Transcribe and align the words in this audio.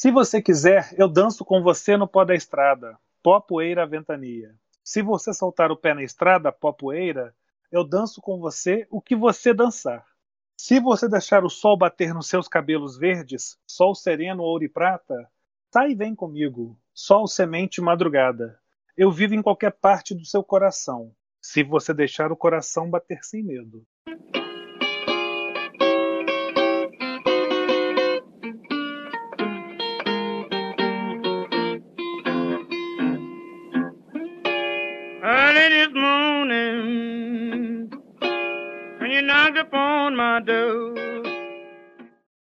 Se 0.00 0.12
você 0.12 0.40
quiser, 0.40 0.94
eu 0.96 1.08
danço 1.08 1.44
com 1.44 1.60
você 1.60 1.96
no 1.96 2.06
pó 2.06 2.24
da 2.24 2.32
estrada, 2.32 2.96
pó, 3.20 3.40
poeira, 3.40 3.84
ventania. 3.84 4.54
Se 4.84 5.02
você 5.02 5.34
soltar 5.34 5.72
o 5.72 5.76
pé 5.76 5.92
na 5.92 6.04
estrada, 6.04 6.52
pó, 6.52 6.72
poeira, 6.72 7.34
eu 7.68 7.82
danço 7.82 8.20
com 8.20 8.38
você 8.38 8.86
o 8.92 9.02
que 9.02 9.16
você 9.16 9.52
dançar. 9.52 10.06
Se 10.56 10.78
você 10.78 11.08
deixar 11.08 11.42
o 11.42 11.50
sol 11.50 11.76
bater 11.76 12.14
nos 12.14 12.28
seus 12.28 12.46
cabelos 12.46 12.96
verdes, 12.96 13.58
sol 13.66 13.92
sereno, 13.92 14.44
ouro 14.44 14.62
e 14.62 14.68
prata, 14.68 15.28
sai 15.74 15.90
e 15.90 15.94
vem 15.96 16.14
comigo, 16.14 16.78
sol, 16.94 17.26
semente, 17.26 17.80
madrugada. 17.80 18.56
Eu 18.96 19.10
vivo 19.10 19.34
em 19.34 19.42
qualquer 19.42 19.72
parte 19.72 20.14
do 20.14 20.24
seu 20.24 20.44
coração, 20.44 21.12
se 21.42 21.64
você 21.64 21.92
deixar 21.92 22.30
o 22.30 22.36
coração 22.36 22.88
bater 22.88 23.24
sem 23.24 23.42
medo. 23.42 23.84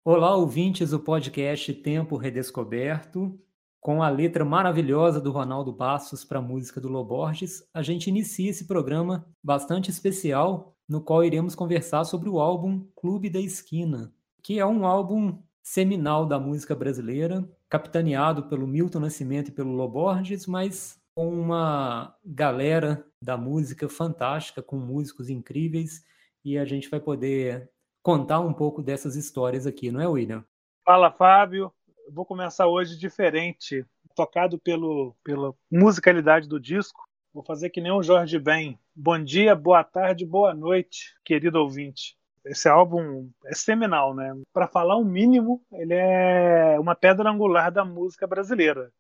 Olá, 0.05 0.35
ouvintes 0.35 0.91
do 0.91 0.99
podcast 0.99 1.73
Tempo 1.75 2.17
Redescoberto. 2.17 3.39
Com 3.81 4.03
a 4.03 4.09
letra 4.09 4.45
maravilhosa 4.45 5.21
do 5.21 5.31
Ronaldo 5.31 5.73
Bastos 5.73 6.25
para 6.25 6.41
a 6.41 6.43
música 6.43 6.81
do 6.81 6.89
Loborges, 6.89 7.63
a 7.73 7.83
gente 7.83 8.09
inicia 8.09 8.51
esse 8.51 8.67
programa 8.67 9.25
bastante 9.41 9.93
especial, 9.93 10.75
no 10.89 11.01
qual 11.01 11.23
iremos 11.23 11.55
conversar 11.55 12.03
sobre 12.03 12.29
o 12.29 12.41
álbum 12.41 12.85
Clube 12.97 13.31
da 13.31 13.39
Esquina, 13.39 14.13
que 14.43 14.59
é 14.59 14.67
um 14.67 14.85
álbum 14.85 15.41
seminal 15.63 16.27
da 16.27 16.41
música 16.41 16.75
brasileira, 16.75 17.49
capitaneado 17.69 18.49
pelo 18.49 18.67
Milton 18.67 18.99
Nascimento 19.01 19.51
e 19.51 19.55
pelo 19.55 19.71
Loborges, 19.71 20.49
mas 20.49 21.01
com 21.15 21.29
uma 21.29 22.13
galera 22.25 23.07
da 23.23 23.37
música 23.37 23.89
fantástica, 23.89 24.61
com 24.61 24.79
músicos 24.79 25.31
incríveis, 25.31 26.03
e 26.45 26.59
a 26.59 26.65
gente 26.65 26.91
vai 26.91 26.99
poder 26.99 27.71
contar 28.05 28.39
um 28.39 28.53
pouco 28.53 28.81
dessas 28.81 29.17
histórias 29.17 29.67
aqui, 29.67 29.91
não 29.91 30.01
é, 30.01 30.07
William? 30.07 30.45
Fala, 30.85 31.11
Fábio 31.11 31.73
vou 32.13 32.25
começar 32.25 32.67
hoje 32.67 32.99
diferente, 32.99 33.85
tocado 34.15 34.59
pelo, 34.59 35.15
pela 35.23 35.55
musicalidade 35.71 36.49
do 36.49 36.61
disco. 36.61 37.03
Vou 37.33 37.43
fazer 37.43 37.71
que 37.71 37.81
nem 37.81 37.93
o 37.93 38.03
Jorge 38.03 38.39
Ben. 38.39 38.79
Bom 38.95 39.19
dia, 39.19 39.55
boa 39.55 39.83
tarde, 39.83 40.25
boa 40.25 40.55
noite, 40.55 41.15
querido 41.25 41.59
ouvinte. 41.59 42.17
Esse 42.45 42.69
álbum 42.69 43.31
é 43.47 43.55
seminal, 43.55 44.15
né? 44.15 44.33
Para 44.53 44.69
falar 44.69 44.97
o 44.97 45.05
mínimo, 45.05 45.63
ele 45.73 45.95
é 45.95 46.79
uma 46.79 46.95
pedra 46.95 47.31
angular 47.31 47.73
da 47.73 47.85
música 47.85 48.27
brasileira. 48.27 48.93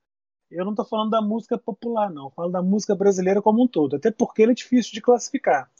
Eu 0.50 0.64
não 0.64 0.72
estou 0.72 0.86
falando 0.86 1.10
da 1.10 1.20
música 1.20 1.58
popular, 1.58 2.10
não. 2.10 2.24
Eu 2.26 2.30
falo 2.30 2.50
da 2.50 2.62
música 2.62 2.94
brasileira 2.94 3.42
como 3.42 3.62
um 3.62 3.68
todo. 3.68 3.96
Até 3.96 4.10
porque 4.10 4.42
ele 4.42 4.52
é 4.52 4.54
difícil 4.54 4.92
de 4.92 5.00
classificar. 5.00 5.70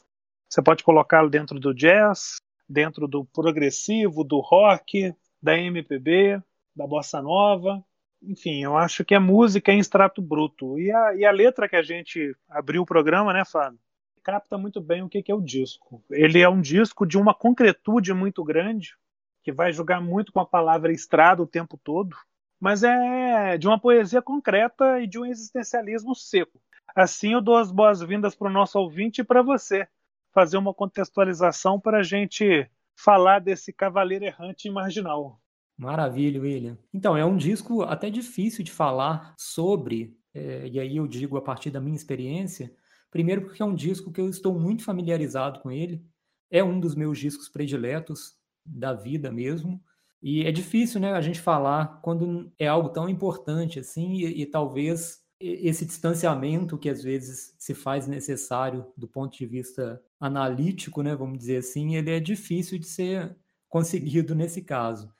Você 0.47 0.61
pode 0.61 0.83
colocá-lo 0.83 1.29
dentro 1.29 1.59
do 1.59 1.73
jazz, 1.73 2.37
dentro 2.67 3.07
do 3.07 3.25
progressivo, 3.25 4.23
do 4.23 4.39
rock, 4.39 5.13
da 5.41 5.57
MPB, 5.57 6.41
da 6.75 6.87
bossa 6.87 7.21
nova. 7.21 7.83
Enfim, 8.21 8.63
eu 8.63 8.75
acho 8.75 9.05
que 9.05 9.13
é 9.13 9.19
música 9.19 9.71
em 9.71 9.79
extrato 9.79 10.21
bruto. 10.21 10.79
E 10.79 10.91
a, 10.91 11.15
e 11.15 11.25
a 11.25 11.31
letra 11.31 11.69
que 11.69 11.75
a 11.75 11.83
gente 11.83 12.35
abriu 12.49 12.81
o 12.81 12.85
programa, 12.85 13.31
né, 13.31 13.43
Fábio? 13.45 13.79
Capta 14.23 14.57
muito 14.57 14.81
bem 14.81 15.03
o 15.03 15.09
que 15.09 15.23
é 15.31 15.35
o 15.35 15.41
disco. 15.41 16.03
Ele 16.09 16.41
é 16.41 16.49
um 16.49 16.59
disco 16.59 17.05
de 17.05 17.17
uma 17.17 17.33
concretude 17.33 18.11
muito 18.11 18.43
grande, 18.43 18.95
que 19.43 19.51
vai 19.51 19.71
jogar 19.71 20.01
muito 20.01 20.33
com 20.33 20.39
a 20.39 20.45
palavra 20.45 20.91
estrada 20.91 21.43
o 21.43 21.47
tempo 21.47 21.79
todo, 21.83 22.17
mas 22.59 22.81
é 22.81 23.55
de 23.59 23.67
uma 23.67 23.79
poesia 23.79 24.23
concreta 24.23 24.99
e 24.99 25.05
de 25.05 25.19
um 25.19 25.25
existencialismo 25.25 26.15
seco. 26.15 26.59
Assim, 26.95 27.33
eu 27.33 27.41
dou 27.41 27.55
as 27.55 27.71
boas-vindas 27.71 28.33
para 28.33 28.47
o 28.47 28.51
nosso 28.51 28.79
ouvinte 28.79 29.21
e 29.21 29.23
para 29.23 29.43
você 29.43 29.87
fazer 30.35 30.57
uma 30.57 30.73
contextualização 30.73 31.79
para 31.79 31.99
a 31.99 32.03
gente 32.03 32.69
falar 32.93 33.39
desse 33.39 33.71
cavaleiro 33.71 34.25
errante 34.25 34.67
e 34.67 34.71
marginal. 34.71 35.39
Maravilha, 35.77 36.41
William. 36.41 36.77
Então, 36.93 37.15
é 37.15 37.23
um 37.25 37.37
disco 37.37 37.83
até 37.83 38.09
difícil 38.09 38.61
de 38.61 38.71
falar 38.71 39.33
sobre, 39.37 40.13
é, 40.33 40.67
e 40.67 40.77
aí 40.77 40.97
eu 40.97 41.07
digo 41.07 41.37
a 41.37 41.41
partir 41.41 41.71
da 41.71 41.79
minha 41.79 41.95
experiência, 41.95 42.69
primeiro 43.09 43.43
porque 43.43 43.61
é 43.61 43.65
um 43.65 43.73
disco 43.73 44.11
que 44.11 44.19
eu 44.19 44.29
estou 44.29 44.59
muito 44.59 44.83
familiarizado 44.83 45.61
com 45.61 45.71
ele, 45.71 46.05
é 46.51 46.61
um 46.61 46.81
dos 46.81 46.95
meus 46.95 47.17
discos 47.17 47.47
prediletos 47.47 48.33
da 48.65 48.93
vida 48.93 49.31
mesmo, 49.31 49.81
e 50.21 50.43
é 50.43 50.51
difícil, 50.51 50.99
né, 50.99 51.13
a 51.13 51.21
gente 51.21 51.39
falar 51.39 52.01
quando 52.01 52.51
é 52.59 52.67
algo 52.67 52.89
tão 52.89 53.07
importante 53.07 53.79
assim, 53.79 54.15
e, 54.15 54.41
e 54.41 54.45
talvez 54.45 55.24
esse 55.47 55.85
distanciamento 55.85 56.77
que 56.77 56.89
às 56.89 57.03
vezes 57.03 57.55
se 57.57 57.73
faz 57.73 58.07
necessário 58.07 58.85
do 58.97 59.07
ponto 59.07 59.37
de 59.37 59.45
vista 59.45 60.01
analítico, 60.19 61.01
né, 61.03 61.15
vamos 61.15 61.37
dizer 61.37 61.57
assim, 61.57 61.95
ele 61.95 62.11
é 62.11 62.19
difícil 62.19 62.79
de 62.79 62.87
ser 62.87 63.35
conseguido 63.69 64.33
nesse 64.33 64.61
caso. 64.61 65.13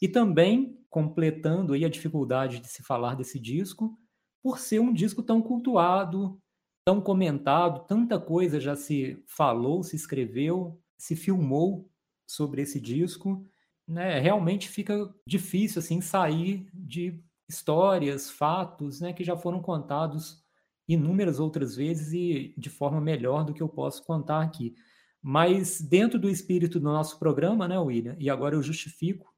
E 0.00 0.08
também 0.08 0.78
completando 0.90 1.72
aí 1.72 1.84
a 1.84 1.88
dificuldade 1.88 2.60
de 2.60 2.68
se 2.68 2.82
falar 2.82 3.14
desse 3.14 3.40
disco, 3.40 3.98
por 4.42 4.58
ser 4.58 4.80
um 4.80 4.92
disco 4.92 5.22
tão 5.22 5.40
cultuado, 5.40 6.40
tão 6.84 7.00
comentado, 7.00 7.86
tanta 7.86 8.20
coisa 8.20 8.60
já 8.60 8.74
se 8.74 9.22
falou, 9.26 9.82
se 9.82 9.96
escreveu, 9.96 10.80
se 10.98 11.16
filmou 11.16 11.88
sobre 12.26 12.62
esse 12.62 12.80
disco, 12.80 13.46
né? 13.86 14.18
Realmente 14.18 14.68
fica 14.68 15.12
difícil 15.26 15.78
assim 15.78 16.00
sair 16.00 16.68
de 16.74 17.22
histórias, 17.52 18.30
fatos, 18.30 19.00
né, 19.00 19.12
que 19.12 19.24
já 19.24 19.36
foram 19.36 19.60
contados 19.60 20.42
inúmeras 20.88 21.38
outras 21.38 21.76
vezes 21.76 22.12
e 22.12 22.54
de 22.56 22.70
forma 22.70 23.00
melhor 23.00 23.44
do 23.44 23.54
que 23.54 23.62
eu 23.62 23.68
posso 23.68 24.04
contar 24.04 24.42
aqui. 24.42 24.74
Mas 25.20 25.80
dentro 25.80 26.18
do 26.18 26.28
espírito 26.28 26.80
do 26.80 26.84
nosso 26.84 27.18
programa, 27.18 27.68
né, 27.68 27.78
William? 27.78 28.16
E 28.18 28.28
agora 28.28 28.56
eu 28.56 28.62
justifico 28.62 29.32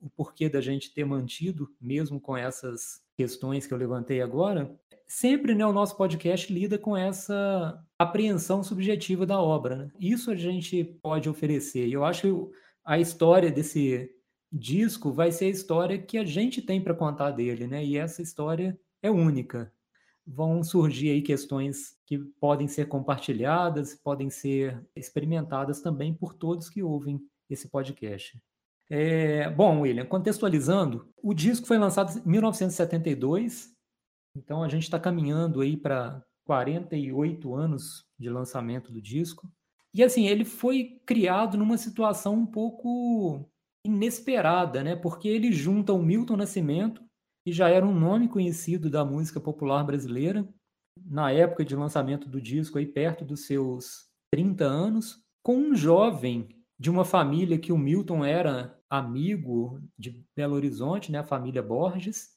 o 0.00 0.08
porquê 0.08 0.48
da 0.48 0.60
gente 0.60 0.94
ter 0.94 1.04
mantido, 1.04 1.68
mesmo 1.80 2.20
com 2.20 2.36
essas 2.36 3.02
questões 3.16 3.66
que 3.66 3.74
eu 3.74 3.78
levantei 3.78 4.22
agora, 4.22 4.74
sempre 5.06 5.54
né, 5.54 5.66
o 5.66 5.72
nosso 5.72 5.96
podcast 5.96 6.52
lida 6.52 6.78
com 6.78 6.96
essa 6.96 7.84
apreensão 7.98 8.62
subjetiva 8.62 9.26
da 9.26 9.40
obra. 9.40 9.76
Né? 9.76 9.90
Isso 9.98 10.30
a 10.30 10.36
gente 10.36 10.84
pode 11.02 11.28
oferecer. 11.28 11.86
E 11.86 11.92
eu 11.92 12.04
acho 12.04 12.22
que 12.22 12.58
a 12.84 12.98
história 12.98 13.50
desse 13.50 14.10
disco 14.50 15.12
vai 15.12 15.30
ser 15.30 15.46
a 15.46 15.50
história 15.50 15.98
que 15.98 16.18
a 16.18 16.24
gente 16.24 16.62
tem 16.62 16.82
para 16.82 16.94
contar 16.94 17.30
dele, 17.32 17.66
né? 17.66 17.84
E 17.84 17.96
essa 17.96 18.22
história 18.22 18.78
é 19.02 19.10
única. 19.10 19.72
Vão 20.26 20.62
surgir 20.62 21.10
aí 21.10 21.22
questões 21.22 21.96
que 22.06 22.18
podem 22.18 22.68
ser 22.68 22.86
compartilhadas, 22.86 23.94
podem 23.94 24.30
ser 24.30 24.86
experimentadas 24.94 25.80
também 25.80 26.12
por 26.12 26.34
todos 26.34 26.68
que 26.68 26.82
ouvem 26.82 27.20
esse 27.48 27.68
podcast. 27.68 28.40
É, 28.90 29.50
bom, 29.50 29.80
William, 29.80 30.06
contextualizando, 30.06 31.12
o 31.22 31.34
disco 31.34 31.66
foi 31.66 31.78
lançado 31.78 32.18
em 32.18 32.30
1972, 32.30 33.70
então 34.34 34.62
a 34.62 34.68
gente 34.68 34.84
está 34.84 34.98
caminhando 34.98 35.60
aí 35.60 35.76
para 35.76 36.22
48 36.44 37.54
anos 37.54 38.06
de 38.18 38.30
lançamento 38.30 38.90
do 38.90 39.02
disco. 39.02 39.50
E 39.92 40.02
assim, 40.02 40.26
ele 40.26 40.44
foi 40.44 41.00
criado 41.04 41.58
numa 41.58 41.76
situação 41.76 42.34
um 42.34 42.46
pouco 42.46 43.46
inesperada, 43.88 44.82
né? 44.82 44.96
Porque 44.96 45.28
ele 45.28 45.52
junta 45.52 45.92
o 45.92 46.02
Milton 46.02 46.36
Nascimento, 46.36 47.02
que 47.44 47.52
já 47.52 47.68
era 47.68 47.86
um 47.86 47.94
nome 47.98 48.28
conhecido 48.28 48.90
da 48.90 49.04
música 49.04 49.40
popular 49.40 49.84
brasileira, 49.84 50.48
na 51.06 51.30
época 51.30 51.64
de 51.64 51.76
lançamento 51.76 52.28
do 52.28 52.40
disco, 52.40 52.78
aí 52.78 52.86
perto 52.86 53.24
dos 53.24 53.46
seus 53.46 54.08
30 54.30 54.64
anos, 54.64 55.22
com 55.42 55.56
um 55.56 55.74
jovem 55.74 56.48
de 56.78 56.90
uma 56.90 57.04
família 57.04 57.58
que 57.58 57.72
o 57.72 57.78
Milton 57.78 58.24
era 58.24 58.78
amigo 58.88 59.80
de 59.98 60.24
Belo 60.36 60.54
Horizonte, 60.54 61.10
né, 61.10 61.18
a 61.18 61.24
família 61.24 61.62
Borges, 61.62 62.28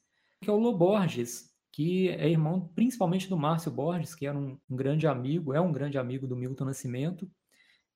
que 0.42 0.50
é 0.50 0.54
o 0.54 0.58
Lô 0.58 0.74
Borges, 0.76 1.52
que 1.72 2.10
é 2.10 2.30
irmão 2.30 2.70
principalmente 2.76 3.30
do 3.30 3.38
Márcio 3.38 3.72
Borges, 3.72 4.16
que 4.16 4.26
era 4.26 4.38
um, 4.38 4.58
grande 4.70 5.08
amigo, 5.08 5.54
é 5.54 5.62
um 5.62 5.72
grande 5.72 5.98
amigo 5.98 6.28
do 6.28 6.36
Milton 6.36 6.66
Nascimento, 6.66 7.30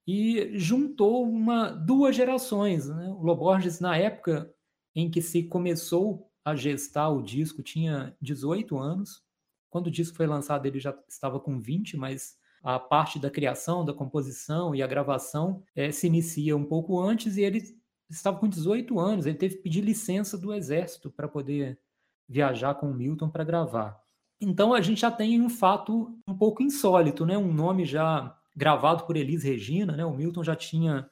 e 0.07 0.51
juntou 0.57 1.27
uma 1.27 1.69
duas 1.69 2.15
gerações. 2.15 2.87
Né? 2.87 3.07
O 3.09 3.23
Lô 3.23 3.35
Borges, 3.35 3.79
na 3.79 3.97
época 3.97 4.53
em 4.95 5.09
que 5.09 5.21
se 5.21 5.43
começou 5.43 6.29
a 6.43 6.55
gestar 6.55 7.09
o 7.09 7.21
disco, 7.21 7.63
tinha 7.63 8.15
18 8.21 8.77
anos. 8.77 9.23
Quando 9.69 9.87
o 9.87 9.91
disco 9.91 10.15
foi 10.15 10.27
lançado, 10.27 10.65
ele 10.65 10.79
já 10.79 10.97
estava 11.09 11.39
com 11.39 11.59
20, 11.59 11.97
mas 11.97 12.37
a 12.63 12.79
parte 12.79 13.19
da 13.19 13.29
criação, 13.29 13.83
da 13.83 13.93
composição 13.93 14.73
e 14.73 14.81
a 14.81 14.87
gravação 14.87 15.63
é, 15.75 15.91
se 15.91 16.07
inicia 16.07 16.55
um 16.55 16.65
pouco 16.65 16.99
antes 16.99 17.37
e 17.37 17.41
ele 17.41 17.61
estava 18.09 18.39
com 18.39 18.47
18 18.47 18.99
anos, 18.99 19.25
ele 19.25 19.37
teve 19.37 19.55
que 19.55 19.63
pedir 19.63 19.81
licença 19.81 20.37
do 20.37 20.53
exército 20.53 21.11
para 21.11 21.27
poder 21.27 21.79
viajar 22.27 22.75
com 22.75 22.89
o 22.89 22.93
Milton 22.93 23.29
para 23.29 23.43
gravar. 23.43 23.99
Então 24.39 24.73
a 24.73 24.81
gente 24.81 25.01
já 25.01 25.11
tem 25.11 25.41
um 25.41 25.49
fato 25.49 26.17
um 26.27 26.37
pouco 26.37 26.61
insólito, 26.61 27.25
né? 27.25 27.37
Um 27.37 27.53
nome 27.53 27.85
já 27.85 28.35
gravado 28.55 29.05
por 29.05 29.17
Elis 29.17 29.43
Regina, 29.43 29.95
né? 29.95 30.05
O 30.05 30.13
Milton 30.13 30.43
já 30.43 30.55
tinha 30.55 31.09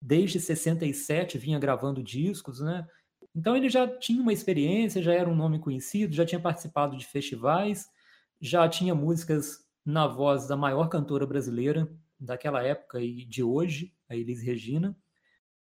desde 0.00 0.38
67 0.38 1.38
vinha 1.38 1.58
gravando 1.58 2.02
discos, 2.02 2.60
né? 2.60 2.86
Então 3.34 3.56
ele 3.56 3.68
já 3.68 3.86
tinha 3.86 4.22
uma 4.22 4.32
experiência, 4.32 5.02
já 5.02 5.12
era 5.12 5.28
um 5.28 5.34
nome 5.34 5.58
conhecido, 5.58 6.14
já 6.14 6.24
tinha 6.24 6.40
participado 6.40 6.96
de 6.96 7.06
festivais, 7.06 7.90
já 8.40 8.68
tinha 8.68 8.94
músicas 8.94 9.66
na 9.84 10.06
voz 10.06 10.46
da 10.46 10.56
maior 10.56 10.88
cantora 10.88 11.26
brasileira 11.26 11.90
daquela 12.18 12.62
época 12.62 13.00
e 13.00 13.24
de 13.24 13.42
hoje, 13.42 13.92
a 14.08 14.16
Elis 14.16 14.42
Regina. 14.42 14.96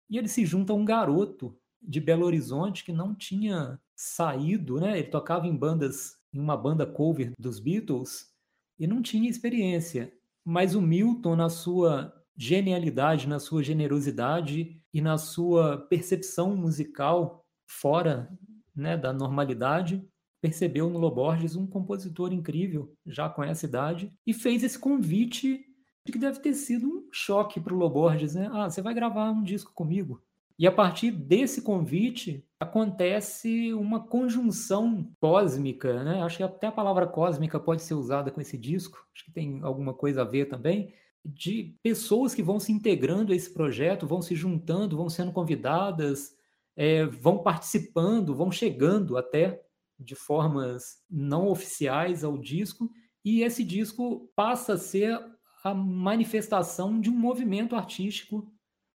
E 0.10 0.18
ele 0.18 0.28
se 0.28 0.46
junta 0.46 0.74
a 0.74 0.76
um 0.76 0.86
garoto 0.86 1.58
de 1.82 2.00
Belo 2.00 2.26
Horizonte 2.26 2.86
que 2.86 2.94
não 2.94 3.16
tinha 3.16 3.80
saído, 3.96 4.80
né? 4.80 5.00
Ele 5.00 5.08
tocava 5.08 5.48
em 5.48 5.56
bandas, 5.56 6.18
em 6.34 6.40
uma 6.40 6.56
banda 6.56 6.86
cover 6.86 7.34
dos 7.40 7.60
Beatles 7.60 8.32
e 8.78 8.86
não 8.86 9.02
tinha 9.02 9.30
experiência. 9.30 10.14
Mas 10.46 10.76
o 10.76 10.82
Milton, 10.82 11.36
na 11.36 11.50
sua 11.50 12.14
genialidade, 12.36 13.28
na 13.28 13.40
sua 13.40 13.64
generosidade 13.64 14.82
e 14.94 15.02
na 15.02 15.18
sua 15.18 15.78
percepção 15.78 16.56
musical 16.56 17.46
fora 17.68 18.30
né, 18.76 18.98
da 18.98 19.14
normalidade, 19.14 20.06
percebeu 20.42 20.90
no 20.90 21.00
Loborges 21.00 21.56
um 21.56 21.66
compositor 21.66 22.34
incrível, 22.34 22.94
já 23.06 23.30
com 23.30 23.44
essa 23.44 23.66
idade, 23.66 24.12
e 24.26 24.34
fez 24.34 24.64
esse 24.64 24.78
convite 24.78 25.66
que 26.06 26.18
deve 26.18 26.40
ter 26.40 26.54
sido 26.54 26.86
um 26.86 27.08
choque 27.14 27.62
para 27.62 27.74
o 27.74 27.78
Loborges, 27.78 28.36
né? 28.36 28.50
Ah, 28.52 28.70
você 28.70 28.82
vai 28.82 28.94
gravar 28.94 29.32
um 29.32 29.42
disco 29.42 29.72
comigo. 29.74 30.22
E 30.58 30.68
a 30.68 30.72
partir 30.72 31.12
desse 31.12 31.62
convite 31.62 32.46
acontece 32.60 33.74
uma 33.74 34.06
conjunção 34.06 35.12
cósmica, 35.20 36.04
né? 36.04 36.22
Acho 36.22 36.38
que 36.38 36.44
até 36.44 36.68
a 36.68 36.72
palavra 36.72 37.08
cósmica 37.08 37.60
pode 37.60 37.82
ser 37.82 37.96
usada 37.96 38.32
com 38.32 38.40
esse 38.40 38.58
disco, 38.58 38.98
acho 39.14 39.26
que 39.26 39.32
tem 39.32 39.62
alguma 39.64 39.94
coisa 39.94 40.22
a 40.22 40.26
ver 40.26 40.46
também, 40.46 40.94
de 41.26 41.76
pessoas 41.82 42.36
que 42.36 42.44
vão 42.44 42.60
se 42.60 42.72
integrando 42.72 43.34
a 43.34 43.36
esse 43.36 43.52
projeto, 43.54 44.06
vão 44.06 44.22
se 44.22 44.36
juntando, 44.36 44.98
vão 44.98 45.10
sendo 45.10 45.32
convidadas, 45.32 46.36
é, 46.76 47.06
vão 47.06 47.40
participando, 47.40 48.36
vão 48.36 48.52
chegando 48.52 49.18
até 49.18 49.62
de 49.98 50.16
formas 50.16 51.02
não 51.10 51.48
oficiais 51.48 52.24
ao 52.24 52.38
disco, 52.38 52.90
e 53.24 53.42
esse 53.42 53.64
disco 53.64 54.30
passa 54.36 54.74
a 54.74 54.78
ser 54.78 55.20
a 55.64 55.74
manifestação 55.74 57.00
de 57.00 57.10
um 57.10 57.18
movimento 57.18 57.76
artístico 57.76 58.53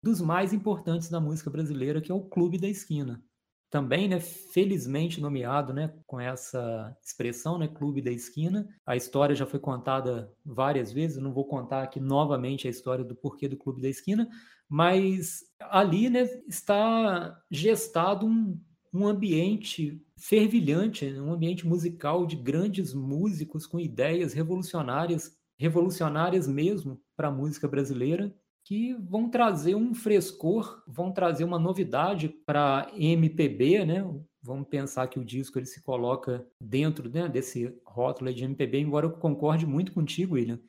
dos 0.06 0.20
mais 0.20 0.52
importantes 0.52 1.10
da 1.10 1.18
música 1.18 1.50
brasileira, 1.50 2.00
que 2.00 2.12
é 2.12 2.14
o 2.14 2.22
Clube 2.22 2.58
da 2.58 2.68
Esquina. 2.68 3.20
Também, 3.68 4.06
né, 4.06 4.20
felizmente 4.20 5.20
nomeado, 5.20 5.74
né, 5.74 5.92
com 6.06 6.20
essa 6.20 6.96
expressão, 7.02 7.58
né, 7.58 7.66
Clube 7.66 8.00
da 8.00 8.12
Esquina. 8.12 8.68
A 8.86 8.94
história 8.94 9.34
já 9.34 9.44
foi 9.44 9.58
contada 9.58 10.32
várias 10.44 10.92
vezes, 10.92 11.20
não 11.20 11.34
vou 11.34 11.44
contar 11.44 11.82
aqui 11.82 11.98
novamente 11.98 12.68
a 12.68 12.70
história 12.70 13.04
do 13.04 13.16
porquê 13.16 13.48
do 13.48 13.56
Clube 13.56 13.82
da 13.82 13.88
Esquina, 13.88 14.28
mas 14.68 15.40
ali, 15.58 16.08
né, 16.08 16.22
está 16.46 17.36
gestado 17.50 18.26
um, 18.26 18.56
um 18.94 19.08
ambiente 19.08 20.00
fervilhante, 20.16 21.04
um 21.14 21.32
ambiente 21.32 21.66
musical 21.66 22.24
de 22.26 22.36
grandes 22.36 22.94
músicos 22.94 23.66
com 23.66 23.80
ideias 23.80 24.32
revolucionárias, 24.32 25.36
revolucionárias 25.58 26.46
mesmo 26.46 27.02
para 27.16 27.26
a 27.26 27.32
música 27.32 27.66
brasileira, 27.66 28.32
que 28.66 28.94
vão 28.94 29.30
trazer 29.30 29.76
um 29.76 29.94
frescor, 29.94 30.82
vão 30.88 31.12
trazer 31.12 31.44
uma 31.44 31.56
novidade 31.56 32.28
para 32.28 32.90
MPB, 32.96 33.84
né? 33.84 34.04
Vamos 34.42 34.66
pensar 34.66 35.06
que 35.06 35.20
o 35.20 35.24
disco 35.24 35.56
ele 35.56 35.66
se 35.66 35.80
coloca 35.84 36.44
dentro 36.60 37.08
né, 37.08 37.28
desse 37.28 37.72
rótulo 37.86 38.34
de 38.34 38.42
MPB, 38.42 38.80
embora 38.80 39.06
eu 39.06 39.12
concorde 39.12 39.64
muito 39.64 39.92
contigo, 39.92 40.34
William. 40.34 40.60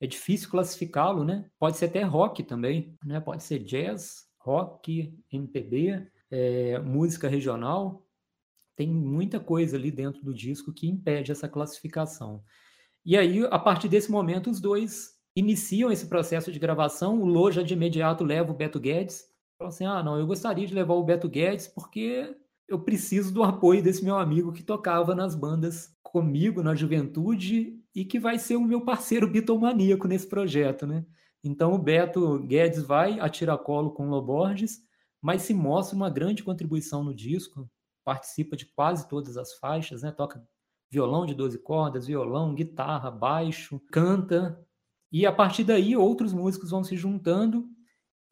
É 0.00 0.06
difícil 0.06 0.50
classificá-lo, 0.50 1.22
né? 1.22 1.48
Pode 1.56 1.76
ser 1.76 1.84
até 1.84 2.02
rock 2.02 2.42
também, 2.42 2.98
né? 3.04 3.20
Pode 3.20 3.44
ser 3.44 3.60
jazz, 3.60 4.26
rock, 4.40 5.16
MPB, 5.30 6.08
é, 6.32 6.80
música 6.80 7.28
regional. 7.28 8.04
Tem 8.74 8.88
muita 8.88 9.38
coisa 9.38 9.76
ali 9.76 9.92
dentro 9.92 10.20
do 10.24 10.34
disco 10.34 10.72
que 10.72 10.88
impede 10.88 11.30
essa 11.30 11.48
classificação. 11.48 12.42
E 13.04 13.16
aí, 13.16 13.46
a 13.48 13.60
partir 13.60 13.88
desse 13.88 14.10
momento, 14.10 14.50
os 14.50 14.60
dois 14.60 15.13
iniciam 15.36 15.90
esse 15.90 16.06
processo 16.06 16.52
de 16.52 16.58
gravação, 16.58 17.20
o 17.20 17.26
Loja 17.26 17.62
de 17.62 17.74
imediato 17.74 18.24
leva 18.24 18.52
o 18.52 18.56
Beto 18.56 18.78
Guedes. 18.78 19.24
Fala 19.58 19.68
assim: 19.68 19.84
ah, 19.84 20.02
não, 20.02 20.18
eu 20.18 20.26
gostaria 20.26 20.66
de 20.66 20.74
levar 20.74 20.94
o 20.94 21.04
Beto 21.04 21.28
Guedes 21.28 21.66
porque 21.68 22.36
eu 22.68 22.80
preciso 22.80 23.32
do 23.32 23.42
apoio 23.42 23.82
desse 23.82 24.04
meu 24.04 24.16
amigo 24.16 24.52
que 24.52 24.62
tocava 24.62 25.14
nas 25.14 25.34
bandas 25.34 25.94
comigo 26.02 26.62
na 26.62 26.74
juventude 26.74 27.78
e 27.94 28.04
que 28.04 28.18
vai 28.18 28.38
ser 28.38 28.56
o 28.56 28.64
meu 28.64 28.80
parceiro 28.80 29.28
bitomaníaco 29.28 30.06
nesse 30.06 30.26
projeto, 30.26 30.86
né? 30.86 31.04
Então 31.42 31.74
o 31.74 31.78
Beto 31.78 32.38
Guedes 32.38 32.82
vai 32.82 33.20
a 33.20 33.28
tiracolo 33.28 33.90
com 33.90 34.06
o 34.06 34.10
Loborges, 34.10 34.80
mas 35.20 35.42
se 35.42 35.52
mostra 35.52 35.96
uma 35.96 36.08
grande 36.08 36.42
contribuição 36.42 37.04
no 37.04 37.14
disco, 37.14 37.68
participa 38.04 38.56
de 38.56 38.66
quase 38.66 39.08
todas 39.08 39.36
as 39.36 39.54
faixas, 39.54 40.02
né? 40.02 40.12
Toca 40.12 40.46
violão 40.90 41.26
de 41.26 41.34
12 41.34 41.58
cordas, 41.58 42.06
violão, 42.06 42.54
guitarra, 42.54 43.10
baixo, 43.10 43.80
canta, 43.90 44.58
e 45.14 45.24
a 45.24 45.30
partir 45.30 45.62
daí, 45.62 45.96
outros 45.96 46.32
músicos 46.32 46.70
vão 46.70 46.82
se 46.82 46.96
juntando. 46.96 47.68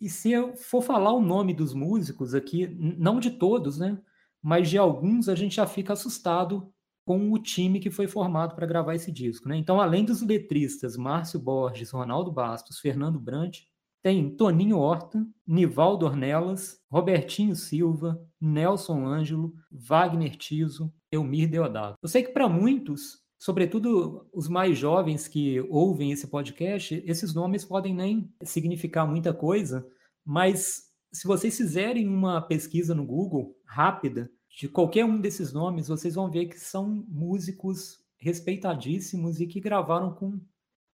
E 0.00 0.08
se 0.08 0.32
eu 0.32 0.56
for 0.56 0.82
falar 0.82 1.12
o 1.12 1.22
nome 1.22 1.54
dos 1.54 1.72
músicos 1.72 2.34
aqui, 2.34 2.66
não 2.98 3.20
de 3.20 3.30
todos, 3.30 3.78
né? 3.78 3.96
Mas 4.42 4.68
de 4.68 4.76
alguns, 4.76 5.28
a 5.28 5.36
gente 5.36 5.54
já 5.54 5.64
fica 5.64 5.92
assustado 5.92 6.74
com 7.06 7.30
o 7.30 7.38
time 7.38 7.78
que 7.78 7.88
foi 7.88 8.08
formado 8.08 8.56
para 8.56 8.66
gravar 8.66 8.96
esse 8.96 9.12
disco, 9.12 9.48
né? 9.48 9.56
Então, 9.56 9.80
além 9.80 10.04
dos 10.04 10.22
letristas 10.22 10.96
Márcio 10.96 11.38
Borges, 11.38 11.92
Ronaldo 11.92 12.32
Bastos, 12.32 12.80
Fernando 12.80 13.20
Brant, 13.20 13.60
tem 14.02 14.34
Toninho 14.34 14.78
Horta, 14.78 15.24
Nivaldo 15.46 16.04
Ornelas, 16.04 16.80
Robertinho 16.90 17.54
Silva, 17.54 18.20
Nelson 18.40 19.06
Ângelo, 19.06 19.54
Wagner 19.70 20.34
Tiso, 20.34 20.92
Elmir 21.12 21.48
Deodato. 21.48 21.94
Eu 22.02 22.08
sei 22.08 22.24
que 22.24 22.32
para 22.32 22.48
muitos 22.48 23.21
sobretudo 23.42 24.24
os 24.32 24.48
mais 24.48 24.78
jovens 24.78 25.26
que 25.26 25.60
ouvem 25.62 26.12
esse 26.12 26.28
podcast, 26.28 27.02
esses 27.04 27.34
nomes 27.34 27.64
podem 27.64 27.92
nem 27.92 28.32
significar 28.44 29.04
muita 29.04 29.34
coisa, 29.34 29.84
mas 30.24 30.92
se 31.10 31.26
vocês 31.26 31.56
fizerem 31.56 32.06
uma 32.06 32.40
pesquisa 32.40 32.94
no 32.94 33.04
Google 33.04 33.56
rápida 33.64 34.30
de 34.48 34.68
qualquer 34.68 35.04
um 35.04 35.20
desses 35.20 35.52
nomes, 35.52 35.88
vocês 35.88 36.14
vão 36.14 36.30
ver 36.30 36.46
que 36.46 36.60
são 36.60 37.04
músicos 37.08 37.98
respeitadíssimos 38.16 39.40
e 39.40 39.46
que 39.48 39.58
gravaram 39.58 40.14
com 40.14 40.40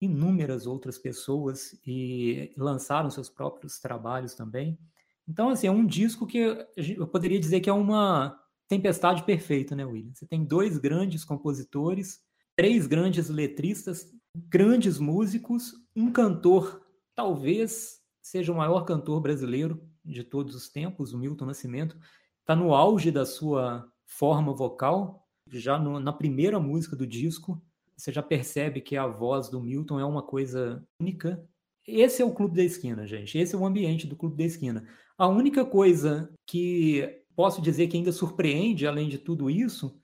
inúmeras 0.00 0.68
outras 0.68 0.96
pessoas 0.96 1.76
e 1.84 2.54
lançaram 2.56 3.10
seus 3.10 3.28
próprios 3.28 3.80
trabalhos 3.80 4.34
também. 4.34 4.78
Então, 5.26 5.48
assim, 5.48 5.66
é 5.66 5.72
um 5.72 5.84
disco 5.84 6.24
que 6.24 6.64
eu 6.76 7.08
poderia 7.08 7.40
dizer 7.40 7.58
que 7.58 7.68
é 7.68 7.72
uma 7.72 8.40
tempestade 8.68 9.24
perfeita, 9.24 9.74
né, 9.74 9.84
William? 9.84 10.14
Você 10.14 10.26
tem 10.26 10.44
dois 10.44 10.78
grandes 10.78 11.24
compositores 11.24 12.24
três 12.56 12.86
grandes 12.86 13.28
letristas, 13.28 14.10
grandes 14.34 14.98
músicos, 14.98 15.74
um 15.94 16.10
cantor, 16.10 16.82
talvez 17.14 18.00
seja 18.22 18.52
o 18.52 18.56
maior 18.56 18.84
cantor 18.84 19.20
brasileiro 19.20 19.80
de 20.04 20.24
todos 20.24 20.54
os 20.54 20.68
tempos, 20.68 21.12
o 21.12 21.18
Milton 21.18 21.46
Nascimento, 21.46 21.96
está 22.40 22.56
no 22.56 22.74
auge 22.74 23.10
da 23.10 23.26
sua 23.26 23.86
forma 24.06 24.54
vocal, 24.54 25.26
já 25.48 25.78
no, 25.78 26.00
na 26.00 26.12
primeira 26.12 26.58
música 26.58 26.96
do 26.96 27.06
disco, 27.06 27.62
você 27.96 28.12
já 28.12 28.22
percebe 28.22 28.80
que 28.80 28.96
a 28.96 29.06
voz 29.06 29.48
do 29.48 29.60
Milton 29.60 30.00
é 30.00 30.04
uma 30.04 30.22
coisa 30.22 30.84
única. 31.00 31.42
Esse 31.86 32.20
é 32.20 32.24
o 32.24 32.34
Clube 32.34 32.56
da 32.56 32.62
Esquina, 32.62 33.06
gente. 33.06 33.38
Esse 33.38 33.54
é 33.54 33.58
o 33.58 33.64
ambiente 33.64 34.06
do 34.06 34.16
Clube 34.16 34.36
da 34.36 34.44
Esquina. 34.44 34.86
A 35.16 35.26
única 35.28 35.64
coisa 35.64 36.30
que 36.46 37.22
posso 37.34 37.62
dizer 37.62 37.86
que 37.88 37.96
ainda 37.96 38.12
surpreende, 38.12 38.86
além 38.86 39.08
de 39.08 39.18
tudo 39.18 39.48
isso, 39.48 39.98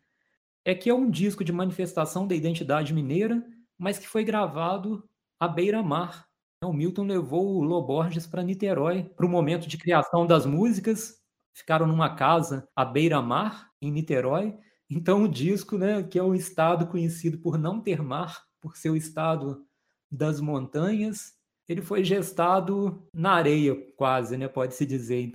é 0.64 0.74
que 0.74 0.90
é 0.90 0.94
um 0.94 1.10
disco 1.10 1.44
de 1.44 1.52
manifestação 1.52 2.26
da 2.26 2.34
identidade 2.34 2.92
mineira, 2.92 3.44
mas 3.78 3.98
que 3.98 4.08
foi 4.08 4.24
gravado 4.24 5.08
à 5.38 5.48
beira-mar. 5.48 6.28
O 6.64 6.72
Milton 6.72 7.04
levou 7.04 7.56
o 7.56 7.62
Loborges 7.62 8.26
para 8.26 8.42
Niterói 8.42 9.02
para 9.02 9.26
o 9.26 9.28
momento 9.28 9.66
de 9.68 9.76
criação 9.76 10.26
das 10.26 10.46
músicas. 10.46 11.20
Ficaram 11.52 11.86
numa 11.86 12.14
casa 12.14 12.68
à 12.74 12.84
beira-mar, 12.84 13.70
em 13.80 13.90
Niterói. 13.90 14.56
Então, 14.88 15.24
o 15.24 15.28
disco, 15.28 15.76
né, 15.76 16.02
que 16.02 16.18
é 16.18 16.22
um 16.22 16.34
estado 16.34 16.86
conhecido 16.86 17.38
por 17.38 17.58
não 17.58 17.80
ter 17.80 18.00
mar, 18.00 18.44
por 18.60 18.76
ser 18.76 18.90
o 18.90 18.96
estado 18.96 19.66
das 20.10 20.40
montanhas, 20.40 21.32
ele 21.68 21.82
foi 21.82 22.04
gestado 22.04 23.06
na 23.12 23.32
areia, 23.32 23.74
quase, 23.96 24.36
né, 24.36 24.46
pode-se 24.46 24.86
dizer 24.86 25.32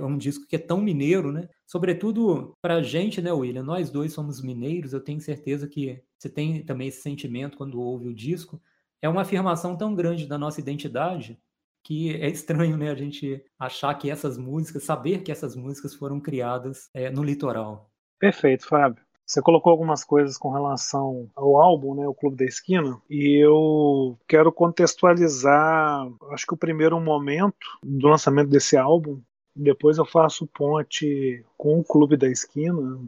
é 0.00 0.04
um 0.04 0.16
disco 0.16 0.46
que 0.46 0.56
é 0.56 0.58
tão 0.58 0.80
mineiro, 0.80 1.30
né? 1.30 1.48
Sobretudo 1.70 2.52
para 2.60 2.78
a 2.78 2.82
gente, 2.82 3.22
né, 3.22 3.32
William? 3.32 3.62
Nós 3.62 3.90
dois 3.90 4.12
somos 4.12 4.42
mineiros, 4.42 4.92
eu 4.92 4.98
tenho 4.98 5.20
certeza 5.20 5.68
que 5.68 6.02
você 6.18 6.28
tem 6.28 6.64
também 6.64 6.88
esse 6.88 7.00
sentimento 7.00 7.56
quando 7.56 7.80
ouve 7.80 8.08
o 8.08 8.14
disco. 8.14 8.60
É 9.00 9.08
uma 9.08 9.20
afirmação 9.20 9.76
tão 9.76 9.94
grande 9.94 10.26
da 10.26 10.36
nossa 10.36 10.60
identidade 10.60 11.40
que 11.84 12.12
é 12.16 12.28
estranho, 12.28 12.76
né, 12.76 12.90
a 12.90 12.94
gente 12.96 13.40
achar 13.56 13.94
que 13.94 14.10
essas 14.10 14.36
músicas, 14.36 14.82
saber 14.82 15.22
que 15.22 15.30
essas 15.30 15.54
músicas 15.54 15.94
foram 15.94 16.18
criadas 16.18 16.90
é, 16.92 17.08
no 17.08 17.22
litoral. 17.22 17.88
Perfeito, 18.18 18.66
Fábio. 18.66 19.02
Você 19.24 19.40
colocou 19.40 19.70
algumas 19.70 20.02
coisas 20.02 20.36
com 20.36 20.50
relação 20.50 21.30
ao 21.36 21.56
álbum, 21.56 21.94
né, 21.94 22.06
o 22.06 22.12
Clube 22.12 22.36
da 22.36 22.44
Esquina, 22.44 23.00
e 23.08 23.40
eu 23.42 24.18
quero 24.26 24.50
contextualizar, 24.50 26.04
acho 26.32 26.46
que 26.46 26.54
o 26.54 26.58
primeiro 26.58 27.00
momento 27.00 27.78
do 27.80 28.08
lançamento 28.08 28.50
desse 28.50 28.76
álbum 28.76 29.22
Depois 29.54 29.98
eu 29.98 30.04
faço 30.04 30.46
ponte 30.46 31.44
com 31.56 31.80
o 31.80 31.84
Clube 31.84 32.16
da 32.16 32.28
Esquina 32.28 33.00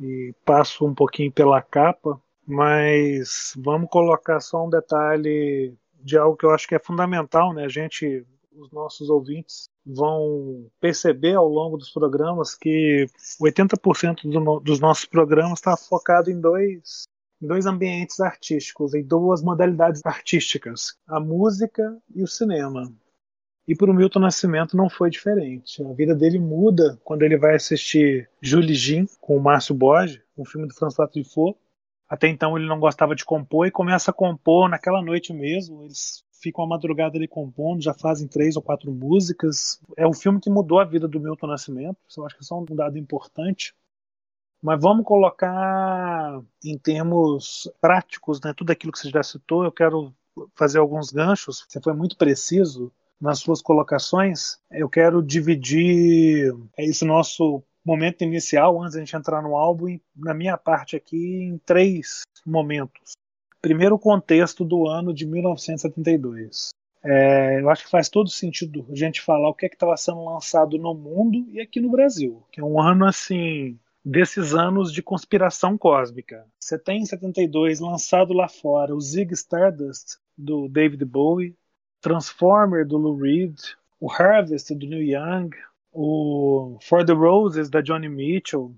e 0.00 0.34
passo 0.44 0.86
um 0.86 0.94
pouquinho 0.94 1.30
pela 1.30 1.60
capa, 1.60 2.20
mas 2.46 3.52
vamos 3.56 3.90
colocar 3.90 4.40
só 4.40 4.66
um 4.66 4.70
detalhe 4.70 5.74
de 6.02 6.16
algo 6.16 6.36
que 6.36 6.46
eu 6.46 6.50
acho 6.50 6.66
que 6.66 6.74
é 6.74 6.78
fundamental, 6.78 7.52
né? 7.52 7.64
A 7.64 7.68
gente, 7.68 8.24
os 8.52 8.70
nossos 8.72 9.10
ouvintes 9.10 9.68
vão 9.84 10.66
perceber 10.80 11.34
ao 11.34 11.48
longo 11.48 11.76
dos 11.76 11.90
programas 11.90 12.54
que 12.54 13.06
80% 13.40 14.22
do, 14.22 14.60
dos 14.60 14.80
nossos 14.80 15.04
programas 15.04 15.58
está 15.58 15.76
focado 15.76 16.30
em 16.30 16.40
dois 16.40 17.04
em 17.42 17.46
dois 17.46 17.64
ambientes 17.64 18.20
artísticos, 18.20 18.92
em 18.92 19.02
duas 19.02 19.42
modalidades 19.42 20.02
artísticas, 20.04 20.94
a 21.08 21.18
música 21.18 21.96
e 22.14 22.22
o 22.22 22.26
cinema. 22.26 22.92
E 23.70 23.76
para 23.76 23.88
o 23.88 23.94
Milton 23.94 24.18
Nascimento 24.18 24.76
não 24.76 24.90
foi 24.90 25.10
diferente. 25.10 25.80
A 25.80 25.92
vida 25.92 26.12
dele 26.12 26.40
muda 26.40 26.98
quando 27.04 27.22
ele 27.22 27.38
vai 27.38 27.54
assistir 27.54 28.28
Julie 28.42 28.74
Jean 28.74 29.06
com 29.20 29.36
o 29.36 29.40
Márcio 29.40 29.76
Borges, 29.76 30.20
um 30.36 30.44
filme 30.44 30.66
do 30.66 30.74
François 30.74 31.08
Truffaut. 31.08 31.56
Até 32.08 32.26
então 32.26 32.58
ele 32.58 32.66
não 32.66 32.80
gostava 32.80 33.14
de 33.14 33.24
compor 33.24 33.68
e 33.68 33.70
começa 33.70 34.10
a 34.10 34.12
compor 34.12 34.68
naquela 34.68 35.00
noite 35.00 35.32
mesmo. 35.32 35.84
Eles 35.84 36.24
ficam 36.32 36.64
a 36.64 36.66
madrugada 36.66 37.16
ali 37.16 37.28
compondo, 37.28 37.80
já 37.80 37.94
fazem 37.94 38.26
três 38.26 38.56
ou 38.56 38.62
quatro 38.62 38.90
músicas. 38.90 39.80
É 39.96 40.04
um 40.04 40.12
filme 40.12 40.40
que 40.40 40.50
mudou 40.50 40.80
a 40.80 40.84
vida 40.84 41.06
do 41.06 41.20
Milton 41.20 41.46
Nascimento. 41.46 41.96
Eu 42.18 42.26
acho 42.26 42.36
que 42.36 42.44
é 42.52 42.56
um 42.56 42.64
dado 42.74 42.98
importante. 42.98 43.72
Mas 44.60 44.80
vamos 44.82 45.04
colocar 45.04 46.42
em 46.64 46.76
termos 46.76 47.70
práticos, 47.80 48.40
né, 48.40 48.52
tudo 48.52 48.72
aquilo 48.72 48.90
que 48.90 48.98
você 48.98 49.10
já 49.10 49.22
citou. 49.22 49.62
Eu 49.62 49.70
quero 49.70 50.12
fazer 50.56 50.80
alguns 50.80 51.12
ganchos. 51.12 51.64
Você 51.68 51.80
foi 51.80 51.92
muito 51.92 52.16
preciso 52.16 52.92
nas 53.20 53.40
suas 53.40 53.60
colocações. 53.60 54.58
Eu 54.70 54.88
quero 54.88 55.22
dividir 55.22 56.52
esse 56.78 57.04
nosso 57.04 57.62
momento 57.84 58.22
inicial, 58.22 58.80
antes 58.80 58.92
de 58.92 58.98
a 58.98 59.04
gente 59.04 59.16
entrar 59.16 59.42
no 59.42 59.56
álbum, 59.56 59.98
na 60.16 60.34
minha 60.34 60.56
parte 60.56 60.96
aqui, 60.96 61.42
em 61.44 61.58
três 61.58 62.22
momentos. 62.46 63.12
Primeiro, 63.60 63.96
o 63.96 63.98
contexto 63.98 64.64
do 64.64 64.86
ano 64.86 65.12
de 65.12 65.26
1972. 65.26 66.70
É, 67.02 67.60
eu 67.60 67.70
acho 67.70 67.84
que 67.84 67.90
faz 67.90 68.08
todo 68.08 68.28
sentido 68.28 68.86
a 68.90 68.94
gente 68.94 69.22
falar 69.22 69.48
o 69.48 69.54
que 69.54 69.64
é 69.64 69.68
estava 69.68 69.96
sendo 69.96 70.24
lançado 70.24 70.76
no 70.76 70.94
mundo 70.94 71.46
e 71.48 71.60
aqui 71.60 71.80
no 71.80 71.90
Brasil, 71.90 72.42
que 72.52 72.60
é 72.60 72.64
um 72.64 72.80
ano 72.80 73.06
assim 73.06 73.78
desses 74.04 74.54
anos 74.54 74.92
de 74.92 75.02
conspiração 75.02 75.76
cósmica. 75.76 76.46
Você 76.58 76.78
tem 76.78 77.00
em 77.00 77.06
72 77.06 77.80
lançado 77.80 78.32
lá 78.32 78.48
fora 78.48 78.94
o 78.94 79.00
Zig 79.00 79.32
Stardust 79.32 80.18
do 80.36 80.68
David 80.68 81.04
Bowie, 81.04 81.54
Transformer 82.00 82.86
do 82.86 82.96
Lou 82.96 83.16
Reed, 83.16 83.58
o 84.00 84.10
Harvest 84.10 84.74
do 84.74 84.86
Neil 84.86 85.02
Young, 85.02 85.50
o 85.92 86.78
For 86.80 87.04
the 87.04 87.12
Roses 87.12 87.68
da 87.68 87.80
Johnny 87.80 88.08
Mitchell, 88.08 88.74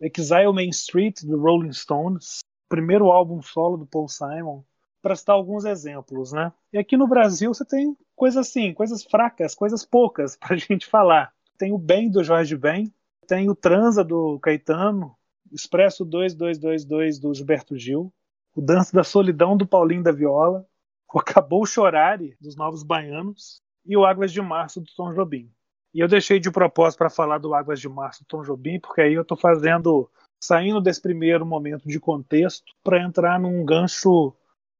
Exile 0.00 0.52
Main 0.52 0.70
Street 0.70 1.22
do 1.24 1.40
Rolling 1.40 1.72
Stones, 1.72 2.40
primeiro 2.68 3.10
álbum 3.10 3.42
solo 3.42 3.76
do 3.76 3.86
Paul 3.86 4.08
Simon, 4.08 4.62
para 5.00 5.16
citar 5.16 5.34
alguns 5.34 5.64
exemplos, 5.64 6.32
né? 6.32 6.52
E 6.72 6.78
aqui 6.78 6.96
no 6.96 7.08
Brasil 7.08 7.52
você 7.52 7.64
tem 7.64 7.96
coisas 8.14 8.46
assim, 8.46 8.72
coisas 8.72 9.02
fracas, 9.02 9.54
coisas 9.54 9.84
poucas 9.84 10.36
para 10.40 10.54
a 10.54 10.58
gente 10.58 10.86
falar. 10.86 11.32
Tem 11.58 11.72
o 11.72 11.78
Bem 11.78 12.10
do 12.10 12.22
Jorge 12.22 12.56
Ben, 12.56 12.92
tem 13.26 13.50
o 13.50 13.54
Transa 13.54 14.04
do 14.04 14.38
Caetano, 14.40 15.14
Expresso 15.52 16.04
2222 16.04 17.18
do 17.18 17.34
Gilberto 17.34 17.76
Gil, 17.76 18.12
o 18.54 18.60
Dança 18.60 18.94
da 18.94 19.04
Solidão 19.04 19.56
do 19.56 19.66
Paulinho 19.66 20.02
da 20.02 20.12
Viola, 20.12 20.66
o 21.14 21.18
Acabou 21.18 21.66
Chorare 21.66 22.36
dos 22.40 22.56
Novos 22.56 22.82
Baianos 22.82 23.60
e 23.84 23.96
o 23.96 24.04
Águas 24.04 24.32
de 24.32 24.40
Março 24.40 24.80
do 24.80 24.90
Tom 24.96 25.12
Jobim. 25.12 25.50
E 25.94 26.00
eu 26.00 26.08
deixei 26.08 26.40
de 26.40 26.50
propósito 26.50 26.98
para 26.98 27.10
falar 27.10 27.38
do 27.38 27.54
Águas 27.54 27.80
de 27.80 27.88
Março 27.88 28.22
do 28.22 28.26
Tom 28.26 28.42
Jobim, 28.42 28.80
porque 28.80 29.02
aí 29.02 29.12
eu 29.12 29.22
estou 29.22 29.36
fazendo, 29.36 30.10
saindo 30.42 30.80
desse 30.80 31.02
primeiro 31.02 31.44
momento 31.44 31.86
de 31.86 32.00
contexto, 32.00 32.72
para 32.82 33.02
entrar 33.02 33.38
num 33.38 33.64
gancho 33.64 34.34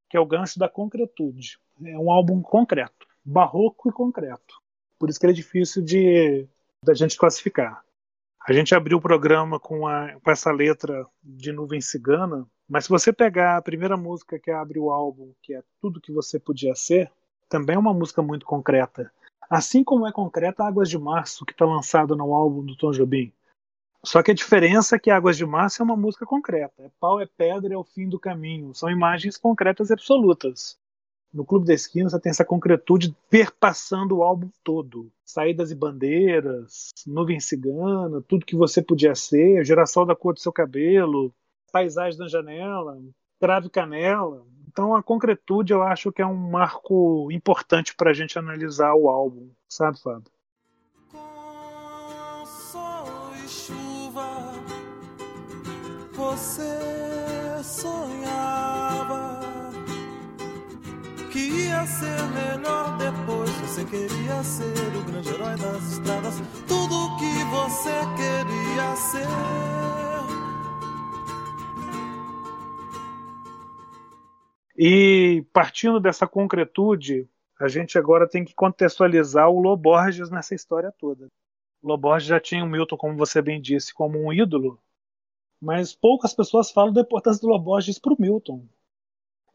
que 0.08 0.16
é 0.16 0.20
o 0.20 0.26
gancho 0.26 0.58
da 0.58 0.68
concretude. 0.68 1.58
É 1.84 1.98
um 1.98 2.10
álbum 2.10 2.40
concreto, 2.40 3.06
barroco 3.24 3.88
e 3.88 3.92
concreto. 3.92 4.60
Por 4.98 5.10
isso 5.10 5.18
que 5.18 5.26
ele 5.26 5.32
é 5.32 5.36
difícil 5.36 5.82
de 5.82 6.46
da 6.84 6.94
gente 6.94 7.16
classificar. 7.16 7.82
A 8.44 8.52
gente 8.52 8.74
abriu 8.74 8.98
o 8.98 9.00
programa 9.00 9.60
com, 9.60 9.86
a, 9.86 10.18
com 10.20 10.30
essa 10.30 10.50
letra 10.50 11.06
de 11.22 11.52
Nuvem 11.52 11.80
Cigana, 11.80 12.44
mas 12.68 12.84
se 12.84 12.90
você 12.90 13.12
pegar 13.12 13.56
a 13.56 13.62
primeira 13.62 13.96
música 13.96 14.36
que 14.38 14.50
abre 14.50 14.80
o 14.80 14.90
álbum, 14.90 15.32
que 15.40 15.54
é 15.54 15.62
Tudo 15.80 16.00
Que 16.00 16.10
Você 16.10 16.40
Podia 16.40 16.74
Ser, 16.74 17.08
também 17.48 17.76
é 17.76 17.78
uma 17.78 17.94
música 17.94 18.20
muito 18.20 18.44
concreta. 18.44 19.12
Assim 19.48 19.84
como 19.84 20.08
é 20.08 20.12
concreta 20.12 20.64
Águas 20.64 20.88
de 20.88 20.98
Março, 20.98 21.44
que 21.44 21.52
está 21.52 21.64
lançado 21.64 22.16
no 22.16 22.34
álbum 22.34 22.64
do 22.64 22.76
Tom 22.76 22.90
Jobim. 22.90 23.32
Só 24.04 24.20
que 24.22 24.32
a 24.32 24.34
diferença 24.34 24.96
é 24.96 24.98
que 24.98 25.10
Águas 25.10 25.36
de 25.36 25.46
Março 25.46 25.80
é 25.80 25.84
uma 25.84 25.96
música 25.96 26.26
concreta. 26.26 26.82
É 26.82 26.90
pau, 26.98 27.20
é 27.20 27.26
pedra, 27.26 27.74
é 27.74 27.76
o 27.76 27.84
fim 27.84 28.08
do 28.08 28.18
caminho. 28.18 28.74
São 28.74 28.90
imagens 28.90 29.36
concretas 29.36 29.90
e 29.90 29.92
absolutas. 29.92 30.76
No 31.32 31.46
Clube 31.46 31.66
da 31.66 31.72
Esquina 31.72 32.10
você 32.10 32.20
tem 32.20 32.30
essa 32.30 32.44
concretude 32.44 33.16
perpassando 33.30 34.18
o 34.18 34.22
álbum 34.22 34.50
todo. 34.62 35.10
Saídas 35.24 35.70
e 35.70 35.74
bandeiras, 35.74 36.90
nuvem 37.06 37.40
cigana, 37.40 38.22
tudo 38.28 38.44
que 38.44 38.54
você 38.54 38.82
podia 38.82 39.14
ser, 39.14 39.64
geração 39.64 40.04
da 40.04 40.14
cor 40.14 40.34
do 40.34 40.40
seu 40.40 40.52
cabelo, 40.52 41.32
paisagem 41.72 42.18
da 42.18 42.28
janela, 42.28 43.00
trave 43.40 43.70
canela, 43.70 44.44
então 44.68 44.94
a 44.94 45.02
concretude 45.02 45.72
eu 45.72 45.82
acho 45.82 46.10
que 46.10 46.22
é 46.22 46.26
um 46.26 46.50
marco 46.50 47.30
importante 47.30 47.94
para 47.94 48.10
a 48.10 48.14
gente 48.14 48.38
analisar 48.38 48.94
o 48.94 49.08
álbum, 49.08 49.50
sabe, 49.68 50.00
Fábio? 50.00 50.30
Chuva, 53.46 54.54
você 56.14 57.62
sonhava 57.62 58.71
que 61.42 61.62
ia 61.66 61.84
ser 61.86 62.22
melhor 62.30 62.96
depois. 62.98 63.50
Você 63.50 63.84
queria 63.84 64.42
ser 64.44 64.96
o 64.96 65.04
grande 65.04 65.28
herói 65.30 65.56
das 65.56 65.92
estradas, 65.92 66.34
tudo 66.68 67.16
que 67.18 67.44
você 67.50 67.90
queria 68.16 68.96
ser. 68.96 69.26
E 74.76 75.44
partindo 75.52 76.00
dessa 76.00 76.26
concretude, 76.26 77.28
a 77.60 77.68
gente 77.68 77.98
agora 77.98 78.28
tem 78.28 78.44
que 78.44 78.54
contextualizar 78.54 79.48
o 79.48 79.60
Loborges 79.60 80.30
nessa 80.30 80.54
história 80.54 80.92
toda. 80.98 81.28
Loborges 81.82 82.28
já 82.28 82.40
tinha 82.40 82.64
o 82.64 82.68
Milton, 82.68 82.96
como 82.96 83.16
você 83.16 83.42
bem 83.42 83.60
disse, 83.60 83.92
como 83.92 84.18
um 84.18 84.32
ídolo, 84.32 84.78
mas 85.60 85.94
poucas 85.94 86.32
pessoas 86.32 86.70
falam 86.70 86.92
da 86.92 87.00
importância 87.00 87.40
do 87.40 87.48
Loborges 87.48 87.98
para 87.98 88.14
o 88.14 88.16
Milton. 88.20 88.64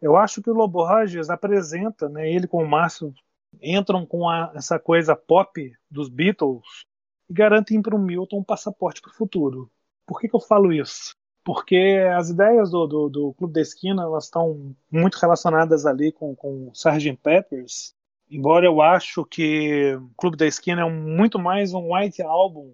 Eu 0.02 0.16
acho 0.16 0.42
que 0.42 0.50
o 0.50 0.54
Loborges 0.54 1.30
apresenta, 1.30 2.08
né, 2.08 2.30
ele 2.30 2.48
com 2.48 2.64
o 2.64 2.68
Márcio 2.68 3.14
entram 3.62 4.06
com 4.06 4.30
a, 4.30 4.52
essa 4.56 4.78
coisa 4.78 5.16
pop 5.16 5.72
dos 5.90 6.10
Beatles 6.10 6.86
e 7.30 7.34
garantem 7.34 7.82
para 7.82 7.96
o 7.96 8.00
Milton 8.00 8.40
um 8.40 8.44
passaporte 8.44 9.02
para 9.02 9.12
o 9.12 9.16
futuro. 9.16 9.72
Por 10.06 10.20
que, 10.20 10.28
que 10.28 10.36
eu 10.36 10.40
falo 10.40 10.72
isso? 10.72 11.16
porque 11.48 11.98
as 12.14 12.30
ideias 12.30 12.72
do, 12.72 12.86
do, 12.86 13.08
do 13.08 13.34
Clube 13.36 13.54
da 13.54 13.62
Esquina 13.62 14.04
elas 14.04 14.26
estão 14.26 14.76
muito 14.92 15.16
relacionadas 15.16 15.86
ali 15.86 16.12
com, 16.12 16.36
com 16.36 16.70
Sgt. 16.74 17.18
Peppers, 17.24 17.96
embora 18.30 18.66
eu 18.66 18.82
acho 18.82 19.24
que 19.24 19.98
Clube 20.18 20.36
da 20.36 20.46
Esquina 20.46 20.82
é 20.82 20.90
muito 20.90 21.40
mais 21.40 21.74
um 21.74 21.96
White 21.96 22.22
Album, 22.22 22.74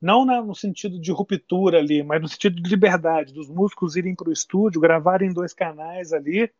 não 0.00 0.24
na, 0.24 0.42
no 0.42 0.54
sentido 0.54 1.00
de 1.00 1.10
ruptura 1.12 1.78
ali, 1.78 2.02
mas 2.02 2.20
no 2.20 2.28
sentido 2.28 2.60
de 2.62 2.70
liberdade, 2.70 3.32
dos 3.32 3.48
músicos 3.48 3.96
irem 3.96 4.14
para 4.14 4.28
o 4.28 4.32
estúdio, 4.32 4.80
gravarem 4.80 5.32
dois 5.32 5.52
canais 5.52 6.12
ali 6.12 6.50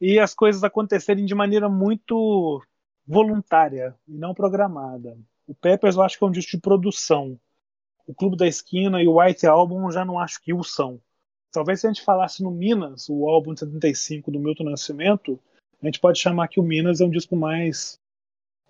e 0.00 0.18
as 0.18 0.34
coisas 0.34 0.64
acontecerem 0.64 1.24
de 1.24 1.34
maneira 1.34 1.68
muito 1.68 2.62
voluntária 3.06 3.94
e 4.08 4.16
não 4.16 4.34
programada. 4.34 5.16
O 5.46 5.54
Peppers 5.54 5.96
eu 5.96 6.02
acho 6.02 6.18
que 6.18 6.24
é 6.24 6.26
um 6.26 6.32
disco 6.32 6.52
de 6.52 6.60
produção 6.60 7.38
o 8.06 8.14
Clube 8.14 8.36
da 8.36 8.46
Esquina 8.46 9.02
e 9.02 9.08
o 9.08 9.18
White 9.18 9.46
Album 9.46 9.90
já 9.90 10.04
não 10.04 10.18
acho 10.18 10.40
que 10.42 10.52
o 10.52 10.62
são. 10.62 11.00
Talvez 11.50 11.80
se 11.80 11.86
a 11.86 11.92
gente 11.92 12.04
falasse 12.04 12.42
no 12.42 12.50
Minas, 12.50 13.08
o 13.08 13.28
álbum 13.28 13.54
de 13.54 13.60
75 13.60 14.30
do 14.30 14.40
Milton 14.40 14.64
Nascimento, 14.64 15.40
a 15.82 15.86
gente 15.86 16.00
pode 16.00 16.18
chamar 16.18 16.48
que 16.48 16.60
o 16.60 16.62
Minas 16.62 17.00
é 17.00 17.04
um 17.04 17.10
disco 17.10 17.36
mais 17.36 17.98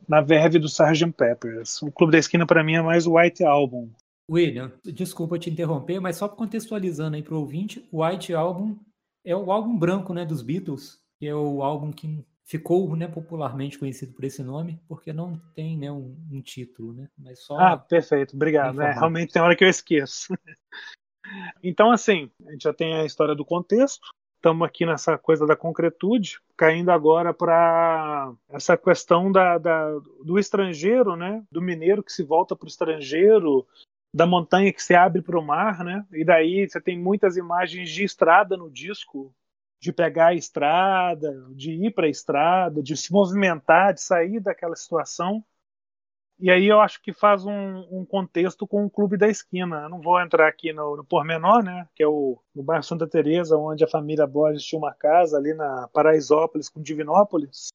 na 0.09 0.21
verve 0.21 0.59
do 0.59 0.67
Sgt. 0.67 1.13
Peppers. 1.13 1.83
O 1.83 1.91
Clube 1.91 2.13
da 2.13 2.19
Esquina 2.19 2.47
para 2.47 2.65
mim 2.65 2.75
é 2.75 2.83
mais 2.83 3.07
o 3.07 3.17
White 3.17 3.45
Album. 3.45 3.91
William, 4.31 4.73
desculpa 4.85 5.39
te 5.39 5.51
interromper, 5.51 6.01
mas 6.01 6.17
só 6.17 6.29
contextualizando 6.29 7.17
aí 7.17 7.23
para 7.23 7.35
o 7.35 7.41
ouvinte, 7.41 7.87
o 7.93 8.05
White 8.05 8.33
Album 8.35 8.79
é 9.25 9.37
o 9.37 9.51
álbum 9.51 9.79
branco 9.79 10.15
né, 10.15 10.25
dos 10.25 10.43
Beatles, 10.43 10.99
que 11.19 11.27
é 11.27 11.35
o 11.35 11.63
álbum 11.63 11.93
que 11.93 12.25
ficou 12.45 12.95
né, 12.95 13.09
popularmente 13.09 13.79
conhecido 13.79 14.13
por 14.13 14.25
esse 14.25 14.43
nome, 14.43 14.81
porque 14.87 15.13
não 15.13 15.41
tem 15.55 15.79
né, 15.79 15.91
um, 15.91 16.17
um 16.31 16.43
título, 16.43 16.93
né? 16.93 17.09
Mas 17.19 17.43
só 17.45 17.59
ah, 17.59 17.77
perfeito, 17.77 18.35
obrigado. 18.35 18.81
É, 18.83 18.93
realmente 18.93 19.33
tem 19.33 19.43
hora 19.43 19.57
que 19.57 19.65
eu 19.65 19.69
esqueço. 19.69 20.29
então, 21.63 21.91
assim, 21.91 22.31
a 22.47 22.53
gente 22.53 22.63
já 22.63 22.73
tem 22.73 22.95
a 22.95 23.05
história 23.05 23.35
do 23.35 23.45
contexto, 23.45 24.07
estamos 24.45 24.67
aqui 24.67 24.85
nessa 24.85 25.17
coisa 25.17 25.47
da 25.47 25.57
concretude, 25.57 26.39
caindo 26.55 26.91
agora 26.91 27.33
para 27.33 28.31
essa 28.51 28.77
questão 28.77 29.33
da, 29.33 29.57
da, 29.57 29.99
do 30.23 30.39
estrangeiro, 30.39 31.17
né? 31.17 31.43
do 31.51 31.63
mineiro 31.63 32.03
que 32.03 32.13
se 32.13 32.23
volta 32.23 32.55
para 32.55 32.67
o 32.67 32.69
estrangeiro, 32.69 33.67
da 34.15 34.27
montanha 34.27 34.71
que 34.71 34.83
se 34.83 34.95
abre 34.95 35.23
para 35.23 35.39
o 35.39 35.43
mar, 35.43 35.83
né? 35.83 36.05
E 36.13 36.25
daí 36.25 36.69
você 36.69 36.79
tem 36.79 36.97
muitas 36.97 37.39
imagens 37.39 37.89
de 37.89 38.05
estrada 38.05 38.55
no 38.55 38.71
disco, 38.71 39.35
de 39.81 39.93
pegar 39.93 40.29
a 40.29 40.35
estrada, 40.35 41.33
de 41.57 41.73
ir 41.73 41.93
para 41.93 42.07
a 42.07 42.11
estrada, 42.11 42.83
de 42.83 42.97
se 42.99 43.11
movimentar, 43.11 43.95
de 43.95 44.03
sair 44.03 44.41
daquela 44.41 44.77
situação. 44.77 45.43
E 46.38 46.50
aí 46.50 46.67
eu 46.67 46.81
acho 46.81 47.00
que 47.00 47.12
faz 47.12 47.47
um, 47.47 47.87
um 47.91 48.05
contexto 48.05 48.67
com 48.67 48.85
o 48.85 48.91
Clube 48.91 49.17
da 49.17 49.29
Esquina. 49.29 49.83
Eu 49.83 49.88
não 49.88 50.00
vou 50.00 50.21
entrar 50.21 50.49
aqui 50.49 50.73
no, 50.73 50.97
no 50.97 51.05
pormenor, 51.05 51.62
né? 51.62 51.88
Que 51.95 52.03
é 52.03 52.09
o 52.09 52.38
no 52.55 52.62
bairro 52.62 52.83
Santa 52.83 53.07
Teresa, 53.07 53.57
onde 53.57 53.85
a 53.85 53.88
família 53.88 54.26
Borges 54.26 54.64
tinha 54.64 54.79
uma 54.79 54.93
casa 54.93 55.37
ali 55.37 55.55
na 55.55 55.88
Paraisópolis 55.93 56.69
com 56.69 56.83
Divinópolis. 56.83 57.69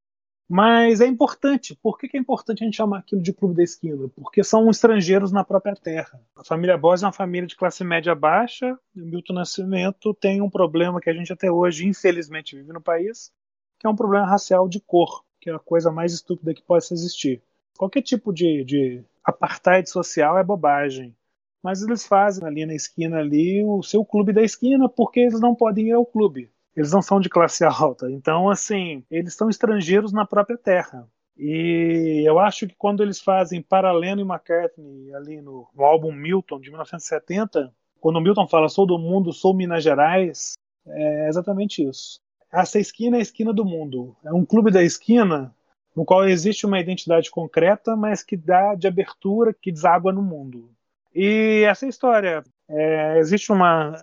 Mas 0.52 1.00
é 1.00 1.06
importante. 1.06 1.78
Por 1.82 1.98
que, 1.98 2.10
que 2.10 2.18
é 2.18 2.20
importante 2.20 2.64
a 2.64 2.66
gente 2.66 2.76
chamar 2.76 3.00
aquilo 3.00 3.22
de 3.22 3.32
Clube 3.32 3.56
da 3.56 3.62
Esquina? 3.62 4.10
Porque 4.16 4.44
são 4.44 4.68
estrangeiros 4.68 5.32
na 5.32 5.44
própria 5.44 5.76
terra. 5.76 6.20
A 6.36 6.44
família 6.44 6.76
Borges 6.76 7.04
é 7.04 7.06
uma 7.06 7.14
família 7.14 7.48
de 7.48 7.56
classe 7.56 7.84
média 7.84 8.16
baixa. 8.16 8.78
E 8.96 9.00
Milton 9.00 9.34
Nascimento 9.34 10.12
tem 10.16 10.42
um 10.42 10.50
problema 10.50 11.00
que 11.00 11.10
a 11.10 11.14
gente 11.14 11.32
até 11.32 11.52
hoje, 11.52 11.88
infelizmente, 11.88 12.56
vive 12.56 12.74
no 12.74 12.82
país, 12.82 13.32
que 13.78 13.86
é 13.86 13.90
um 13.90 13.96
problema 13.96 14.26
racial 14.26 14.68
de 14.68 14.82
cor, 14.82 15.24
que 15.40 15.52
é 15.52 15.54
a 15.54 15.60
coisa 15.60 15.92
mais 15.92 16.14
estúpida 16.14 16.54
que 16.54 16.64
possa 16.64 16.96
existir. 16.96 17.44
Qualquer 17.80 18.02
tipo 18.02 18.34
de, 18.34 18.66
de 18.66 19.02
apartheid 19.24 19.90
social 19.90 20.38
é 20.38 20.44
bobagem. 20.44 21.16
Mas 21.64 21.82
eles 21.82 22.06
fazem 22.06 22.46
ali 22.46 22.66
na 22.66 22.74
esquina 22.74 23.20
ali 23.20 23.64
o 23.64 23.82
seu 23.82 24.04
clube 24.04 24.34
da 24.34 24.44
esquina 24.44 24.90
porque 24.90 25.22
eles 25.22 25.40
não 25.40 25.56
podem 25.56 25.88
ir 25.88 25.94
ao 25.94 26.06
clube. 26.06 26.52
Eles 26.76 26.92
não 26.92 27.02
são 27.02 27.22
de 27.22 27.30
classe 27.30 27.64
alta. 27.64 28.12
Então, 28.12 28.50
assim, 28.50 29.06
eles 29.10 29.34
são 29.34 29.50
estrangeiros 29.50 30.12
na 30.12 30.26
própria 30.26 30.58
terra. 30.58 31.08
E 31.38 32.22
eu 32.28 32.38
acho 32.38 32.68
que 32.68 32.76
quando 32.76 33.02
eles 33.02 33.22
fazem 33.22 33.62
Paralelo 33.62 34.20
e 34.20 34.24
McCartney 34.26 35.14
ali 35.14 35.42
no, 35.42 35.66
no 35.74 35.86
álbum 35.86 36.12
Milton 36.12 36.60
de 36.60 36.70
1970, 36.72 37.74
quando 38.02 38.18
o 38.18 38.22
Milton 38.22 38.46
fala 38.46 38.68
sou 38.68 38.86
do 38.86 39.00
mundo, 39.00 39.32
sou 39.32 39.54
Minas 39.54 39.86
Gerais, 39.86 40.56
é 40.86 41.30
exatamente 41.30 41.82
isso. 41.82 42.20
Essa 42.52 42.78
esquina 42.78 43.16
é 43.16 43.20
a 43.20 43.24
esquina 43.24 43.54
do 43.54 43.64
mundo. 43.64 44.18
É 44.26 44.34
um 44.34 44.44
clube 44.44 44.70
da 44.70 44.84
esquina 44.84 45.56
no 45.96 46.06
qual 46.06 46.28
existe 46.28 46.66
uma 46.66 46.80
identidade 46.80 47.30
concreta, 47.30 47.96
mas 47.96 48.24
que 48.24 48.38
dá 48.38 48.76
de 48.76 48.88
abertura, 48.88 49.54
que 49.54 49.72
deságua 49.72 50.14
no 50.14 50.22
mundo. 50.22 50.70
E 51.14 51.64
essa 51.68 51.88
história, 51.88 52.44
é, 52.68 53.18
existe 53.18 53.52
uma. 53.52 53.94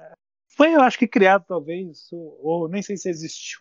Foi, 0.48 0.74
eu 0.74 0.80
acho 0.80 0.98
que 0.98 1.06
criado, 1.06 1.44
talvez, 1.46 2.08
ou, 2.12 2.40
ou, 2.42 2.68
nem 2.68 2.82
sei 2.82 2.96
se 2.96 3.08
existiu. 3.08 3.60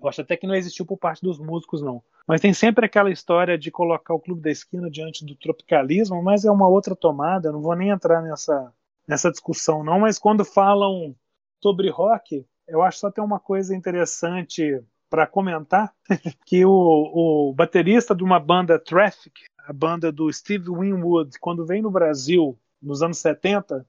Eu 0.00 0.08
acho 0.08 0.20
até 0.20 0.36
que 0.36 0.46
não 0.46 0.54
existiu 0.54 0.84
por 0.86 0.98
parte 0.98 1.22
dos 1.22 1.38
músicos, 1.38 1.82
não. 1.82 2.02
Mas 2.26 2.40
tem 2.40 2.52
sempre 2.52 2.86
aquela 2.86 3.10
história 3.10 3.58
de 3.58 3.70
colocar 3.70 4.14
o 4.14 4.20
Clube 4.20 4.42
da 4.42 4.50
Esquina 4.50 4.90
diante 4.90 5.24
do 5.24 5.34
tropicalismo, 5.34 6.22
mas 6.22 6.44
é 6.44 6.50
uma 6.50 6.68
outra 6.68 6.94
tomada, 6.94 7.48
eu 7.48 7.52
não 7.52 7.60
vou 7.60 7.74
nem 7.74 7.90
entrar 7.90 8.22
nessa, 8.22 8.72
nessa 9.06 9.30
discussão, 9.30 9.82
não. 9.82 10.00
Mas 10.00 10.18
quando 10.18 10.44
falam 10.44 11.14
sobre 11.62 11.90
rock, 11.90 12.46
eu 12.66 12.82
acho 12.82 12.98
só 12.98 13.10
tem 13.10 13.22
uma 13.22 13.40
coisa 13.40 13.74
interessante 13.74 14.82
para 15.14 15.28
comentar 15.28 15.94
que 16.44 16.64
o, 16.64 16.70
o, 16.70 17.54
baterista 17.54 18.16
de 18.16 18.24
uma 18.24 18.40
banda 18.40 18.80
Traffic, 18.80 19.42
a 19.64 19.72
banda 19.72 20.10
do 20.10 20.32
Steve 20.32 20.68
Winwood, 20.68 21.38
quando 21.38 21.64
veio 21.64 21.84
no 21.84 21.90
Brasil 21.90 22.58
nos 22.82 23.00
anos 23.00 23.18
70, 23.18 23.86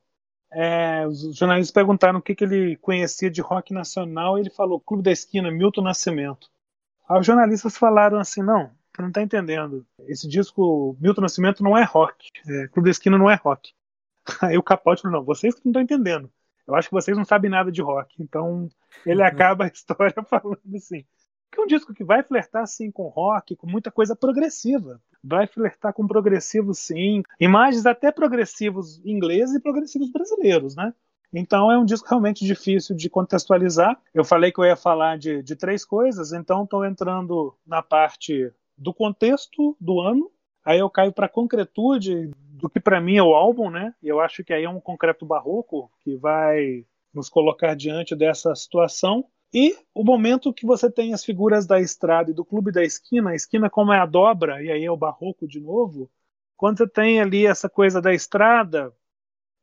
é, 0.53 1.08
os 1.08 1.36
jornalistas 1.36 1.74
perguntaram 1.74 2.20
o 2.20 2.22
que, 2.22 2.36
que 2.36 2.44
ele 2.44 2.75
conhecia 2.75 3.32
de 3.32 3.41
rock 3.41 3.74
nacional 3.74 4.38
e 4.38 4.41
ele 4.41 4.51
falou 4.51 4.79
Clube 4.79 5.01
da 5.01 5.12
Esquina, 5.12 5.50
Milton 5.50 5.82
Nascimento. 5.82 6.48
Aí 7.10 7.20
os 7.20 7.25
jornalistas 7.25 7.75
falaram 7.75 8.20
assim, 8.20 8.44
não, 8.44 8.70
você 8.94 9.01
não 9.01 9.08
está 9.08 9.24
entendendo. 9.24 9.84
Esse 10.01 10.27
disco, 10.27 10.96
Milton 11.01 11.22
Nascimento, 11.22 11.63
não 11.63 11.75
é 11.75 11.84
rock. 11.84 12.29
É, 12.48 12.67
Clube 12.67 12.86
da 12.86 12.91
Esquina 12.91 13.17
não 13.17 13.32
é 13.32 13.34
rock. 13.34 13.74
Aí 14.44 14.60
o 14.60 14.63
Capote 14.63 15.01
falou, 15.01 15.17
não, 15.17 15.25
vocês 15.25 15.55
que 15.55 15.62
não 15.65 15.72
estão 15.72 15.82
entendendo. 15.82 16.32
Eu 16.67 16.75
acho 16.75 16.89
que 16.89 16.96
vocês 16.96 17.15
não 17.15 17.25
sabem 17.25 17.50
nada 17.50 17.72
de 17.72 17.82
rock. 17.82 18.15
Então 18.22 18.70
ele 19.05 19.22
uhum. 19.22 19.27
acaba 19.27 19.65
a 19.65 19.67
história 19.67 20.15
falando 20.27 20.60
assim: 20.75 21.05
que 21.51 21.59
é 21.59 21.63
um 21.63 21.67
disco 21.67 21.93
que 21.93 22.03
vai 22.03 22.24
flertar 22.24 22.63
assim 22.63 22.91
com 22.91 23.07
rock, 23.07 23.55
com 23.55 23.67
muita 23.67 23.91
coisa 23.91 24.15
progressiva. 24.15 25.01
Vai 25.24 25.48
flertar 25.48 25.93
com 25.93 26.07
progressivo 26.07 26.74
sim, 26.74 27.24
imagens 27.39 27.85
até 27.85 28.11
progressivos 28.11 29.03
ingleses 29.05 29.55
e 29.55 29.59
progressivos 29.59 30.11
brasileiros, 30.11 30.75
né? 30.75 30.93
Então 31.33 31.72
é 31.72 31.77
um 31.77 31.85
disco 31.85 32.07
realmente 32.07 32.46
difícil 32.46 32.96
de 32.96 33.09
contextualizar. 33.09 34.00
Eu 34.13 34.24
falei 34.24 34.51
que 34.51 34.59
eu 34.59 34.65
ia 34.65 34.75
falar 34.75 35.17
de, 35.17 35.41
de 35.43 35.55
três 35.55 35.83
coisas, 35.83 36.31
então 36.31 36.63
estou 36.63 36.85
entrando 36.85 37.53
na 37.65 37.81
parte 37.81 38.51
do 38.77 38.93
contexto 38.93 39.75
do 39.79 40.00
ano, 40.00 40.31
aí 40.63 40.79
eu 40.79 40.89
caio 40.89 41.11
para 41.11 41.25
a 41.25 41.29
concretude 41.29 42.31
do 42.37 42.70
que 42.70 42.79
para 42.79 43.01
mim 43.01 43.17
é 43.17 43.24
o 43.24 43.33
álbum, 43.33 43.70
né? 43.70 43.93
Eu 44.01 44.20
acho 44.20 44.43
que 44.43 44.53
aí 44.53 44.63
é 44.63 44.70
um 44.70 44.79
concreto 44.79 45.25
barroco 45.25 45.91
que 46.01 46.15
vai 46.15 46.85
nos 47.13 47.29
colocar 47.29 47.75
diante 47.75 48.15
dessa 48.15 48.53
situação. 48.55 49.25
E 49.57 49.74
o 49.94 50.03
momento 50.03 50.53
que 50.53 50.65
você 50.65 50.91
tem 50.91 51.13
as 51.13 51.24
figuras 51.24 51.65
da 51.65 51.79
estrada 51.79 52.29
e 52.29 52.33
do 52.33 52.44
clube 52.44 52.74
da 52.74 52.83
esquina, 52.83 53.29
a 53.29 53.35
esquina 53.35 53.70
como 53.70 53.94
é 53.94 53.98
a 53.98 54.05
dobra, 54.05 54.61
e 54.61 54.70
aí 54.70 54.83
é 54.83 54.91
o 54.91 54.98
barroco 54.98 55.48
de 55.48 55.61
novo, 55.61 56.11
quando 56.57 56.79
você 56.79 56.89
tem 56.89 57.22
ali 57.22 57.46
essa 57.46 57.70
coisa 57.70 58.01
da 58.01 58.13
estrada, 58.13 58.94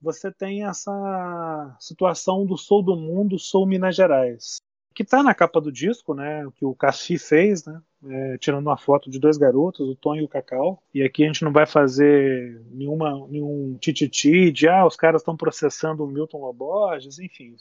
você 0.00 0.32
tem 0.32 0.64
essa 0.64 1.76
situação 1.78 2.46
do 2.46 2.56
Sou 2.56 2.82
do 2.82 2.96
Mundo, 2.96 3.38
Sou 3.38 3.66
Minas 3.66 3.94
Gerais. 3.94 4.62
Que 4.94 5.02
está 5.02 5.22
na 5.22 5.34
capa 5.34 5.60
do 5.60 5.70
disco, 5.70 6.14
né? 6.14 6.46
Que 6.54 6.64
o 6.64 6.74
Cassi 6.74 7.18
fez, 7.18 7.66
né? 7.66 7.78
É, 8.06 8.38
tirando 8.38 8.66
uma 8.66 8.78
foto 8.78 9.10
de 9.10 9.18
dois 9.18 9.36
garotos, 9.36 9.86
o 9.86 9.94
Tom 9.94 10.16
e 10.16 10.22
o 10.22 10.28
Cacau. 10.28 10.82
E 10.94 11.02
aqui 11.02 11.22
a 11.22 11.26
gente 11.26 11.44
não 11.44 11.52
vai 11.52 11.66
fazer 11.66 12.62
nenhuma, 12.70 13.26
nenhum 13.28 13.76
tititi 13.78 14.50
de 14.50 14.68
ah, 14.68 14.86
os 14.86 14.96
caras 14.96 15.20
estão 15.20 15.36
processando 15.36 16.02
o 16.02 16.08
Milton 16.08 16.38
Loborges, 16.38 17.18
enfim 17.18 17.56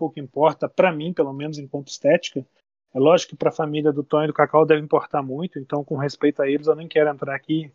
pouco 0.00 0.18
importa, 0.18 0.66
para 0.66 0.90
mim, 0.90 1.12
pelo 1.12 1.32
menos 1.34 1.58
enquanto 1.58 1.88
estética. 1.88 2.46
É 2.94 2.98
lógico 2.98 3.30
que 3.30 3.36
para 3.36 3.50
a 3.50 3.52
família 3.52 3.92
do 3.92 4.02
Tony 4.02 4.24
e 4.24 4.26
do 4.28 4.32
Cacau 4.32 4.64
deve 4.64 4.82
importar 4.82 5.22
muito, 5.22 5.58
então, 5.58 5.84
com 5.84 5.96
respeito 5.96 6.40
a 6.40 6.48
eles, 6.48 6.66
eu 6.66 6.74
nem 6.74 6.88
quero 6.88 7.10
entrar 7.10 7.34
aqui 7.34 7.70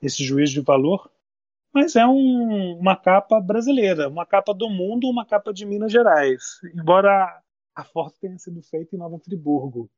nesse 0.00 0.22
juízo 0.22 0.52
de 0.52 0.60
valor. 0.60 1.10
Mas 1.72 1.96
é 1.96 2.06
um, 2.06 2.78
uma 2.78 2.96
capa 2.96 3.40
brasileira, 3.40 4.08
uma 4.08 4.26
capa 4.26 4.52
do 4.52 4.68
mundo, 4.68 5.08
uma 5.08 5.24
capa 5.24 5.52
de 5.52 5.64
Minas 5.64 5.90
Gerais. 5.90 6.60
Embora 6.74 7.40
a 7.74 7.84
foto 7.84 8.18
tenha 8.20 8.38
sido 8.38 8.60
feita 8.62 8.94
em 8.94 8.98
Nova 8.98 9.18
Friburgo, 9.18 9.88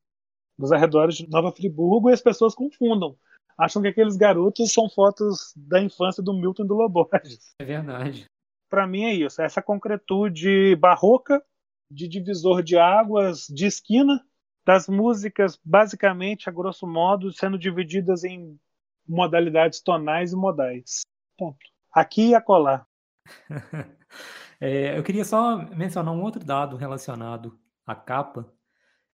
nos 0.56 0.70
arredores 0.70 1.16
de 1.16 1.28
Nova 1.28 1.50
Friburgo, 1.50 2.10
e 2.10 2.12
as 2.12 2.20
pessoas 2.20 2.54
confundam. 2.54 3.16
Acham 3.58 3.82
que 3.82 3.88
aqueles 3.88 4.16
garotos 4.16 4.72
são 4.72 4.88
fotos 4.88 5.52
da 5.56 5.82
infância 5.82 6.22
do 6.22 6.32
Milton 6.32 6.64
e 6.64 6.68
do 6.68 6.74
Loborges. 6.74 7.54
É 7.58 7.64
verdade. 7.64 8.26
Para 8.70 8.86
mim 8.86 9.04
é 9.04 9.12
isso, 9.12 9.42
essa 9.42 9.60
concretude 9.60 10.74
barroca 10.76 11.42
de 11.92 12.08
divisor 12.08 12.62
de 12.62 12.76
águas 12.76 13.46
de 13.48 13.66
esquina 13.66 14.24
das 14.64 14.88
músicas, 14.88 15.58
basicamente, 15.64 16.48
a 16.48 16.52
grosso 16.52 16.86
modo, 16.86 17.32
sendo 17.32 17.58
divididas 17.58 18.24
em 18.24 18.58
modalidades 19.06 19.80
tonais 19.80 20.32
e 20.32 20.36
modais. 20.36 21.02
Ponto. 21.36 21.58
Aqui 21.92 22.30
e 22.30 22.34
acolá. 22.34 22.86
é, 24.60 24.96
eu 24.96 25.02
queria 25.02 25.24
só 25.24 25.56
mencionar 25.74 26.14
um 26.14 26.22
outro 26.22 26.44
dado 26.44 26.76
relacionado 26.76 27.58
à 27.84 27.94
capa. 27.94 28.52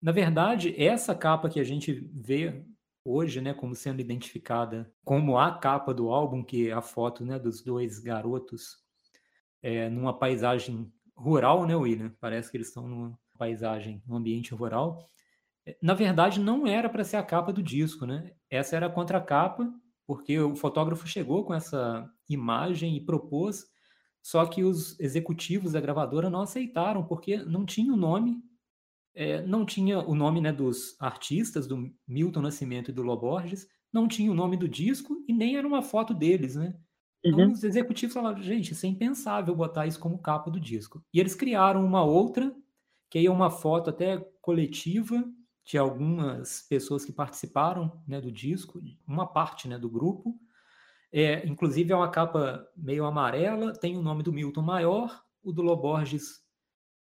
Na 0.00 0.12
verdade, 0.12 0.74
essa 0.80 1.14
capa 1.14 1.48
que 1.48 1.60
a 1.60 1.64
gente 1.64 1.92
vê 2.14 2.64
hoje, 3.04 3.40
né, 3.40 3.52
como 3.52 3.74
sendo 3.74 4.00
identificada 4.00 4.92
como 5.04 5.38
a 5.38 5.58
capa 5.58 5.92
do 5.92 6.10
álbum, 6.10 6.42
que 6.42 6.68
é 6.68 6.72
a 6.72 6.80
foto 6.80 7.24
né, 7.24 7.38
dos 7.38 7.62
dois 7.62 7.98
garotos 7.98 8.82
é, 9.60 9.88
numa 9.88 10.16
paisagem 10.16 10.92
rural, 11.16 11.66
né, 11.66 11.74
William? 11.76 12.14
Parece 12.20 12.50
que 12.50 12.56
eles 12.56 12.68
estão 12.68 12.86
numa 12.86 13.18
paisagem, 13.38 14.02
num 14.06 14.16
ambiente 14.16 14.54
rural. 14.54 15.06
É, 15.66 15.76
na 15.82 15.94
verdade, 15.94 16.40
não 16.40 16.66
era 16.66 16.88
para 16.88 17.04
ser 17.04 17.16
a 17.16 17.22
capa 17.22 17.52
do 17.52 17.62
disco, 17.62 18.06
né? 18.06 18.32
Essa 18.50 18.76
era 18.76 18.86
a 18.86 18.90
contracapa, 18.90 19.72
porque 20.06 20.38
o 20.38 20.56
fotógrafo 20.56 21.06
chegou 21.06 21.44
com 21.44 21.54
essa 21.54 22.08
imagem 22.28 22.96
e 22.96 23.04
propôs, 23.04 23.66
só 24.22 24.46
que 24.46 24.62
os 24.62 24.98
executivos 25.00 25.72
da 25.72 25.80
gravadora 25.80 26.30
não 26.30 26.42
aceitaram, 26.42 27.04
porque 27.04 27.38
não 27.38 27.64
tinha 27.64 27.92
o 27.92 27.96
nome, 27.96 28.42
é, 29.14 29.42
não 29.42 29.64
tinha 29.66 29.98
o 30.00 30.14
nome 30.14 30.40
né, 30.40 30.52
dos 30.52 30.96
artistas, 31.00 31.66
do 31.66 31.90
Milton 32.06 32.42
Nascimento 32.42 32.90
e 32.90 32.94
do 32.94 33.02
Loborges, 33.02 33.66
não 33.92 34.08
tinha 34.08 34.30
o 34.30 34.34
nome 34.34 34.56
do 34.56 34.68
disco 34.68 35.22
e 35.28 35.32
nem 35.32 35.56
era 35.56 35.66
uma 35.66 35.82
foto 35.82 36.14
deles, 36.14 36.56
né? 36.56 36.74
Então, 37.24 37.46
uhum. 37.46 37.52
os 37.52 37.62
executivos 37.62 38.14
falaram, 38.14 38.42
gente, 38.42 38.72
isso 38.72 38.84
é 38.84 38.88
impensável 38.88 39.54
botar 39.54 39.86
isso 39.86 40.00
como 40.00 40.18
capa 40.18 40.50
do 40.50 40.58
disco. 40.58 41.04
E 41.14 41.20
eles 41.20 41.34
criaram 41.34 41.84
uma 41.84 42.02
outra, 42.02 42.54
que 43.08 43.18
aí 43.18 43.26
é 43.26 43.30
uma 43.30 43.50
foto 43.50 43.90
até 43.90 44.18
coletiva 44.40 45.24
de 45.64 45.78
algumas 45.78 46.62
pessoas 46.68 47.04
que 47.04 47.12
participaram 47.12 48.02
né, 48.06 48.20
do 48.20 48.32
disco, 48.32 48.82
uma 49.06 49.26
parte 49.26 49.68
né, 49.68 49.78
do 49.78 49.88
grupo. 49.88 50.36
É, 51.12 51.46
inclusive 51.46 51.92
é 51.92 51.96
uma 51.96 52.10
capa 52.10 52.66
meio 52.76 53.04
amarela, 53.04 53.72
tem 53.72 53.96
o 53.96 54.02
nome 54.02 54.22
do 54.22 54.32
Milton 54.32 54.62
maior, 54.62 55.22
o 55.42 55.52
do 55.52 55.62
Loborges 55.62 56.42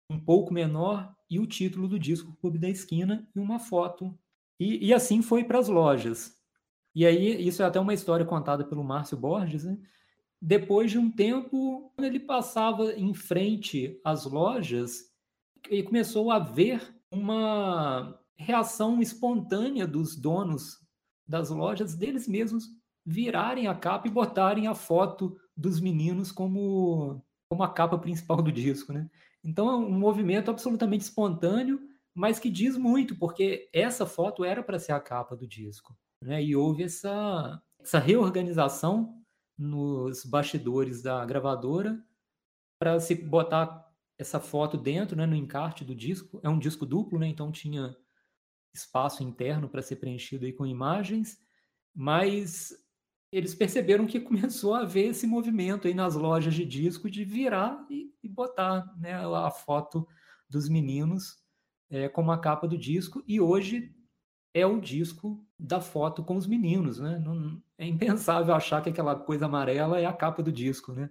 um 0.10 0.20
pouco 0.20 0.54
menor 0.54 1.16
e 1.30 1.40
o 1.40 1.48
título 1.48 1.88
do 1.88 1.98
disco 1.98 2.36
Clube 2.42 2.60
da 2.60 2.70
Esquina 2.70 3.28
e 3.34 3.40
uma 3.40 3.58
foto. 3.58 4.14
E, 4.60 4.86
e 4.86 4.94
assim 4.94 5.22
foi 5.22 5.44
para 5.46 5.58
as 5.58 5.70
lojas. 5.70 6.38
E 6.94 7.06
aí, 7.06 7.48
isso 7.48 7.64
é 7.64 7.66
até 7.66 7.80
uma 7.80 7.94
história 7.94 8.26
contada 8.26 8.66
pelo 8.66 8.84
Márcio 8.84 9.18
Borges, 9.18 9.64
né? 9.64 9.78
Depois 10.42 10.90
de 10.90 10.98
um 10.98 11.12
tempo, 11.12 11.94
ele 12.00 12.20
passava 12.20 12.94
em 12.94 13.14
frente 13.14 14.00
às 14.04 14.26
lojas 14.26 15.12
e 15.70 15.84
começou 15.84 16.32
a 16.32 16.40
ver 16.40 16.82
uma 17.12 18.20
reação 18.36 19.00
espontânea 19.02 19.86
dos 19.86 20.16
donos 20.16 20.80
das 21.28 21.52
lojas, 21.52 21.94
deles 21.94 22.28
mesmos 22.28 22.66
virarem 23.06 23.68
a 23.68 23.76
capa 23.76 24.08
e 24.08 24.12
botarem 24.12 24.68
a 24.68 24.74
foto 24.74 25.38
dos 25.56 25.80
meninos 25.80 26.32
como, 26.32 27.24
como 27.48 27.64
a 27.64 27.72
capa 27.72 28.00
principal 28.00 28.42
do 28.42 28.52
disco, 28.52 28.92
né? 28.92 29.10
Então 29.44 29.70
é 29.70 29.76
um 29.76 29.92
movimento 29.92 30.50
absolutamente 30.50 31.04
espontâneo, 31.04 31.80
mas 32.16 32.40
que 32.40 32.50
diz 32.50 32.76
muito, 32.78 33.16
porque 33.16 33.70
essa 33.72 34.06
foto 34.08 34.44
era 34.44 34.64
para 34.64 34.80
ser 34.80 34.92
a 34.92 35.00
capa 35.00 35.36
do 35.36 35.48
disco, 35.48 35.96
né? 36.24 36.44
E 36.44 36.56
houve 36.56 36.84
essa, 36.84 37.62
essa 37.80 38.00
reorganização 38.00 39.21
nos 39.62 40.26
bastidores 40.26 41.04
da 41.04 41.24
gravadora 41.24 42.04
para 42.80 43.00
se 43.00 43.14
botar 43.14 43.88
essa 44.18 44.40
foto 44.40 44.76
dentro, 44.78 45.16
né, 45.16 45.26
no 45.26 45.36
encarte 45.36 45.86
do 45.86 45.94
disco. 45.94 46.40
É 46.44 46.50
um 46.50 46.58
disco 46.58 46.86
duplo, 46.86 47.20
né? 47.20 47.28
Então 47.28 47.52
tinha 47.52 47.96
espaço 48.74 49.24
interno 49.24 49.70
para 49.70 49.82
ser 49.82 49.98
preenchido 49.98 50.46
aí 50.46 50.54
com 50.54 50.66
imagens, 50.66 51.38
mas 51.94 52.74
eles 53.32 53.54
perceberam 53.54 54.08
que 54.08 54.20
começou 54.22 54.74
a 54.74 54.82
haver 54.82 55.12
esse 55.12 55.28
movimento 55.28 55.88
aí 55.88 55.94
nas 55.94 56.16
lojas 56.16 56.56
de 56.56 56.66
disco 56.66 57.10
de 57.10 57.24
virar 57.24 57.86
e, 57.90 58.12
e 58.24 58.28
botar 58.28 58.92
né, 58.98 59.14
a 59.14 59.52
foto 59.52 60.08
dos 60.50 60.68
meninos 60.68 61.40
é, 61.90 62.10
como 62.10 62.32
a 62.32 62.40
capa 62.40 62.68
do 62.68 62.78
disco, 62.78 63.24
e 63.28 63.40
hoje 63.40 63.94
é 64.54 64.66
o 64.66 64.80
disco 64.80 65.46
da 65.62 65.80
foto 65.80 66.24
com 66.24 66.36
os 66.36 66.48
meninos, 66.48 67.00
né? 67.00 67.20
Não, 67.20 67.62
é 67.78 67.86
impensável 67.86 68.54
achar 68.56 68.82
que 68.82 68.90
aquela 68.90 69.16
coisa 69.16 69.46
amarela 69.46 70.00
é 70.00 70.06
a 70.06 70.14
capa 70.14 70.42
do 70.42 70.52
disco, 70.52 70.92
né? 70.92 71.10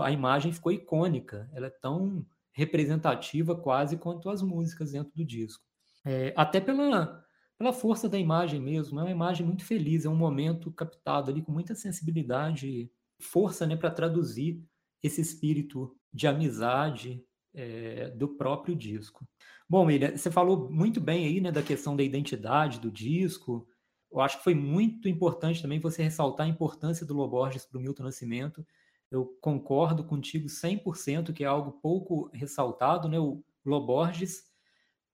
A 0.00 0.10
imagem 0.10 0.52
ficou 0.52 0.72
icônica, 0.72 1.50
ela 1.52 1.66
é 1.66 1.70
tão 1.70 2.24
representativa 2.52 3.54
quase 3.54 3.98
quanto 3.98 4.30
as 4.30 4.40
músicas 4.40 4.92
dentro 4.92 5.12
do 5.14 5.24
disco. 5.24 5.62
É, 6.04 6.32
até 6.36 6.60
pela, 6.60 7.22
pela 7.58 7.72
força 7.72 8.08
da 8.08 8.18
imagem 8.18 8.60
mesmo, 8.60 8.98
é 8.98 9.02
uma 9.02 9.10
imagem 9.10 9.44
muito 9.44 9.64
feliz, 9.64 10.04
é 10.04 10.08
um 10.08 10.16
momento 10.16 10.72
captado 10.72 11.30
ali 11.30 11.42
com 11.42 11.52
muita 11.52 11.74
sensibilidade 11.74 12.66
e 12.66 12.92
força 13.20 13.66
né, 13.66 13.76
para 13.76 13.90
traduzir 13.90 14.64
esse 15.02 15.20
espírito 15.20 15.94
de 16.12 16.26
amizade 16.26 17.22
é, 17.54 18.08
do 18.10 18.28
próprio 18.28 18.74
disco. 18.74 19.26
Bom, 19.68 19.86
William, 19.86 20.16
você 20.16 20.30
falou 20.30 20.70
muito 20.70 21.00
bem 21.00 21.26
aí 21.26 21.40
né, 21.40 21.50
da 21.50 21.62
questão 21.62 21.96
da 21.96 22.02
identidade 22.02 22.78
do 22.78 22.90
disco. 22.90 23.66
Eu 24.12 24.20
acho 24.20 24.38
que 24.38 24.44
foi 24.44 24.54
muito 24.54 25.08
importante 25.08 25.62
também 25.62 25.80
você 25.80 26.02
ressaltar 26.02 26.46
a 26.46 26.50
importância 26.50 27.06
do 27.06 27.14
Loborges 27.14 27.64
para 27.64 27.78
o 27.78 27.80
Milton 27.80 28.04
Nascimento. 28.04 28.66
Eu 29.10 29.26
concordo 29.40 30.04
contigo 30.04 30.48
100% 30.48 31.32
que 31.32 31.44
é 31.44 31.46
algo 31.46 31.72
pouco 31.80 32.30
ressaltado, 32.32 33.08
né? 33.08 33.18
O 33.18 33.42
Loborges 33.64 34.44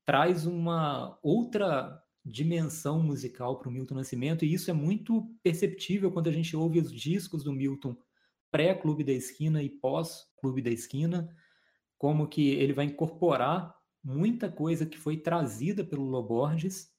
traz 0.05 0.47
uma 0.47 1.19
outra 1.23 2.03
dimensão 2.25 3.03
musical 3.03 3.59
para 3.59 3.69
o 3.69 3.73
Milton 3.73 3.95
Nascimento, 3.95 4.45
e 4.45 4.53
isso 4.53 4.71
é 4.71 4.75
muito 4.75 5.35
perceptível 5.43 6.11
quando 6.11 6.29
a 6.29 6.33
gente 6.33 6.57
ouve 6.57 6.79
os 6.79 6.93
discos 6.93 7.45
do 7.45 7.53
Milton 7.53 7.97
pré-Clube 8.51 9.05
da 9.05 9.13
Esquina 9.13 9.63
e 9.63 9.69
pós-Clube 9.69 10.63
da 10.63 10.71
Esquina, 10.71 11.29
como 11.97 12.29
que 12.29 12.51
ele 12.51 12.73
vai 12.73 12.87
incorporar 12.87 13.75
muita 14.03 14.51
coisa 14.51 14.87
que 14.87 14.99
foi 14.99 15.17
trazida 15.19 15.85
pelo 15.85 16.05
Loborges. 16.05 16.91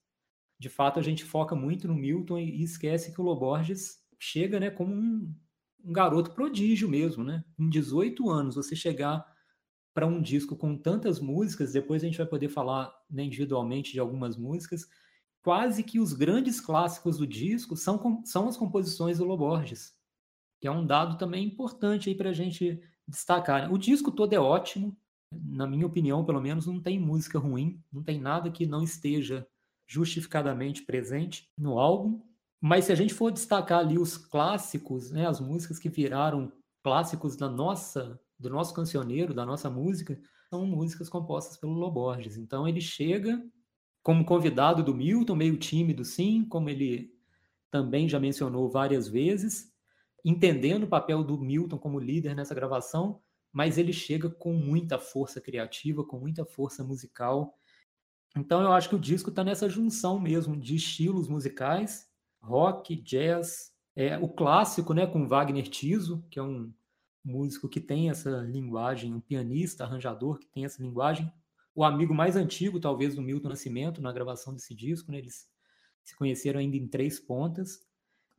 De 0.60 0.68
fato, 0.68 1.00
a 1.00 1.02
gente 1.02 1.24
foca 1.24 1.56
muito 1.56 1.88
no 1.88 1.96
Milton 1.96 2.38
e 2.38 2.62
esquece 2.62 3.14
que 3.14 3.22
o 3.22 3.24
Loborges 3.24 4.00
chega 4.20 4.60
né, 4.60 4.70
como 4.70 4.94
um, 4.94 5.34
um 5.84 5.94
garoto 5.94 6.32
prodígio 6.32 6.90
mesmo, 6.90 7.24
né? 7.24 7.44
Com 7.56 7.70
18 7.70 8.30
anos, 8.30 8.56
você 8.56 8.76
chegar 8.76 9.26
para 9.94 10.06
um 10.06 10.22
disco 10.22 10.56
com 10.56 10.78
tantas 10.78 11.20
músicas, 11.20 11.74
depois 11.74 12.04
a 12.04 12.06
gente 12.06 12.18
vai 12.18 12.28
poder 12.28 12.50
falar 12.50 12.94
né, 13.10 13.24
individualmente 13.24 13.94
de 13.94 14.00
algumas 14.00 14.38
músicas, 14.38 14.86
quase 15.42 15.84
que 15.84 16.00
os 16.00 16.14
grandes 16.14 16.62
clássicos 16.62 17.18
do 17.18 17.26
disco 17.26 17.76
são, 17.76 18.22
são 18.26 18.48
as 18.48 18.58
composições 18.58 19.18
do 19.18 19.26
Loborges, 19.26 19.94
que 20.60 20.68
é 20.68 20.72
um 20.72 20.86
dado 20.86 21.18
também 21.18 21.46
importante 21.46 22.10
aí 22.10 22.16
para 22.16 22.30
a 22.30 22.34
gente 22.34 22.82
destacar. 23.08 23.64
Né? 23.64 23.74
O 23.74 23.78
disco 23.78 24.12
todo 24.12 24.34
é 24.34 24.40
ótimo, 24.40 24.96
na 25.32 25.66
minha 25.66 25.86
opinião, 25.86 26.26
pelo 26.26 26.42
menos, 26.42 26.66
não 26.66 26.82
tem 26.82 27.00
música 27.00 27.40
ruim, 27.40 27.82
não 27.92 28.04
tem 28.04 28.20
nada 28.20 28.52
que 28.52 28.66
não 28.66 28.84
esteja 28.84 29.48
justificadamente 29.90 30.84
presente 30.84 31.52
no 31.58 31.80
álbum. 31.80 32.22
Mas 32.62 32.86
se 32.86 32.92
a 32.92 32.96
gente 32.96 33.14
for 33.14 33.32
destacar 33.32 33.80
ali 33.80 33.98
os 33.98 34.16
clássicos, 34.16 35.12
né, 35.12 35.28
as 35.28 35.40
músicas 35.40 35.80
que 35.80 35.90
viraram 35.90 36.54
clássicos 36.84 37.36
da 37.36 37.50
nossa 37.50 38.20
do 38.38 38.50
nosso 38.50 38.74
cancioneiro, 38.74 39.34
da 39.34 39.46
nossa 39.46 39.70
música, 39.70 40.18
são 40.50 40.66
músicas 40.66 41.10
compostas 41.10 41.58
pelo 41.58 41.74
Loborges. 41.74 42.38
Então 42.38 42.66
ele 42.66 42.80
chega 42.80 43.44
como 44.02 44.24
convidado 44.24 44.82
do 44.82 44.96
Milton, 44.96 45.36
meio 45.36 45.58
tímido 45.58 46.06
sim, 46.06 46.46
como 46.46 46.70
ele 46.70 47.12
também 47.70 48.08
já 48.08 48.18
mencionou 48.18 48.70
várias 48.70 49.10
vezes, 49.10 49.74
entendendo 50.24 50.84
o 50.84 50.88
papel 50.88 51.22
do 51.22 51.38
Milton 51.38 51.78
como 51.78 52.00
líder 52.00 52.34
nessa 52.34 52.56
gravação, 52.56 53.22
mas 53.52 53.78
ele 53.78 53.92
chega 53.92 54.30
com 54.30 54.54
muita 54.54 54.98
força 54.98 55.42
criativa, 55.42 56.04
com 56.04 56.18
muita 56.18 56.46
força 56.46 56.82
musical. 56.82 57.59
Então 58.36 58.62
eu 58.62 58.72
acho 58.72 58.90
que 58.90 58.96
o 58.96 59.00
disco 59.00 59.30
está 59.30 59.44
nessa 59.44 59.68
junção 59.68 60.20
mesmo 60.20 60.56
de 60.56 60.76
estilos 60.76 61.28
musicais, 61.28 62.08
rock, 62.42 62.96
jazz, 62.96 63.74
é, 63.96 64.18
o 64.18 64.30
clássico, 64.30 64.94
né, 64.94 65.06
com 65.06 65.28
Wagner 65.28 65.68
Tiso, 65.68 66.24
que 66.30 66.40
é 66.40 66.44
um 66.44 66.72
músico 67.24 67.68
que 67.68 67.82
tem 67.82 68.10
essa 68.10 68.30
linguagem, 68.42 69.14
um 69.14 69.20
pianista, 69.20 69.84
arranjador 69.84 70.40
que 70.40 70.48
tem 70.48 70.64
essa 70.66 70.82
linguagem. 70.82 71.32
O 71.76 71.84
amigo 71.84 72.14
mais 72.14 72.36
antigo, 72.36 72.80
talvez, 72.80 73.16
do 73.16 73.22
Milton 73.22 73.50
Nascimento, 73.50 74.02
na 74.02 74.12
gravação 74.12 74.54
desse 74.54 74.74
disco, 74.74 75.12
né? 75.12 75.18
eles 75.18 75.48
se 76.04 76.16
conheceram 76.16 76.60
ainda 76.60 76.78
em 76.78 76.88
três 76.88 77.20
pontas. 77.20 77.86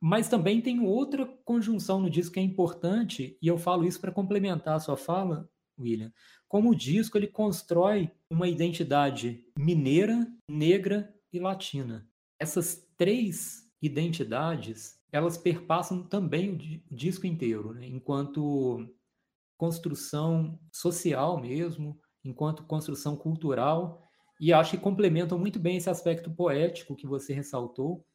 Mas 0.01 0.29
também 0.29 0.63
tem 0.63 0.81
outra 0.81 1.27
conjunção 1.45 2.01
no 2.01 2.09
disco 2.09 2.35
que 2.35 2.41
é 2.41 2.43
importante, 2.43 3.37
e 3.41 3.47
eu 3.47 3.59
falo 3.59 3.85
isso 3.85 4.01
para 4.01 4.11
complementar 4.11 4.77
a 4.77 4.81
sua 4.81 4.97
fala, 4.97 5.49
William. 5.79 6.13
Como 6.49 6.71
o 6.71 6.75
disco 6.75 7.19
ele 7.19 7.27
constrói 7.27 8.11
uma 8.31 8.49
identidade 8.49 9.45
mineira, 9.59 10.27
negra 10.49 11.13
e 11.33 11.41
latina. 11.41 12.09
Essas 12.39 12.89
três 12.97 13.69
identidades 13.83 15.01
elas 15.13 15.37
perpassam 15.37 16.05
também 16.07 16.83
o 16.91 16.95
disco 16.95 17.27
inteiro, 17.27 17.75
né? 17.75 17.87
enquanto 17.87 18.89
construção 19.59 20.59
social 20.73 21.41
mesmo, 21.41 21.99
enquanto 22.25 22.65
construção 22.65 23.17
cultural, 23.17 24.09
e 24.41 24.53
acho 24.53 24.71
que 24.73 24.79
complementam 24.79 25.39
muito 25.39 25.59
bem 25.59 25.77
esse 25.77 25.91
aspecto 25.91 26.31
poético 26.31 26.97
que 26.97 27.07
você 27.07 27.35
ressaltou. 27.35 28.07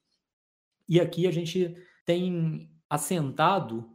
E 0.88 1.00
aqui 1.00 1.28
a 1.28 1.32
gente 1.32 1.76
tem 2.06 2.72
assentado 2.90 3.92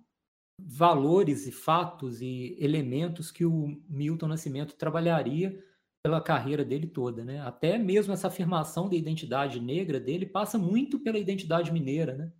valores 0.58 1.46
e 1.46 1.52
fatos 1.52 2.20
e 2.20 2.56
elementos 2.60 3.30
que 3.30 3.44
o 3.44 3.82
Milton 3.88 4.28
Nascimento 4.28 4.76
trabalharia 4.76 5.58
pela 6.02 6.20
carreira 6.20 6.64
dele 6.64 6.86
toda, 6.86 7.24
né? 7.24 7.40
Até 7.40 7.78
mesmo 7.78 8.12
essa 8.12 8.28
afirmação 8.28 8.88
da 8.88 8.96
identidade 8.96 9.60
negra 9.60 10.00
dele 10.00 10.26
passa 10.26 10.58
muito 10.58 10.98
pela 10.98 11.18
identidade 11.18 11.72
mineira, 11.72 12.16
né? 12.16 12.32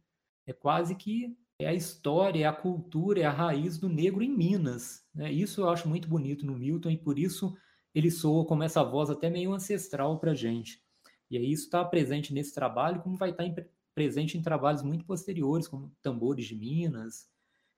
É 0.46 0.52
quase 0.52 0.94
que 0.94 1.36
é 1.60 1.68
a 1.68 1.74
história, 1.74 2.44
é 2.44 2.46
a 2.46 2.52
cultura, 2.52 3.20
é 3.20 3.24
a 3.24 3.30
raiz 3.30 3.78
do 3.78 3.88
negro 3.88 4.22
em 4.22 4.34
Minas. 4.34 5.04
Né? 5.14 5.30
Isso 5.30 5.60
eu 5.60 5.68
acho 5.68 5.88
muito 5.88 6.08
bonito 6.08 6.46
no 6.46 6.56
Milton 6.56 6.90
e 6.90 6.96
por 6.96 7.18
isso 7.18 7.54
ele 7.94 8.10
soa 8.10 8.46
como 8.46 8.62
essa 8.62 8.82
voz 8.82 9.10
até 9.10 9.28
meio 9.28 9.52
ancestral 9.52 10.18
para 10.18 10.34
gente. 10.34 10.82
E 11.30 11.36
aí 11.36 11.52
isso 11.52 11.64
está 11.64 11.84
presente 11.84 12.32
nesse 12.32 12.54
trabalho, 12.54 13.02
como 13.02 13.16
vai 13.16 13.30
estar 13.30 13.44
tá 13.44 13.48
em, 13.48 13.54
presente 13.94 14.38
em 14.38 14.42
trabalhos 14.42 14.82
muito 14.82 15.04
posteriores, 15.04 15.68
como 15.68 15.94
Tambores 16.02 16.46
de 16.46 16.56
Minas 16.56 17.28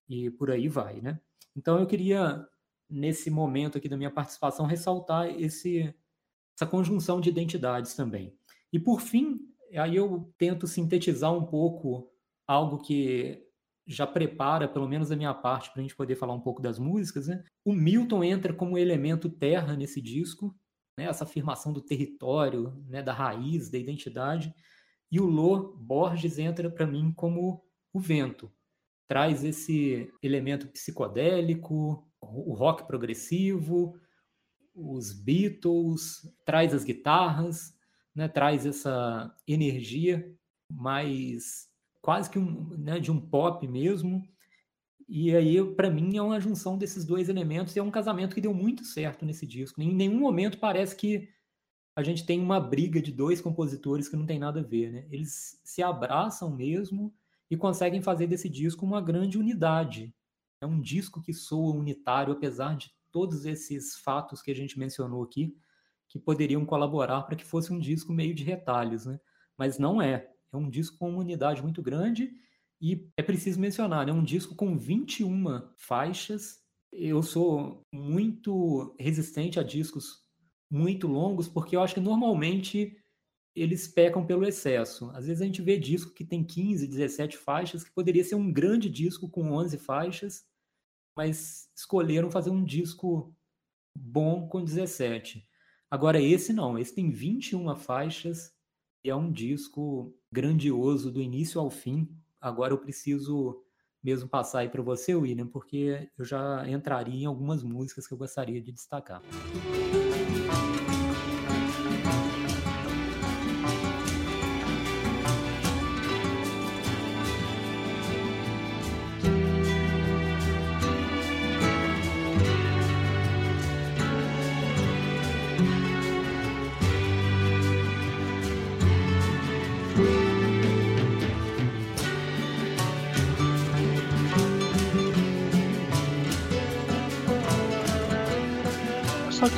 e 0.09 0.31
por 0.31 0.51
aí 0.51 0.68
vai, 0.68 1.01
né? 1.01 1.21
Então 1.57 1.79
eu 1.79 1.87
queria, 1.87 2.47
nesse 2.92 3.31
momento 3.31 3.78
aqui 3.78 3.88
da 3.88 3.96
minha 3.96 4.11
participação, 4.11 4.66
ressaltar 4.66 5.28
esse, 5.40 5.94
essa 6.55 6.66
conjunção 6.66 7.20
de 7.20 7.31
identidades 7.31 7.94
também. 7.94 8.37
E 8.72 8.78
por 8.78 9.00
fim, 9.00 9.40
aí 9.74 9.96
eu 9.96 10.33
tento 10.37 10.66
sintetizar 10.66 11.33
um 11.33 11.46
pouco 11.46 12.11
algo 12.46 12.78
que 12.78 13.48
já 13.87 14.07
prepara, 14.07 14.68
pelo 14.68 14.88
menos 14.88 15.09
da 15.09 15.16
minha 15.16 15.35
parte, 15.35 15.70
para 15.70 15.81
a 15.81 15.83
gente 15.83 15.96
poder 15.96 16.14
falar 16.14 16.35
um 16.35 16.40
pouco 16.40 16.62
das 16.62 16.78
músicas. 16.78 17.26
Né? 17.26 17.42
O 17.64 17.72
Milton 17.72 18.22
entra 18.22 18.52
como 18.52 18.78
elemento 18.78 19.28
terra 19.28 19.74
nesse 19.74 20.00
disco, 20.00 20.55
né? 20.96 21.05
essa 21.05 21.24
afirmação 21.24 21.72
do 21.72 21.81
território, 21.81 22.85
né? 22.88 23.02
da 23.02 23.12
raiz, 23.12 23.70
da 23.70 23.78
identidade. 23.78 24.55
E 25.11 25.20
o 25.20 25.26
Lô 25.26 25.74
Borges 25.76 26.38
entra 26.38 26.70
para 26.70 26.87
mim 26.87 27.12
como 27.12 27.64
o 27.92 27.98
vento. 27.98 28.50
Traz 29.09 29.45
esse 29.45 30.11
elemento 30.23 30.69
psicodélico, 30.69 32.07
o 32.21 32.55
rock 32.55 32.87
progressivo, 32.87 33.95
os 34.75 35.12
Beatles, 35.12 36.23
traz 36.45 36.73
as 36.73 36.85
guitarras, 36.85 37.75
né, 38.15 38.29
traz 38.29 38.65
essa 38.65 39.35
energia 39.47 40.35
mais 40.71 41.69
quase 42.01 42.31
que 42.31 42.38
um, 42.38 42.69
né, 42.79 42.99
de 42.99 43.11
um 43.11 43.21
pop 43.21 43.67
mesmo. 43.69 44.23
E 45.09 45.35
aí, 45.35 45.62
para 45.75 45.91
mim, 45.91 46.17
é 46.17 46.23
uma 46.23 46.41
junção 46.41 46.79
desses 46.79 47.05
dois 47.05 47.29
elementos 47.29 47.77
e 47.77 47.79
é 47.79 47.83
um 47.83 47.91
casamento 47.91 48.35
que 48.35 48.41
deu 48.41 48.55
muito 48.55 48.85
certo 48.85 49.25
nesse 49.25 49.47
disco. 49.47 49.81
Em 49.83 49.95
nenhum 49.95 50.19
momento 50.19 50.59
parece 50.59 50.97
que 50.97 51.29
a 51.95 52.03
gente 52.03 52.25
tem 52.25 52.41
uma 52.41 52.59
briga 52.59 53.01
de 53.03 53.12
dois 53.12 53.41
compositores 53.41 54.09
que 54.09 54.17
não 54.17 54.25
tem 54.25 54.38
nada 54.38 54.61
a 54.61 54.62
ver, 54.62 54.91
né? 54.91 55.07
Eles 55.11 55.61
se 55.62 55.83
abraçam 55.83 56.55
mesmo 56.57 57.15
e 57.53 57.57
conseguem 57.59 58.01
fazer 58.01 58.27
desse 58.27 58.49
disco 58.49 58.87
uma 58.87 58.99
grande 58.99 59.37
unidade. 59.37 60.11
É 60.59 60.65
um 60.65 60.81
disco 60.81 61.21
que 61.21 61.35
soa 61.35 61.77
unitário, 61.77 62.33
apesar 62.33 62.75
de 62.75 62.91
todos 63.11 63.45
esses 63.45 63.97
fatos 63.97 64.41
que 64.41 64.51
a 64.51 64.55
gente 64.55 64.79
mencionou 64.79 65.23
aqui, 65.23 65.55
que 66.09 66.19
poderiam 66.19 66.65
colaborar 66.65 67.21
para 67.25 67.37
que 67.37 67.45
fosse 67.45 67.71
um 67.71 67.79
disco 67.79 68.11
meio 68.11 68.35
de 68.35 68.43
retalhos, 68.43 69.05
né? 69.05 69.21
Mas 69.59 69.79
não 69.79 70.01
é. 70.01 70.31
É 70.51 70.57
um 70.57 70.67
disco 70.67 70.97
com 70.97 71.11
uma 71.11 71.19
unidade 71.19 71.61
muito 71.61 71.83
grande 71.83 72.33
e 72.81 73.07
é 73.19 73.23
preciso 73.23 73.61
mencionar, 73.61 74.09
é 74.09 74.12
um 74.12 74.25
disco 74.25 74.55
com 74.55 74.79
21 74.79 75.61
faixas. 75.77 76.59
Eu 76.91 77.23
sou 77.23 77.83
muito 77.93 78.97
resistente 78.99 79.61
a 79.61 79.62
discos 79.62 80.23
muito 80.71 81.07
longos, 81.07 81.49
porque 81.49 81.77
eu 81.77 81.83
acho 81.83 81.93
que 81.93 82.01
normalmente 82.01 82.97
eles 83.55 83.87
pecam 83.87 84.25
pelo 84.25 84.47
excesso. 84.47 85.11
Às 85.15 85.27
vezes 85.27 85.43
a 85.43 85.45
gente 85.45 85.62
vê 85.62 85.79
disco 85.79 86.12
que 86.12 86.25
tem 86.25 86.43
15, 86.43 86.87
17 86.87 87.37
faixas, 87.37 87.85
que 87.85 87.91
poderia 87.91 88.25
ser 88.25 88.35
um 88.35 88.53
grande 88.53 88.88
disco 88.88 89.29
com 89.29 89.53
11 89.53 89.79
faixas, 89.79 90.47
mas 91.17 91.71
escolheram 91.77 92.31
fazer 92.31 92.51
um 92.51 92.65
disco 92.65 93.35
bom 93.95 94.49
com 94.49 94.65
17. 94.65 95.47
Agora 95.91 96.21
esse 96.21 96.53
não, 96.53 96.79
esse 96.79 96.95
tem 96.95 97.11
21 97.11 97.77
faixas 97.77 98.55
e 99.05 99.11
é 99.11 99.15
um 99.15 99.31
disco 99.31 100.17
grandioso 100.33 101.11
do 101.11 101.21
início 101.21 101.61
ao 101.61 101.69
fim. 101.69 102.09
Agora 102.41 102.73
eu 102.73 102.79
preciso 102.79 103.62
mesmo 104.03 104.29
passar 104.29 104.61
aí 104.61 104.69
para 104.69 104.83
você, 104.83 105.15
William, 105.15 105.47
porque 105.47 106.11
eu 106.19 106.25
já 106.25 106.69
entraria 106.69 107.23
em 107.23 107.27
algumas 107.27 107.62
músicas 107.62 108.07
que 108.07 108.15
eu 108.15 108.19
gostaria 108.19 108.61
de 108.61 108.73
destacar. 108.73 109.23
só 109.23 110.12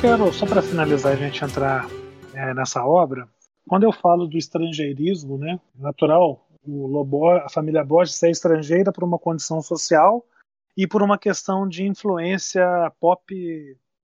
quero, 0.05 0.31
só 0.31 0.45
para 0.45 0.61
finalizar 0.61 1.13
a 1.13 1.15
gente 1.15 1.43
entrar 1.43 1.89
é, 2.31 2.53
nessa 2.53 2.85
obra, 2.85 3.27
quando 3.67 3.85
eu 3.85 3.91
falo 3.91 4.27
do 4.27 4.37
estrangeirismo, 4.37 5.35
né, 5.35 5.59
natural, 5.73 6.47
o 6.63 6.85
Lobo, 6.85 7.27
a 7.31 7.49
família 7.49 7.83
Borges 7.83 8.21
é 8.21 8.29
estrangeira 8.29 8.91
por 8.91 9.03
uma 9.03 9.17
condição 9.17 9.63
social 9.63 10.23
e 10.77 10.85
por 10.85 11.01
uma 11.01 11.17
questão 11.17 11.67
de 11.67 11.87
influência 11.87 12.63
pop 12.99 13.33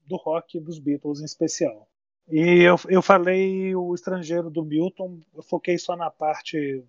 do 0.07 0.15
rock 0.15 0.59
dos 0.59 0.79
Beatles 0.79 1.21
em 1.21 1.25
especial. 1.25 1.87
E 2.27 2.63
eu, 2.63 2.77
eu 2.89 3.03
falei 3.03 3.75
o 3.75 3.93
estrangeiro 3.93 4.49
do 4.49 4.65
Milton, 4.65 5.19
eu 5.35 5.43
foquei 5.43 5.77
só 5.77 5.95
na 5.95 6.09
parte 6.09 6.83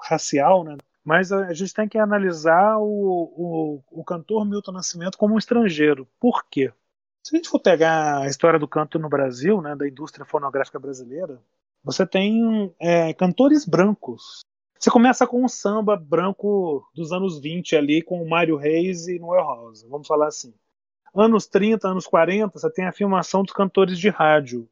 racial, 0.00 0.64
né? 0.64 0.76
Mas 1.04 1.30
a 1.30 1.52
gente 1.52 1.72
tem 1.72 1.88
que 1.88 1.98
analisar 1.98 2.78
o, 2.78 2.82
o, 2.82 4.00
o 4.00 4.02
cantor 4.02 4.44
Milton 4.44 4.72
Nascimento 4.72 5.16
como 5.16 5.36
um 5.36 5.38
estrangeiro. 5.38 6.08
Por 6.18 6.44
quê? 6.50 6.72
Se 7.26 7.34
a 7.34 7.38
gente 7.38 7.48
for 7.48 7.58
pegar 7.58 8.20
a 8.20 8.28
história 8.28 8.56
do 8.56 8.68
canto 8.68 9.00
no 9.00 9.08
Brasil, 9.08 9.60
né, 9.60 9.74
da 9.74 9.88
indústria 9.88 10.24
fonográfica 10.24 10.78
brasileira, 10.78 11.42
você 11.82 12.06
tem 12.06 12.72
é, 12.78 13.12
cantores 13.14 13.64
brancos. 13.64 14.44
Você 14.78 14.92
começa 14.92 15.26
com 15.26 15.44
um 15.44 15.48
samba 15.48 15.96
branco 15.96 16.88
dos 16.94 17.10
anos 17.10 17.40
20 17.40 17.74
ali, 17.74 18.00
com 18.00 18.22
o 18.22 18.30
Mário 18.30 18.56
Reis 18.56 19.08
e 19.08 19.18
Noel 19.18 19.42
Rosa, 19.42 19.88
vamos 19.88 20.06
falar 20.06 20.28
assim. 20.28 20.54
Anos 21.12 21.48
30, 21.48 21.88
anos 21.88 22.06
40, 22.06 22.60
você 22.60 22.70
tem 22.70 22.86
a 22.86 22.92
filmação 22.92 23.42
dos 23.42 23.52
cantores 23.52 23.98
de 23.98 24.08
rádio. 24.08 24.68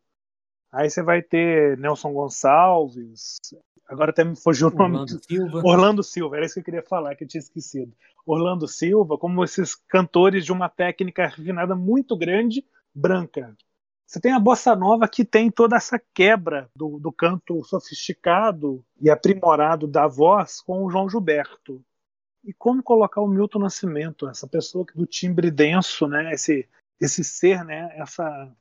Aí 0.71 0.88
você 0.88 1.03
vai 1.03 1.23
ter 1.23 1.77
Nelson 1.77 2.12
Gonçalves, 2.12 3.38
agora 3.88 4.11
até 4.11 4.25
me 4.25 4.37
fugiu 4.37 4.68
o 4.68 4.70
nome. 4.70 4.97
Orlando 4.97 5.25
Silva. 5.25 5.62
Orlando 5.64 6.03
Silva, 6.03 6.37
era 6.37 6.47
isso 6.47 6.55
que 6.55 6.61
eu 6.61 6.64
queria 6.64 6.83
falar, 6.83 7.14
que 7.14 7.25
eu 7.25 7.29
tinha 7.29 7.40
esquecido. 7.40 7.92
Orlando 8.27 8.66
Silva, 8.66 9.18
como 9.18 9.44
esses 9.44 9.75
cantores 9.75 10.44
de 10.44 10.53
uma 10.53 10.68
técnica 10.68 11.27
refinada 11.27 11.75
muito 11.75 12.16
grande, 12.16 12.64
branca. 12.94 13.57
Você 14.07 14.20
tem 14.20 14.33
a 14.33 14.38
bossa 14.38 14.77
nova 14.77 15.09
que 15.09 15.25
tem 15.25 15.51
toda 15.51 15.77
essa 15.77 16.01
quebra 16.14 16.68
do, 16.77 16.99
do 16.99 17.11
canto 17.11 17.64
sofisticado 17.64 18.85
e 19.01 19.11
aprimorado 19.11 19.87
da 19.87 20.07
voz 20.07 20.61
com 20.61 20.85
o 20.85 20.90
João 20.90 21.09
Gilberto. 21.09 21.83
E 22.44 22.53
como 22.53 22.83
colocar 22.83 23.23
o 23.23 23.27
Milton 23.27 23.61
Nascimento, 23.61 24.29
essa 24.29 24.47
pessoa 24.47 24.85
do 24.94 25.07
timbre 25.07 25.51
denso, 25.51 26.07
né? 26.07 26.33
Esse, 26.33 26.68
esse 27.01 27.25
ser, 27.25 27.64
né? 27.64 27.90
Essa, 27.97 28.55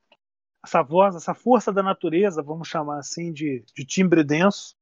essa 0.63 0.81
voz, 0.81 1.15
essa 1.15 1.33
força 1.33 1.71
da 1.71 1.83
natureza, 1.83 2.41
vamos 2.41 2.69
chamar 2.69 2.99
assim, 2.99 3.31
de, 3.33 3.63
de 3.75 3.85
timbre 3.85 4.23
denso, 4.23 4.73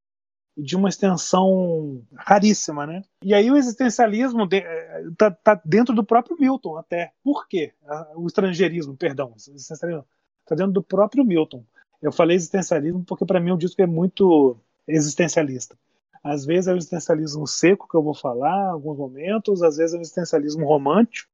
de 0.58 0.76
uma 0.76 0.90
extensão 0.90 2.02
raríssima, 2.16 2.86
né? 2.86 3.04
E 3.24 3.34
aí 3.34 3.50
o 3.50 3.58
existencialismo 3.58 4.44
está 4.44 5.30
de, 5.30 5.36
tá 5.44 5.62
dentro 5.64 5.96
do 5.96 6.04
próprio 6.04 6.38
Milton 6.40 6.78
até. 6.78 7.12
Por 7.24 7.48
quê? 7.48 7.74
O 8.16 8.28
estrangeirismo, 8.28 8.96
perdão, 8.96 9.34
está 9.38 10.56
dentro 10.56 10.74
do 10.74 10.84
próprio 10.84 11.24
Milton. 11.24 11.64
Eu 12.02 12.12
falei 12.12 12.36
existencialismo 12.36 13.04
porque 13.06 13.26
para 13.26 13.40
mim 13.40 13.52
o 13.52 13.58
disco 13.58 13.82
é 13.82 13.88
muito 13.88 14.58
existencialista. 14.88 15.78
Às 16.24 16.46
vezes 16.46 16.68
é 16.68 16.74
o 16.74 16.78
existencialismo 16.78 17.48
seco 17.48 17.88
que 17.88 17.96
eu 17.96 18.04
vou 18.04 18.14
falar, 18.14 18.68
em 18.68 18.72
alguns 18.72 18.98
momentos, 18.98 19.64
às 19.64 19.78
vezes 19.78 19.96
é 19.96 19.98
o 19.98 20.02
existencialismo 20.02 20.66
romântico, 20.66 21.30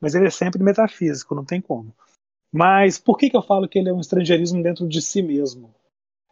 mas 0.00 0.14
ele 0.14 0.26
é 0.26 0.30
sempre 0.30 0.62
metafísico, 0.62 1.34
não 1.34 1.44
tem 1.44 1.60
como. 1.60 1.94
Mas 2.52 2.98
por 2.98 3.16
que, 3.16 3.30
que 3.30 3.36
eu 3.36 3.42
falo 3.42 3.68
que 3.68 3.78
ele 3.78 3.88
é 3.88 3.92
um 3.92 4.00
estrangeirismo 4.00 4.62
dentro 4.62 4.88
de 4.88 5.00
si 5.00 5.22
mesmo? 5.22 5.72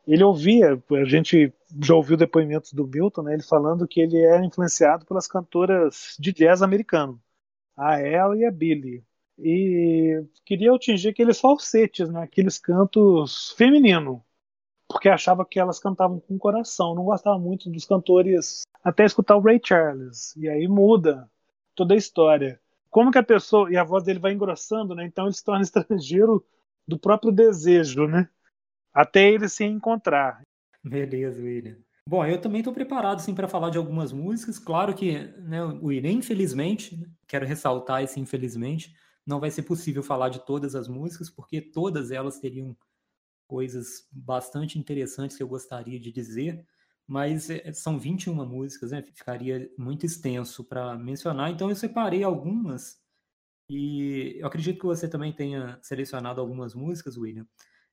Ele 0.06 0.24
ouvia, 0.24 0.82
a 0.90 1.04
gente 1.04 1.52
já 1.80 1.94
ouviu 1.94 2.16
depoimentos 2.16 2.72
do 2.72 2.86
Milton, 2.86 3.22
né, 3.22 3.34
ele 3.34 3.42
falando 3.42 3.86
que 3.86 4.00
ele 4.00 4.20
era 4.20 4.44
influenciado 4.44 5.06
pelas 5.06 5.26
cantoras 5.26 6.16
de 6.18 6.32
jazz 6.32 6.62
americano, 6.62 7.20
a 7.76 8.00
ela 8.00 8.36
e 8.36 8.44
a 8.44 8.50
Billy. 8.50 9.04
E 9.38 10.24
queria 10.44 10.74
atingir 10.74 11.08
aqueles 11.08 11.40
falsetes, 11.40 12.08
né, 12.08 12.22
aqueles 12.22 12.58
cantos 12.58 13.52
femininos, 13.56 14.20
porque 14.88 15.08
achava 15.08 15.44
que 15.44 15.58
elas 15.58 15.78
cantavam 15.78 16.20
com 16.20 16.36
coração, 16.36 16.94
não 16.94 17.04
gostava 17.04 17.38
muito 17.38 17.70
dos 17.70 17.84
cantores, 17.84 18.62
até 18.84 19.04
escutar 19.04 19.36
o 19.36 19.40
Ray 19.40 19.60
Charles, 19.62 20.36
e 20.36 20.48
aí 20.48 20.68
muda 20.68 21.30
toda 21.74 21.94
a 21.94 21.96
história. 21.96 22.60
Como 22.90 23.10
que 23.10 23.18
a 23.18 23.22
pessoa, 23.22 23.72
e 23.72 23.76
a 23.76 23.84
voz 23.84 24.04
dele 24.04 24.18
vai 24.18 24.32
engrossando, 24.32 24.94
né, 24.94 25.06
então 25.06 25.24
ele 25.24 25.34
se 25.34 25.44
torna 25.44 25.62
estrangeiro 25.62 26.44
do 26.86 26.98
próprio 26.98 27.32
desejo, 27.32 28.06
né? 28.06 28.28
Até 28.92 29.30
ele 29.30 29.48
se 29.48 29.64
encontrar. 29.64 30.42
Beleza, 30.82 31.42
William. 31.42 31.76
Bom, 32.08 32.24
eu 32.26 32.40
também 32.40 32.60
estou 32.60 32.74
preparado 32.74 33.20
sim 33.20 33.34
para 33.34 33.46
falar 33.46 33.70
de 33.70 33.78
algumas 33.78 34.12
músicas. 34.12 34.58
Claro 34.58 34.94
que, 34.94 35.18
né, 35.38 35.62
William, 35.62 36.10
infelizmente, 36.10 36.96
né, 36.96 37.06
quero 37.28 37.46
ressaltar 37.46 38.02
esse 38.02 38.18
infelizmente, 38.18 38.94
não 39.24 39.38
vai 39.38 39.50
ser 39.50 39.62
possível 39.62 40.02
falar 40.02 40.28
de 40.28 40.44
todas 40.44 40.74
as 40.74 40.88
músicas, 40.88 41.30
porque 41.30 41.60
todas 41.60 42.10
elas 42.10 42.40
teriam 42.40 42.76
coisas 43.46 44.08
bastante 44.10 44.78
interessantes 44.78 45.36
que 45.36 45.42
eu 45.42 45.48
gostaria 45.48 46.00
de 46.00 46.10
dizer, 46.10 46.66
mas 47.06 47.50
é, 47.50 47.72
são 47.72 47.98
21 47.98 48.44
músicas, 48.46 48.90
né? 48.90 49.02
Ficaria 49.02 49.70
muito 49.78 50.06
extenso 50.06 50.64
para 50.64 50.98
mencionar, 50.98 51.50
então 51.50 51.68
eu 51.68 51.76
separei 51.76 52.24
algumas 52.24 53.00
e 53.68 54.36
eu 54.38 54.46
acredito 54.46 54.78
que 54.78 54.86
você 54.86 55.08
também 55.08 55.32
tenha 55.32 55.78
selecionado 55.82 56.40
algumas 56.40 56.74
músicas, 56.74 57.16
William. 57.16 57.46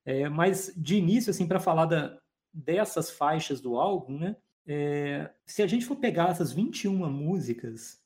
É, 0.10 0.28
mas 0.28 0.74
de 0.76 0.98
início, 0.98 1.30
assim, 1.30 1.48
para 1.48 1.60
falar 1.60 1.86
da, 1.86 2.17
dessas 2.52 3.12
faixas 3.12 3.62
do 3.62 3.78
álbum, 3.78 4.17
né? 4.17 4.36
É, 4.67 5.30
se 5.45 5.62
a 5.62 5.67
gente 5.67 5.86
for 5.86 5.98
pegar 5.98 6.30
essas 6.30 6.52
21 6.52 7.08
músicas, 7.12 8.02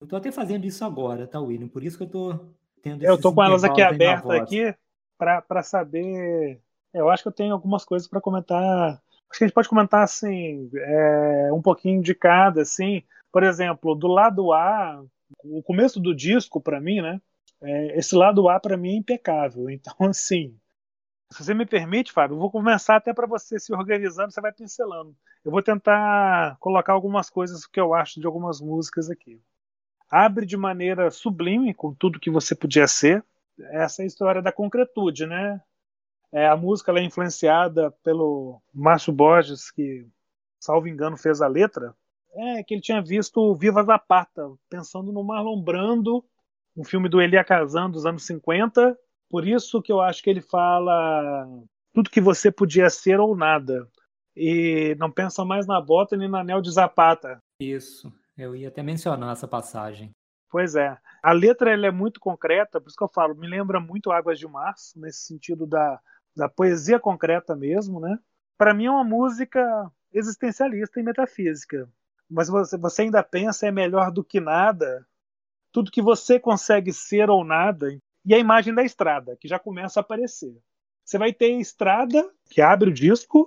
eu 0.00 0.04
estou 0.04 0.16
até 0.16 0.30
fazendo 0.30 0.64
isso 0.64 0.84
agora, 0.84 1.26
tá, 1.26 1.40
William? 1.40 1.66
Por 1.66 1.82
isso 1.82 1.96
que 1.96 2.04
eu 2.04 2.06
estou 2.06 2.54
tendo 2.80 3.04
Eu 3.04 3.16
estou 3.16 3.34
com 3.34 3.42
elas 3.42 3.64
aqui 3.64 3.82
abertas 3.82 4.30
aqui 4.30 4.72
para 5.18 5.60
saber. 5.60 6.62
Eu 6.94 7.10
acho 7.10 7.24
que 7.24 7.28
eu 7.28 7.34
tenho 7.34 7.52
algumas 7.52 7.84
coisas 7.84 8.06
para 8.06 8.20
comentar. 8.20 9.02
Acho 9.28 9.38
que 9.38 9.44
a 9.44 9.46
gente 9.48 9.54
pode 9.54 9.68
comentar 9.68 10.04
assim, 10.04 10.70
é, 10.72 11.50
um 11.52 11.60
pouquinho 11.60 12.00
de 12.00 12.14
cada, 12.14 12.62
assim. 12.62 13.02
Por 13.32 13.42
exemplo, 13.42 13.96
do 13.96 14.06
lado 14.06 14.52
A, 14.52 15.04
o 15.42 15.64
começo 15.64 15.98
do 15.98 16.14
disco, 16.14 16.60
para 16.60 16.80
mim, 16.80 17.00
né? 17.00 17.20
É, 17.60 17.98
esse 17.98 18.14
lado 18.14 18.48
A 18.48 18.60
para 18.60 18.76
mim 18.76 18.90
é 18.90 18.96
impecável. 18.98 19.66
Então, 19.68 19.94
assim, 20.08 20.56
se 21.30 21.44
você 21.44 21.54
me 21.54 21.66
permite, 21.66 22.12
Fábio, 22.12 22.34
eu 22.34 22.38
vou 22.38 22.50
começar 22.50 22.96
até 22.96 23.12
para 23.12 23.26
você 23.26 23.58
se 23.58 23.72
organizando, 23.72 24.32
você 24.32 24.40
vai 24.40 24.52
pincelando. 24.52 25.14
Eu 25.44 25.50
vou 25.50 25.62
tentar 25.62 26.56
colocar 26.58 26.94
algumas 26.94 27.28
coisas 27.28 27.66
que 27.66 27.78
eu 27.78 27.92
acho 27.92 28.18
de 28.18 28.26
algumas 28.26 28.60
músicas 28.60 29.10
aqui. 29.10 29.40
Abre 30.10 30.46
de 30.46 30.56
maneira 30.56 31.10
sublime 31.10 31.74
com 31.74 31.92
tudo 31.92 32.18
que 32.18 32.30
você 32.30 32.54
podia 32.54 32.86
ser. 32.86 33.22
Essa 33.58 34.02
é 34.02 34.04
a 34.04 34.06
história 34.06 34.40
da 34.40 34.50
concretude, 34.50 35.26
né? 35.26 35.60
É, 36.32 36.46
a 36.48 36.56
música 36.56 36.92
é 36.92 37.02
influenciada 37.02 37.90
pelo 38.02 38.62
Márcio 38.72 39.12
Borges, 39.12 39.70
que, 39.70 40.06
salvo 40.58 40.88
engano, 40.88 41.16
fez 41.16 41.42
a 41.42 41.46
letra. 41.46 41.94
É 42.34 42.62
que 42.62 42.74
ele 42.74 42.80
tinha 42.80 43.02
visto 43.02 43.54
Viva 43.54 43.82
Zapata, 43.82 44.50
pensando 44.70 45.12
no 45.12 45.24
Marlon 45.24 45.60
Brando, 45.62 46.24
um 46.76 46.84
filme 46.84 47.08
do 47.08 47.20
Elia 47.20 47.44
Kazan 47.44 47.90
dos 47.90 48.06
anos 48.06 48.24
50. 48.24 48.96
Por 49.30 49.46
isso 49.46 49.82
que 49.82 49.92
eu 49.92 50.00
acho 50.00 50.22
que 50.22 50.30
ele 50.30 50.40
fala 50.40 51.46
tudo 51.92 52.10
que 52.10 52.20
você 52.20 52.50
podia 52.50 52.88
ser 52.88 53.20
ou 53.20 53.36
nada. 53.36 53.88
E 54.36 54.94
não 54.98 55.10
pensa 55.10 55.44
mais 55.44 55.66
na 55.66 55.80
bota 55.80 56.16
nem 56.16 56.28
na 56.28 56.40
anel 56.40 56.62
de 56.62 56.70
Zapata. 56.70 57.38
Isso, 57.60 58.12
eu 58.36 58.54
ia 58.54 58.68
até 58.68 58.82
mencionar 58.82 59.32
essa 59.32 59.48
passagem. 59.48 60.10
Pois 60.50 60.76
é. 60.76 60.96
A 61.22 61.32
letra 61.32 61.72
ela 61.72 61.86
é 61.86 61.90
muito 61.90 62.20
concreta, 62.20 62.80
por 62.80 62.88
isso 62.88 62.96
que 62.96 63.04
eu 63.04 63.08
falo, 63.08 63.34
me 63.34 63.46
lembra 63.46 63.80
muito 63.80 64.10
Águas 64.10 64.38
de 64.38 64.46
Março, 64.46 64.98
nesse 64.98 65.26
sentido 65.26 65.66
da, 65.66 66.00
da 66.34 66.48
poesia 66.48 66.98
concreta 66.98 67.54
mesmo, 67.54 68.00
né? 68.00 68.18
Para 68.56 68.72
mim 68.72 68.86
é 68.86 68.90
uma 68.90 69.04
música 69.04 69.90
existencialista 70.12 71.00
e 71.00 71.02
metafísica. 71.02 71.88
Mas 72.30 72.48
você, 72.48 72.78
você 72.78 73.02
ainda 73.02 73.22
pensa 73.22 73.66
é 73.66 73.70
melhor 73.70 74.10
do 74.10 74.24
que 74.24 74.40
nada, 74.40 75.06
tudo 75.72 75.90
que 75.90 76.00
você 76.00 76.38
consegue 76.38 76.92
ser 76.92 77.28
ou 77.28 77.44
nada, 77.44 77.88
e 78.28 78.34
a 78.34 78.38
imagem 78.38 78.74
da 78.74 78.84
estrada, 78.84 79.36
que 79.40 79.48
já 79.48 79.58
começa 79.58 79.98
a 79.98 80.02
aparecer. 80.02 80.54
Você 81.02 81.16
vai 81.16 81.32
ter 81.32 81.48
estrada, 81.52 82.30
que 82.50 82.60
abre 82.60 82.90
o 82.90 82.92
disco, 82.92 83.46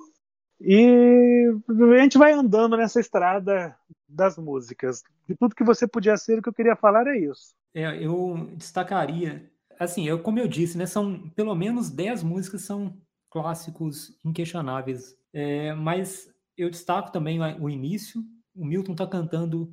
e 0.60 1.54
a 1.70 2.02
gente 2.02 2.18
vai 2.18 2.32
andando 2.32 2.76
nessa 2.76 3.00
estrada 3.00 3.78
das 4.10 4.40
músicas. 4.40 5.04
De 5.30 5.36
tudo 5.36 5.54
que 5.54 5.64
você 5.64 5.88
podia 5.88 6.18
ser, 6.18 6.40
o 6.40 6.42
que 6.42 6.50
eu 6.50 6.54
queria 6.54 6.76
falar 6.76 7.06
é 7.06 7.16
isso. 7.16 7.54
É, 7.76 8.04
eu 8.04 8.50
destacaria, 8.56 9.48
assim, 9.80 10.08
eu, 10.08 10.18
como 10.20 10.40
eu 10.40 10.48
disse, 10.48 10.76
né, 10.80 10.88
são 10.88 11.30
pelo 11.36 11.54
menos 11.54 11.92
10 11.92 12.24
músicas 12.24 12.64
são 12.64 12.98
clássicos 13.30 14.18
inquestionáveis. 14.26 15.16
É, 15.32 15.76
mas 15.76 16.28
eu 16.58 16.72
destaco 16.72 17.12
também 17.12 17.40
o 17.60 17.70
início. 17.70 18.24
O 18.56 18.66
Milton 18.66 18.94
está 18.94 19.06
cantando 19.06 19.72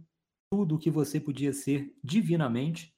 tudo 0.53 0.75
o 0.75 0.79
que 0.79 0.91
você 0.91 1.19
podia 1.19 1.55
ser 1.55 1.91
divinamente. 2.05 2.95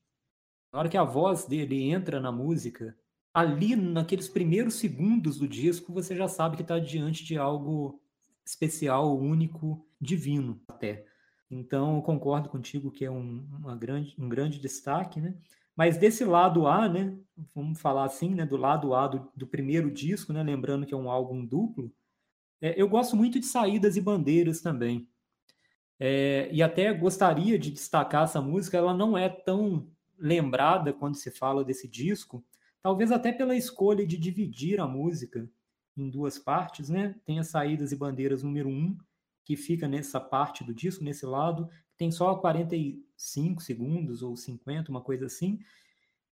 Na 0.73 0.79
hora 0.79 0.89
que 0.89 0.97
a 0.97 1.05
voz 1.05 1.47
dele 1.47 1.91
entra 1.91 2.21
na 2.21 2.31
música, 2.31 2.97
ali 3.35 3.75
naqueles 3.75 4.29
primeiros 4.29 4.75
segundos 4.75 5.39
do 5.39 5.49
disco, 5.49 5.93
você 5.93 6.17
já 6.17 6.29
sabe 6.29 6.57
que 6.57 6.63
está 6.63 6.79
diante 6.79 7.25
de 7.25 7.37
algo 7.37 8.01
especial, 8.45 9.19
único, 9.19 9.87
divino 10.01 10.61
até. 10.69 11.05
Então, 11.51 11.97
eu 11.97 12.03
concordo 12.03 12.49
contigo 12.49 12.91
que 12.91 13.05
é 13.05 13.11
um, 13.11 13.45
uma 13.59 13.77
grande, 13.77 14.15
um 14.19 14.29
grande 14.29 14.61
destaque, 14.61 15.21
né? 15.21 15.35
Mas 15.75 15.97
desse 15.97 16.25
lado 16.25 16.67
A, 16.67 16.89
né? 16.89 17.17
Vamos 17.55 17.81
falar 17.81 18.05
assim, 18.05 18.35
né? 18.35 18.47
Do 18.47 18.57
lado 18.57 18.95
A 18.95 19.09
do, 19.09 19.31
do 19.35 19.47
primeiro 19.47 19.91
disco, 19.91 20.33
né? 20.33 20.43
Lembrando 20.43 20.87
que 20.87 20.95
é 20.95 20.97
um 20.97 21.11
álbum 21.11 21.45
duplo. 21.45 21.93
É, 22.61 22.81
eu 22.81 22.89
gosto 22.89 23.17
muito 23.17 23.41
de 23.41 23.47
Saídas 23.47 23.97
e 23.97 24.01
Bandeiras 24.01 24.61
também. 24.61 25.09
É, 25.99 26.49
e 26.53 26.63
até 26.63 26.93
gostaria 26.93 27.59
de 27.59 27.71
destacar 27.71 28.25
essa 28.25 28.41
música. 28.41 28.77
Ela 28.77 28.95
não 28.95 29.19
é 29.19 29.29
tão 29.29 29.89
lembrada 30.21 30.93
quando 30.93 31.17
se 31.17 31.31
fala 31.31 31.65
desse 31.65 31.89
disco, 31.89 32.45
talvez 32.83 33.11
até 33.11 33.33
pela 33.33 33.57
escolha 33.57 34.07
de 34.07 34.17
dividir 34.17 34.81
a 34.81 34.87
música 34.87 35.51
em 35.97 36.09
duas 36.09 36.39
partes, 36.39 36.89
né? 36.89 37.17
Tem 37.25 37.39
as 37.39 37.49
saídas 37.49 37.91
e 37.91 37.97
bandeiras 37.97 38.43
número 38.43 38.69
um, 38.69 38.97
que 39.45 39.57
fica 39.57 39.89
nessa 39.89 40.21
parte 40.21 40.63
do 40.63 40.73
disco, 40.73 41.03
nesse 41.03 41.27
lado, 41.27 41.69
tem 41.97 42.11
só 42.11 42.35
45 42.37 43.63
segundos 43.63 44.23
ou 44.23 44.37
50, 44.37 44.91
uma 44.91 45.01
coisa 45.01 45.27
assim. 45.27 45.59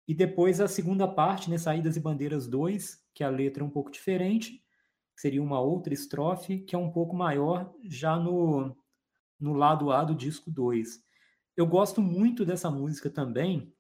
E 0.07 0.13
depois 0.13 0.59
a 0.59 0.67
segunda 0.67 1.07
parte, 1.07 1.49
né, 1.49 1.57
Saídas 1.57 1.95
e 1.95 2.01
Bandeiras 2.01 2.47
2, 2.47 3.01
que 3.13 3.23
a 3.23 3.29
letra 3.29 3.63
é 3.63 3.65
um 3.65 3.69
pouco 3.69 3.89
diferente, 3.89 4.61
seria 5.15 5.41
uma 5.41 5.61
outra 5.61 5.93
estrofe, 5.93 6.59
que 6.59 6.75
é 6.75 6.77
um 6.77 6.91
pouco 6.91 7.15
maior 7.15 7.73
já 7.83 8.17
no, 8.17 8.75
no 9.39 9.53
lado 9.53 9.91
A 9.91 10.03
do 10.03 10.13
disco 10.13 10.51
2. 10.51 11.01
Eu 11.55 11.67
gosto 11.67 12.01
muito 12.01 12.45
dessa 12.45 12.69
música 12.69 13.09
também, 13.09 13.71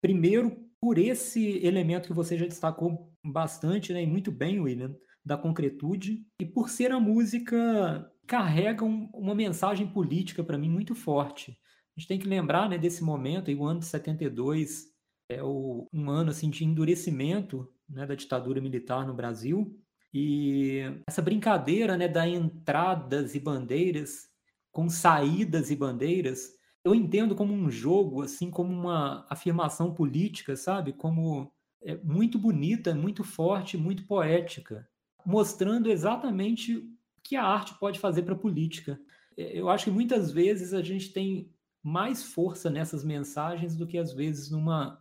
primeiro 0.00 0.68
por 0.80 0.98
esse 0.98 1.64
elemento 1.64 2.08
que 2.08 2.14
você 2.14 2.36
já 2.36 2.46
destacou 2.46 3.12
bastante, 3.24 3.92
né, 3.92 4.02
e 4.02 4.06
muito 4.06 4.32
bem, 4.32 4.58
William, 4.58 4.96
da 5.24 5.36
concretude, 5.36 6.26
e 6.40 6.46
por 6.46 6.70
ser 6.70 6.90
a 6.90 6.98
música 6.98 8.10
carrega 8.26 8.84
um, 8.84 9.10
uma 9.12 9.34
mensagem 9.34 9.86
política 9.86 10.42
para 10.42 10.56
mim 10.56 10.70
muito 10.70 10.94
forte. 10.94 11.58
A 11.96 12.00
gente 12.00 12.08
tem 12.08 12.18
que 12.18 12.26
lembrar 12.26 12.68
né, 12.68 12.78
desse 12.78 13.04
momento, 13.04 13.50
e 13.50 13.54
o 13.54 13.64
ano 13.64 13.80
de 13.80 13.86
72 13.86 14.86
é 15.28 15.42
o, 15.42 15.86
um 15.92 16.08
ano 16.08 16.30
assim, 16.30 16.48
de 16.48 16.64
endurecimento 16.64 17.70
né, 17.88 18.06
da 18.06 18.14
ditadura 18.14 18.60
militar 18.60 19.06
no 19.06 19.14
Brasil, 19.14 19.78
e 20.12 20.80
essa 21.08 21.22
brincadeira 21.22 21.96
né, 21.96 22.08
da 22.08 22.26
entradas 22.26 23.34
e 23.34 23.40
bandeiras 23.40 24.28
com 24.72 24.88
saídas 24.88 25.70
e 25.70 25.76
bandeiras 25.76 26.59
eu 26.84 26.94
entendo 26.94 27.34
como 27.34 27.52
um 27.52 27.70
jogo, 27.70 28.22
assim, 28.22 28.50
como 28.50 28.72
uma 28.72 29.26
afirmação 29.28 29.92
política, 29.92 30.56
sabe? 30.56 30.92
Como 30.92 31.52
é 31.82 31.96
muito 31.96 32.38
bonita, 32.38 32.94
muito 32.94 33.24
forte, 33.24 33.76
muito 33.76 34.06
poética, 34.06 34.88
mostrando 35.24 35.90
exatamente 35.90 36.76
o 36.76 36.90
que 37.22 37.36
a 37.36 37.44
arte 37.44 37.74
pode 37.78 37.98
fazer 37.98 38.22
para 38.22 38.34
a 38.34 38.38
política. 38.38 39.00
É, 39.36 39.58
eu 39.58 39.68
acho 39.68 39.84
que 39.84 39.90
muitas 39.90 40.30
vezes 40.30 40.72
a 40.74 40.82
gente 40.82 41.12
tem 41.12 41.52
mais 41.82 42.22
força 42.22 42.70
nessas 42.70 43.04
mensagens 43.04 43.76
do 43.76 43.86
que 43.86 43.98
às 43.98 44.12
vezes 44.12 44.50
numa 44.50 45.00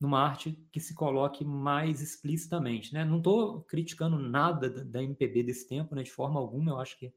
numa 0.00 0.20
arte 0.20 0.52
que 0.70 0.78
se 0.78 0.94
coloque 0.94 1.44
mais 1.44 2.00
explicitamente, 2.00 2.94
né? 2.94 3.04
Não 3.04 3.18
estou 3.18 3.62
criticando 3.62 4.16
nada 4.16 4.70
da 4.70 5.02
MPB 5.02 5.42
desse 5.42 5.66
tempo, 5.66 5.94
né? 5.94 6.04
De 6.04 6.12
forma 6.12 6.38
alguma, 6.38 6.70
eu 6.70 6.78
acho 6.78 6.96
que 6.96 7.12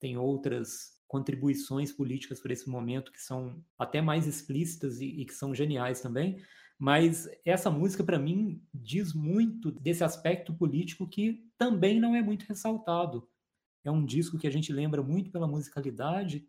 tem 0.00 0.16
outras 0.16 0.93
contribuições 1.14 1.92
políticas 1.92 2.40
para 2.40 2.52
esse 2.52 2.68
momento 2.68 3.12
que 3.12 3.22
são 3.22 3.62
até 3.78 4.02
mais 4.02 4.26
explícitas 4.26 5.00
e, 5.00 5.06
e 5.20 5.24
que 5.24 5.32
são 5.32 5.54
geniais 5.54 6.00
também. 6.00 6.42
Mas 6.76 7.28
essa 7.44 7.70
música, 7.70 8.02
para 8.02 8.18
mim, 8.18 8.60
diz 8.74 9.14
muito 9.14 9.70
desse 9.70 10.02
aspecto 10.02 10.52
político 10.52 11.08
que 11.08 11.48
também 11.56 12.00
não 12.00 12.16
é 12.16 12.20
muito 12.20 12.46
ressaltado. 12.46 13.28
É 13.84 13.92
um 13.92 14.04
disco 14.04 14.36
que 14.36 14.48
a 14.48 14.50
gente 14.50 14.72
lembra 14.72 15.04
muito 15.04 15.30
pela 15.30 15.46
musicalidade, 15.46 16.48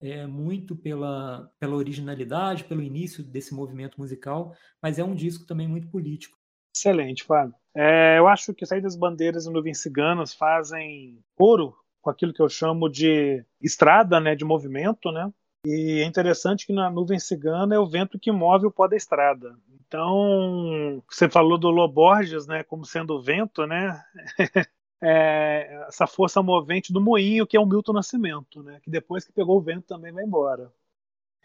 é, 0.00 0.24
muito 0.24 0.76
pela, 0.76 1.52
pela 1.58 1.74
originalidade, 1.74 2.62
pelo 2.62 2.84
início 2.84 3.24
desse 3.24 3.52
movimento 3.52 3.98
musical, 3.98 4.54
mas 4.80 5.00
é 5.00 5.04
um 5.04 5.16
disco 5.16 5.44
também 5.46 5.66
muito 5.66 5.88
político. 5.88 6.38
Excelente, 6.72 7.24
Fábio. 7.24 7.56
É, 7.74 8.20
eu 8.20 8.28
acho 8.28 8.54
que 8.54 8.64
Saídas 8.64 8.94
Bandeiras 8.94 9.46
e 9.46 9.50
Nuvens 9.50 9.80
Ciganas 9.80 10.32
fazem 10.32 11.18
ouro 11.36 11.74
com 12.06 12.10
aquilo 12.10 12.32
que 12.32 12.40
eu 12.40 12.48
chamo 12.48 12.88
de 12.88 13.44
estrada, 13.60 14.20
né, 14.20 14.36
de 14.36 14.44
movimento, 14.44 15.10
né? 15.10 15.28
E 15.66 16.00
é 16.00 16.04
interessante 16.04 16.64
que 16.64 16.72
na 16.72 16.88
nuvem 16.88 17.18
cigana 17.18 17.74
é 17.74 17.78
o 17.80 17.88
vento 17.88 18.16
que 18.16 18.30
move 18.30 18.64
o 18.64 18.70
pó 18.70 18.86
da 18.86 18.94
estrada. 18.94 19.56
Então, 19.84 21.02
você 21.10 21.28
falou 21.28 21.58
do 21.58 21.68
Loborges, 21.68 22.46
né, 22.46 22.62
como 22.62 22.84
sendo 22.84 23.14
o 23.14 23.20
vento, 23.20 23.66
né? 23.66 24.00
é, 25.02 25.84
essa 25.88 26.06
força 26.06 26.40
movente 26.40 26.92
do 26.92 27.00
moinho 27.00 27.44
que 27.44 27.56
é 27.56 27.60
o 27.60 27.66
Milton 27.66 27.94
Nascimento, 27.94 28.62
né? 28.62 28.78
Que 28.84 28.90
depois 28.90 29.24
que 29.24 29.32
pegou 29.32 29.58
o 29.58 29.62
vento 29.62 29.88
também 29.88 30.12
vai 30.12 30.22
embora. 30.22 30.72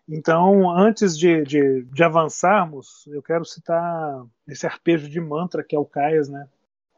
Então, 0.07 0.69
antes 0.69 1.17
de, 1.17 1.43
de, 1.43 1.85
de 1.85 2.03
avançarmos, 2.03 3.07
eu 3.07 3.23
quero 3.23 3.45
citar 3.45 4.23
esse 4.47 4.67
arpejo 4.67 5.09
de 5.09 5.19
mantra 5.19 5.63
que 5.63 5.75
é 5.75 5.79
o 5.79 5.85
Caias, 5.85 6.29
né? 6.29 6.47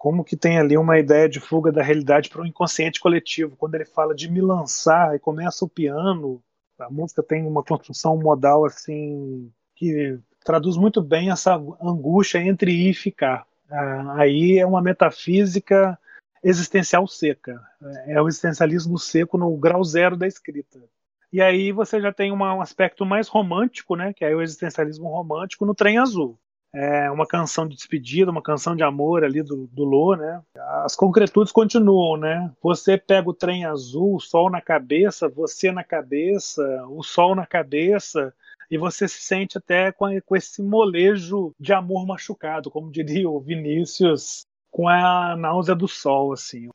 Como 0.03 0.21
que 0.21 0.35
tem 0.35 0.59
ali 0.59 0.77
uma 0.77 0.99
ideia 0.99 1.29
de 1.29 1.39
fuga 1.39 1.71
da 1.71 1.81
realidade 1.81 2.27
para 2.27 2.41
o 2.41 2.45
inconsciente 2.45 2.99
coletivo. 2.99 3.55
Quando 3.55 3.75
ele 3.75 3.85
fala 3.85 4.13
de 4.13 4.29
me 4.29 4.41
lançar 4.41 5.15
e 5.15 5.19
começa 5.19 5.63
o 5.63 5.69
piano, 5.69 6.43
a 6.77 6.89
música 6.89 7.23
tem 7.23 7.47
uma 7.47 7.63
construção 7.63 8.17
modal 8.17 8.65
assim 8.65 9.49
que 9.73 10.19
traduz 10.43 10.75
muito 10.75 11.01
bem 11.01 11.31
essa 11.31 11.55
angústia 11.81 12.39
entre 12.39 12.69
ir 12.69 12.89
e 12.89 12.93
ficar. 12.93 13.47
Ah, 13.71 14.15
aí 14.17 14.59
é 14.59 14.65
uma 14.65 14.81
metafísica 14.81 15.97
existencial 16.43 17.07
seca. 17.07 17.61
É 18.05 18.21
o 18.21 18.27
existencialismo 18.27 18.99
seco 18.99 19.37
no 19.37 19.55
grau 19.55 19.85
zero 19.85 20.17
da 20.17 20.27
escrita. 20.27 20.83
E 21.31 21.41
aí 21.41 21.71
você 21.71 22.01
já 22.01 22.11
tem 22.11 22.29
uma, 22.29 22.53
um 22.53 22.59
aspecto 22.59 23.05
mais 23.05 23.29
romântico, 23.29 23.95
né, 23.95 24.11
que 24.11 24.25
é 24.25 24.35
o 24.35 24.41
existencialismo 24.41 25.07
romântico 25.07 25.65
no 25.65 25.73
trem 25.73 25.97
azul 25.97 26.37
é 26.73 27.11
uma 27.11 27.27
canção 27.27 27.67
de 27.67 27.75
despedida, 27.75 28.31
uma 28.31 28.41
canção 28.41 28.75
de 28.75 28.83
amor 28.83 29.23
ali 29.23 29.43
do, 29.43 29.67
do 29.67 29.83
Lô, 29.83 30.15
né? 30.15 30.41
As 30.83 30.95
concretudes 30.95 31.53
continuam, 31.53 32.17
né? 32.17 32.51
Você 32.61 32.97
pega 32.97 33.29
o 33.29 33.33
trem 33.33 33.63
azul, 33.63 34.15
o 34.15 34.19
sol 34.19 34.49
na 34.49 34.59
cabeça, 34.59 35.29
você 35.29 35.71
na 35.71 35.83
cabeça, 35.83 36.63
o 36.89 37.03
sol 37.03 37.35
na 37.35 37.45
cabeça, 37.45 38.33
e 38.71 38.77
você 38.77 39.07
se 39.07 39.21
sente 39.21 39.57
até 39.57 39.91
com, 39.91 40.07
com 40.25 40.35
esse 40.35 40.63
molejo 40.63 41.53
de 41.59 41.71
amor 41.71 42.07
machucado, 42.07 42.71
como 42.71 42.91
diria 42.91 43.29
o 43.29 43.39
Vinícius, 43.39 44.47
com 44.71 44.89
a 44.89 45.35
náusea 45.35 45.75
do 45.75 45.87
sol, 45.87 46.33
assim. 46.33 46.69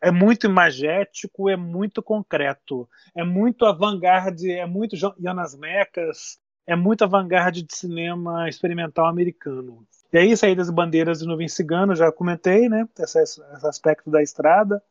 É 0.00 0.10
muito 0.10 0.46
imagético, 0.46 1.48
é 1.48 1.56
muito 1.56 2.02
concreto, 2.02 2.88
é 3.16 3.24
muito 3.24 3.64
avant-garde, 3.64 4.50
é 4.52 4.66
muito 4.66 4.94
Jonas 4.94 5.56
Mecas, 5.56 6.38
é 6.68 6.76
muito 6.76 7.02
avant-garde 7.02 7.62
de 7.62 7.74
cinema 7.74 8.46
experimental 8.46 9.06
americano. 9.06 9.86
E 10.12 10.18
aí, 10.18 10.36
Saídas 10.36 10.68
e 10.68 10.72
Bandeiras 10.72 11.20
de 11.20 11.26
Nuvem 11.26 11.48
Cigano, 11.48 11.96
já 11.96 12.12
comentei, 12.12 12.68
né? 12.68 12.86
Esse, 12.98 13.22
esse 13.22 13.40
aspecto 13.66 14.10
da 14.10 14.22
estrada, 14.22 14.82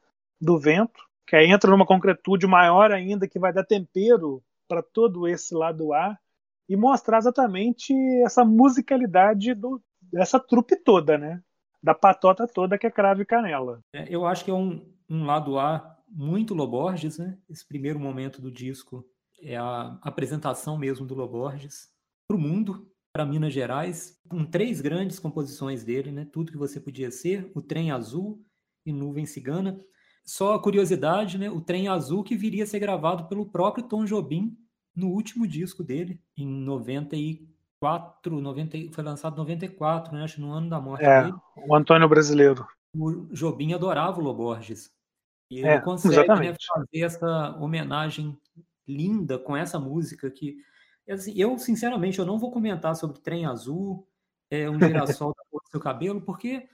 do 0.41 0.57
vento, 0.57 0.99
que 1.27 1.35
aí 1.35 1.51
entra 1.51 1.69
numa 1.69 1.85
concretude 1.85 2.47
maior 2.47 2.91
ainda, 2.91 3.27
que 3.27 3.37
vai 3.37 3.53
dar 3.53 3.63
tempero 3.63 4.41
para 4.67 4.81
todo 4.81 5.27
esse 5.27 5.53
lado 5.53 5.93
A 5.93 6.17
e 6.67 6.75
mostrar 6.75 7.19
exatamente 7.19 7.93
essa 8.25 8.43
musicalidade 8.43 9.53
do, 9.53 9.79
dessa 10.01 10.39
trupe 10.39 10.75
toda, 10.77 11.15
né? 11.15 11.43
Da 11.81 11.93
patota 11.93 12.47
toda 12.47 12.77
que 12.77 12.87
é 12.87 12.91
Crave 12.91 13.21
e 13.21 13.25
Canela. 13.25 13.81
É, 13.93 14.07
eu 14.09 14.25
acho 14.25 14.43
que 14.43 14.49
é 14.49 14.53
um, 14.53 14.83
um 15.07 15.25
lado 15.25 15.59
A 15.59 15.95
muito 16.09 16.55
Loborges, 16.55 17.19
né? 17.19 17.37
Esse 17.47 17.67
primeiro 17.67 17.99
momento 17.99 18.41
do 18.41 18.51
disco 18.51 19.05
é 19.41 19.57
a 19.57 19.97
apresentação 20.01 20.77
mesmo 20.77 21.05
do 21.05 21.15
Loborges 21.15 21.89
para 22.27 22.37
o 22.37 22.39
mundo, 22.39 22.89
para 23.13 23.25
Minas 23.25 23.53
Gerais, 23.53 24.17
com 24.27 24.45
três 24.45 24.81
grandes 24.81 25.19
composições 25.19 25.83
dele, 25.83 26.11
né? 26.11 26.27
Tudo 26.31 26.51
que 26.51 26.57
você 26.57 26.79
podia 26.79 27.09
ser, 27.09 27.51
o 27.55 27.61
Trem 27.61 27.91
Azul 27.91 28.43
e 28.85 28.93
Nuvem 28.93 29.25
Cigana. 29.25 29.79
Só 30.23 30.53
a 30.53 30.61
curiosidade, 30.61 31.37
né? 31.37 31.49
O 31.49 31.61
Trem 31.61 31.87
Azul 31.87 32.23
que 32.23 32.35
viria 32.35 32.63
a 32.63 32.67
ser 32.67 32.79
gravado 32.79 33.27
pelo 33.27 33.45
próprio 33.45 33.87
Tom 33.87 34.05
Jobim 34.05 34.57
no 34.95 35.09
último 35.09 35.47
disco 35.47 35.83
dele, 35.83 36.19
em 36.35 36.45
94, 36.45 38.41
90, 38.41 38.77
foi 38.91 39.03
lançado 39.03 39.35
em 39.35 39.37
94, 39.37 40.13
né? 40.13 40.23
Acho 40.23 40.41
no 40.41 40.51
ano 40.51 40.69
da 40.69 40.81
morte 40.81 41.05
é, 41.05 41.23
dele. 41.23 41.35
O 41.67 41.75
Antônio 41.75 42.09
Brasileiro. 42.09 42.67
O 42.95 43.27
Jobim 43.31 43.73
adorava 43.73 44.19
o 44.19 44.23
Loborges. 44.23 44.91
E 45.49 45.59
ele 45.59 45.67
é, 45.67 45.79
consegue 45.79 46.27
né, 46.27 46.55
fazer 46.73 47.01
essa 47.01 47.55
homenagem 47.59 48.37
linda 48.87 49.37
com 49.37 49.55
essa 49.55 49.79
música 49.79 50.29
que 50.31 50.57
assim, 51.09 51.33
eu 51.35 51.57
sinceramente 51.57 52.19
eu 52.19 52.25
não 52.25 52.39
vou 52.39 52.51
comentar 52.51 52.95
sobre 52.95 53.19
Trem 53.19 53.45
Azul, 53.45 54.07
é, 54.49 54.69
um 54.69 54.79
girassol 54.79 55.33
da 55.37 55.43
cor 55.49 55.61
do 55.61 55.69
seu 55.69 55.79
cabelo, 55.79 56.21
porque 56.21 56.67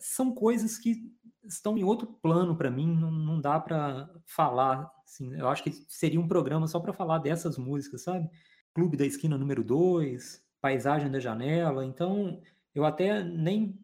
são 0.00 0.34
coisas 0.34 0.78
que 0.78 1.12
estão 1.44 1.76
em 1.76 1.84
outro 1.84 2.06
plano 2.06 2.56
para 2.56 2.70
mim, 2.70 2.86
não, 2.86 3.10
não 3.10 3.40
dá 3.40 3.58
para 3.58 4.08
falar. 4.24 4.90
Assim, 5.04 5.34
eu 5.34 5.48
acho 5.48 5.62
que 5.62 5.72
seria 5.88 6.20
um 6.20 6.28
programa 6.28 6.66
só 6.66 6.80
para 6.80 6.92
falar 6.92 7.18
dessas 7.18 7.58
músicas, 7.58 8.02
sabe? 8.02 8.28
Clube 8.74 8.96
da 8.96 9.04
Esquina 9.04 9.36
número 9.36 9.62
2, 9.62 10.42
Paisagem 10.60 11.10
da 11.10 11.20
Janela. 11.20 11.84
Então, 11.84 12.40
eu 12.74 12.84
até 12.84 13.22
nem 13.22 13.78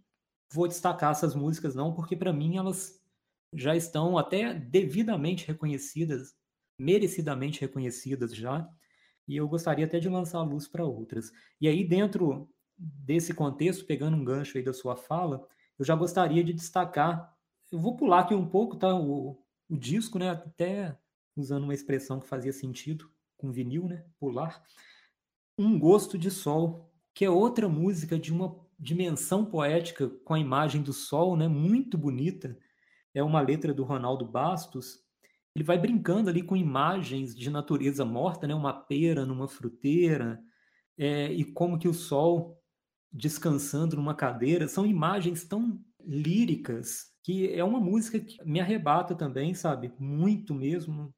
vou 0.52 0.66
destacar 0.66 1.10
essas 1.10 1.34
músicas, 1.34 1.74
não, 1.74 1.92
porque 1.92 2.16
para 2.16 2.32
mim 2.32 2.56
elas 2.56 2.98
já 3.52 3.76
estão 3.76 4.16
até 4.16 4.54
devidamente 4.54 5.46
reconhecidas, 5.46 6.34
merecidamente 6.78 7.60
reconhecidas 7.60 8.34
já. 8.34 8.68
E 9.26 9.36
eu 9.36 9.48
gostaria 9.48 9.84
até 9.84 9.98
de 9.98 10.08
lançar 10.08 10.38
a 10.38 10.42
luz 10.42 10.66
para 10.68 10.84
outras. 10.84 11.32
E 11.60 11.68
aí, 11.68 11.84
dentro 11.84 12.48
desse 12.76 13.34
contexto, 13.34 13.84
pegando 13.84 14.16
um 14.16 14.24
gancho 14.24 14.56
aí 14.56 14.64
da 14.64 14.72
sua 14.72 14.96
fala, 14.96 15.46
eu 15.78 15.84
já 15.84 15.94
gostaria 15.94 16.42
de 16.42 16.52
destacar 16.52 17.36
eu 17.70 17.78
vou 17.78 17.96
pular 17.96 18.20
aqui 18.20 18.34
um 18.34 18.48
pouco, 18.48 18.76
tá? 18.76 18.94
O, 18.94 19.38
o 19.68 19.76
disco, 19.76 20.18
né? 20.18 20.30
Até 20.30 20.96
usando 21.36 21.64
uma 21.64 21.74
expressão 21.74 22.18
que 22.18 22.26
fazia 22.26 22.52
sentido 22.52 23.10
com 23.36 23.52
vinil, 23.52 23.86
né? 23.86 24.04
Pular. 24.18 24.62
Um 25.56 25.78
Gosto 25.78 26.16
de 26.16 26.30
Sol, 26.30 26.90
que 27.14 27.24
é 27.24 27.30
outra 27.30 27.68
música 27.68 28.18
de 28.18 28.32
uma 28.32 28.58
dimensão 28.78 29.44
poética 29.44 30.08
com 30.24 30.34
a 30.34 30.38
imagem 30.38 30.82
do 30.82 30.92
sol, 30.92 31.36
né? 31.36 31.46
Muito 31.46 31.98
bonita. 31.98 32.56
É 33.12 33.22
uma 33.22 33.40
letra 33.40 33.74
do 33.74 33.84
Ronaldo 33.84 34.24
Bastos. 34.24 35.04
Ele 35.58 35.64
vai 35.64 35.76
brincando 35.76 36.30
ali 36.30 36.40
com 36.40 36.56
imagens 36.56 37.34
de 37.34 37.50
natureza 37.50 38.04
morta, 38.04 38.46
né? 38.46 38.54
Uma 38.54 38.72
pera 38.72 39.26
numa 39.26 39.48
fruteira 39.48 40.40
é, 40.96 41.32
e 41.32 41.44
como 41.44 41.76
que 41.76 41.88
o 41.88 41.92
sol 41.92 42.56
descansando 43.10 43.96
numa 43.96 44.14
cadeira. 44.14 44.68
São 44.68 44.86
imagens 44.86 45.44
tão 45.48 45.82
líricas 46.00 47.06
que 47.24 47.52
é 47.52 47.64
uma 47.64 47.80
música 47.80 48.20
que 48.20 48.36
me 48.44 48.60
arrebata 48.60 49.16
também, 49.16 49.52
sabe? 49.52 49.92
Muito 49.98 50.54
mesmo, 50.54 51.12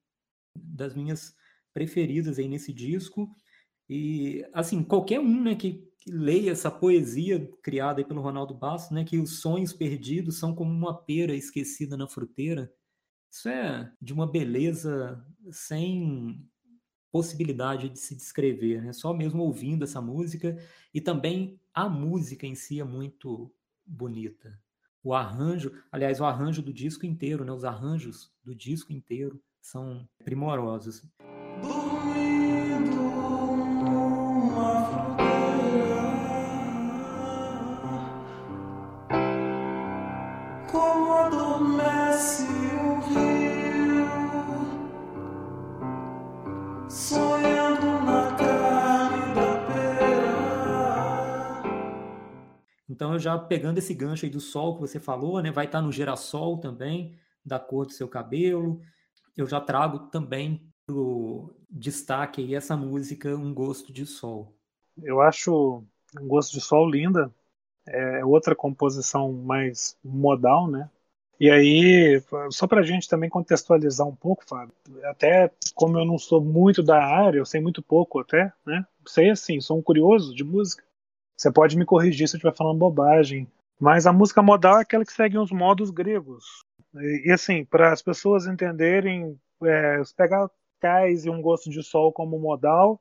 das 0.57 0.95
minhas 0.95 1.35
preferidas 1.75 2.39
aí 2.39 2.49
nesse 2.49 2.73
disco. 2.73 3.29
E, 3.91 4.43
assim, 4.55 4.83
qualquer 4.83 5.21
um, 5.21 5.43
né, 5.43 5.55
que, 5.55 5.87
leia 6.07 6.53
essa 6.53 6.71
poesia 6.71 7.47
criada 7.63 8.03
pelo 8.03 8.23
Ronaldo 8.23 8.55
Bastos, 8.55 8.91
né, 8.91 9.05
que 9.05 9.19
os 9.19 9.41
sonhos 9.41 9.75
perdidos 9.75 10.39
são 10.39 10.55
como 10.55 10.73
uma 10.73 10.95
pera 10.95 11.35
esquecida 11.35 11.95
na 11.95 12.09
fruteira, 12.09 12.73
isso 13.31 13.49
é 13.49 13.93
de 14.01 14.13
uma 14.13 14.27
beleza 14.27 15.25
sem 15.51 16.47
possibilidade 17.13 17.89
de 17.89 17.99
se 17.99 18.15
descrever, 18.15 18.83
né? 18.83 18.93
Só 18.93 19.13
mesmo 19.13 19.43
ouvindo 19.43 19.85
essa 19.85 20.01
música 20.01 20.57
e 20.93 21.01
também 21.01 21.61
a 21.73 21.89
música 21.89 22.47
em 22.47 22.55
si 22.55 22.81
é 22.81 22.85
muito 22.85 23.53
bonita 23.85 24.61
o 25.03 25.15
arranjo, 25.15 25.73
aliás, 25.91 26.21
o 26.21 26.25
arranjo 26.25 26.63
do 26.63 26.73
disco 26.73 27.07
inteiro, 27.07 27.45
né? 27.45 27.53
Os 27.53 27.65
arranjos 27.65 28.33
do 28.45 28.55
disco 28.55 28.93
inteiro 28.93 29.43
são 29.61 30.09
primorosos. 30.25 31.03
Então, 52.91 53.17
já 53.21 53.39
pegando 53.39 53.79
esse 53.79 53.95
gancho 53.95 54.27
aí 54.27 54.31
do 54.31 54.41
sol 54.41 54.75
que 54.75 54.81
você 54.81 54.99
falou, 54.99 55.41
né, 55.41 55.53
vai 55.53 55.67
estar 55.67 55.81
no 55.81 55.93
girassol 55.93 56.59
também, 56.59 57.17
da 57.47 57.57
cor 57.57 57.87
do 57.87 57.93
seu 57.93 58.09
cabelo. 58.09 58.81
Eu 59.37 59.47
já 59.47 59.61
trago 59.61 60.11
também 60.11 60.61
pro 60.85 61.55
destaque 61.71 62.43
aí 62.43 62.57
essa 62.57 62.77
música 62.77 63.29
Um 63.37 63.55
Gosto 63.55 63.93
de 63.93 64.05
Sol. 64.05 64.53
Eu 65.01 65.21
acho 65.21 65.85
Um 66.21 66.27
Gosto 66.27 66.53
de 66.53 66.61
Sol 66.61 66.91
linda. 66.91 67.33
É 67.87 68.25
outra 68.25 68.57
composição 68.57 69.33
mais 69.33 69.97
modal, 70.05 70.69
né? 70.69 70.91
E 71.39 71.49
aí, 71.49 72.23
só 72.51 72.67
para 72.67 72.81
a 72.81 72.85
gente 72.85 73.09
também 73.09 73.31
contextualizar 73.31 74.07
um 74.07 74.15
pouco, 74.15 74.45
Fábio, 74.47 74.75
até 75.05 75.51
como 75.75 75.97
eu 75.97 76.05
não 76.05 76.19
sou 76.19 76.41
muito 76.41 76.83
da 76.83 77.03
área, 77.03 77.39
eu 77.39 77.47
sei 77.47 77.61
muito 77.61 77.81
pouco 77.81 78.19
até, 78.19 78.53
né? 78.67 78.85
Sei 79.07 79.31
assim, 79.31 79.61
sou 79.61 79.79
um 79.79 79.83
curioso 79.83 80.35
de 80.35 80.45
música. 80.45 80.85
Você 81.41 81.51
pode 81.51 81.75
me 81.75 81.87
corrigir 81.87 82.29
se 82.29 82.37
eu 82.37 82.39
estiver 82.39 82.55
falando 82.55 82.79
bobagem. 82.79 83.49
Mas 83.81 84.07
a 84.07 84.13
música 84.13 84.43
modal 84.43 84.77
é 84.77 84.83
aquela 84.83 85.07
que 85.07 85.13
segue 85.13 85.39
os 85.39 85.51
modos 85.51 85.89
gregos. 85.89 86.45
E, 86.95 87.29
e 87.29 87.33
assim, 87.33 87.65
para 87.65 87.95
as 87.95 88.03
pessoas 88.03 88.47
entenderem, 88.47 89.41
é, 89.65 90.03
pegar 90.15 90.51
cais 90.79 91.25
e 91.25 91.31
um 91.31 91.41
gosto 91.41 91.71
de 91.71 91.83
sol 91.83 92.13
como 92.13 92.39
modal, 92.39 93.01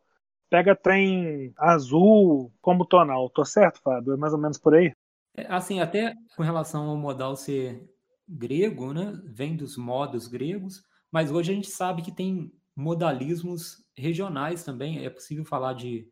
pega 0.50 0.74
trem 0.74 1.52
azul 1.58 2.50
como 2.62 2.86
tonal. 2.86 3.30
Tô 3.30 3.44
certo, 3.44 3.82
Fábio? 3.82 4.14
É 4.14 4.18
mais 4.18 4.32
ou 4.32 4.40
menos 4.40 4.58
por 4.58 4.74
aí? 4.74 4.94
É, 5.36 5.46
assim, 5.54 5.82
até 5.82 6.16
com 6.38 6.42
relação 6.42 6.90
ao 6.90 6.96
modal 6.96 7.36
ser 7.36 7.94
grego, 8.26 8.94
né? 8.94 9.20
Vem 9.26 9.58
dos 9.58 9.76
modos 9.76 10.30
gregos, 10.30 10.82
mas 11.12 11.30
hoje 11.30 11.52
a 11.52 11.56
gente 11.56 11.70
sabe 11.70 12.02
que 12.02 12.12
tem 12.12 12.50
modalismos 12.74 13.84
regionais 13.98 14.64
também. 14.64 15.04
É 15.04 15.10
possível 15.10 15.44
falar 15.44 15.74
de 15.74 16.08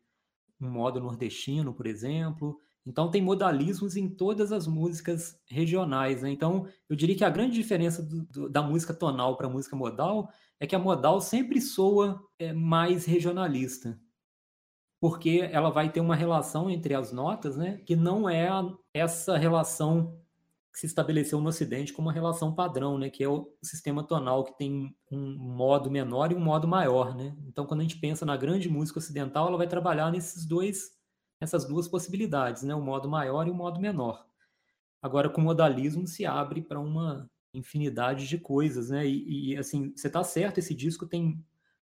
um 0.60 0.70
modo 0.70 1.00
nordestino, 1.00 1.74
por 1.74 1.86
exemplo. 1.86 2.58
Então 2.86 3.12
tem 3.12 3.22
modalismos 3.22 3.98
em 3.98 4.08
todas 4.08 4.52
as 4.52 4.66
músicas 4.66 5.38
regionais. 5.46 6.22
Né? 6.22 6.32
Então 6.32 6.66
eu 6.90 6.96
diria 6.96 7.16
que 7.16 7.26
a 7.26 7.30
grande 7.30 7.56
diferença 7.56 8.02
do, 8.02 8.26
do, 8.26 8.50
da 8.50 8.62
música 8.62 8.94
tonal 8.94 9.36
para 9.36 9.48
a 9.48 9.50
música 9.50 9.76
modal 9.76 10.30
é 10.60 10.66
que 10.66 10.76
a 10.76 10.80
modal 10.80 11.20
sempre 11.20 11.62
soa 11.62 12.20
é, 12.40 12.54
mais 12.54 13.06
regionalista, 13.06 14.00
porque 15.00 15.48
ela 15.52 15.70
vai 15.70 15.92
ter 15.92 16.00
uma 16.00 16.16
relação 16.16 16.70
entre 16.70 16.94
as 16.94 17.12
notas, 17.12 17.56
né, 17.56 17.78
que 17.86 17.96
não 17.96 18.28
é 18.28 18.48
a, 18.48 18.64
essa 18.94 19.38
relação 19.38 20.20
que 20.78 20.82
se 20.82 20.86
estabeleceu 20.86 21.42
no 21.42 21.50
Ocidente 21.50 21.92
como 21.92 22.08
uma 22.08 22.14
relação 22.14 22.54
padrão, 22.54 23.00
né, 23.00 23.10
que 23.10 23.24
é 23.24 23.28
o 23.28 23.52
sistema 23.64 24.04
tonal 24.04 24.44
que 24.44 24.56
tem 24.56 24.96
um 25.12 25.36
modo 25.36 25.90
menor 25.90 26.32
e 26.32 26.36
um 26.36 26.40
modo 26.40 26.68
maior, 26.68 27.16
né? 27.16 27.36
Então, 27.48 27.66
quando 27.66 27.80
a 27.80 27.84
gente 27.84 27.98
pensa 27.98 28.28
na 28.28 28.38
grande 28.38 28.70
música 28.70 29.00
ocidental, 29.00 29.48
ela 29.48 29.58
vai 29.58 29.68
trabalhar 29.68 30.12
nesses 30.12 30.46
dois, 30.46 30.92
essas 31.42 31.68
duas 31.68 31.88
possibilidades, 31.88 32.62
né, 32.62 32.76
o 32.76 32.82
modo 32.82 33.10
maior 33.10 33.48
e 33.48 33.50
o 33.50 33.56
modo 33.56 33.80
menor. 33.80 34.24
Agora, 35.02 35.30
com 35.30 35.42
o 35.42 35.44
modalismo 35.44 36.06
se 36.06 36.28
abre 36.28 36.62
para 36.62 36.80
uma 36.80 37.28
infinidade 37.56 38.28
de 38.28 38.38
coisas, 38.38 38.92
né? 38.92 39.04
E, 39.08 39.54
e 39.54 39.58
assim, 39.58 39.92
você 39.96 40.06
está 40.06 40.24
certo, 40.24 40.60
esse 40.60 40.76
disco 40.76 41.08
tem 41.08 41.44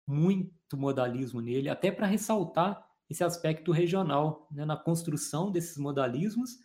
muito 0.07 0.75
modalismo 0.75 1.41
nele, 1.41 1.69
até 1.69 1.91
para 1.91 2.07
ressaltar 2.07 2.83
esse 3.07 3.23
aspecto 3.23 3.71
regional 3.71 4.47
né, 4.51 4.65
na 4.65 4.75
construção 4.75 5.51
desses 5.51 5.77
modalismos 5.77 6.57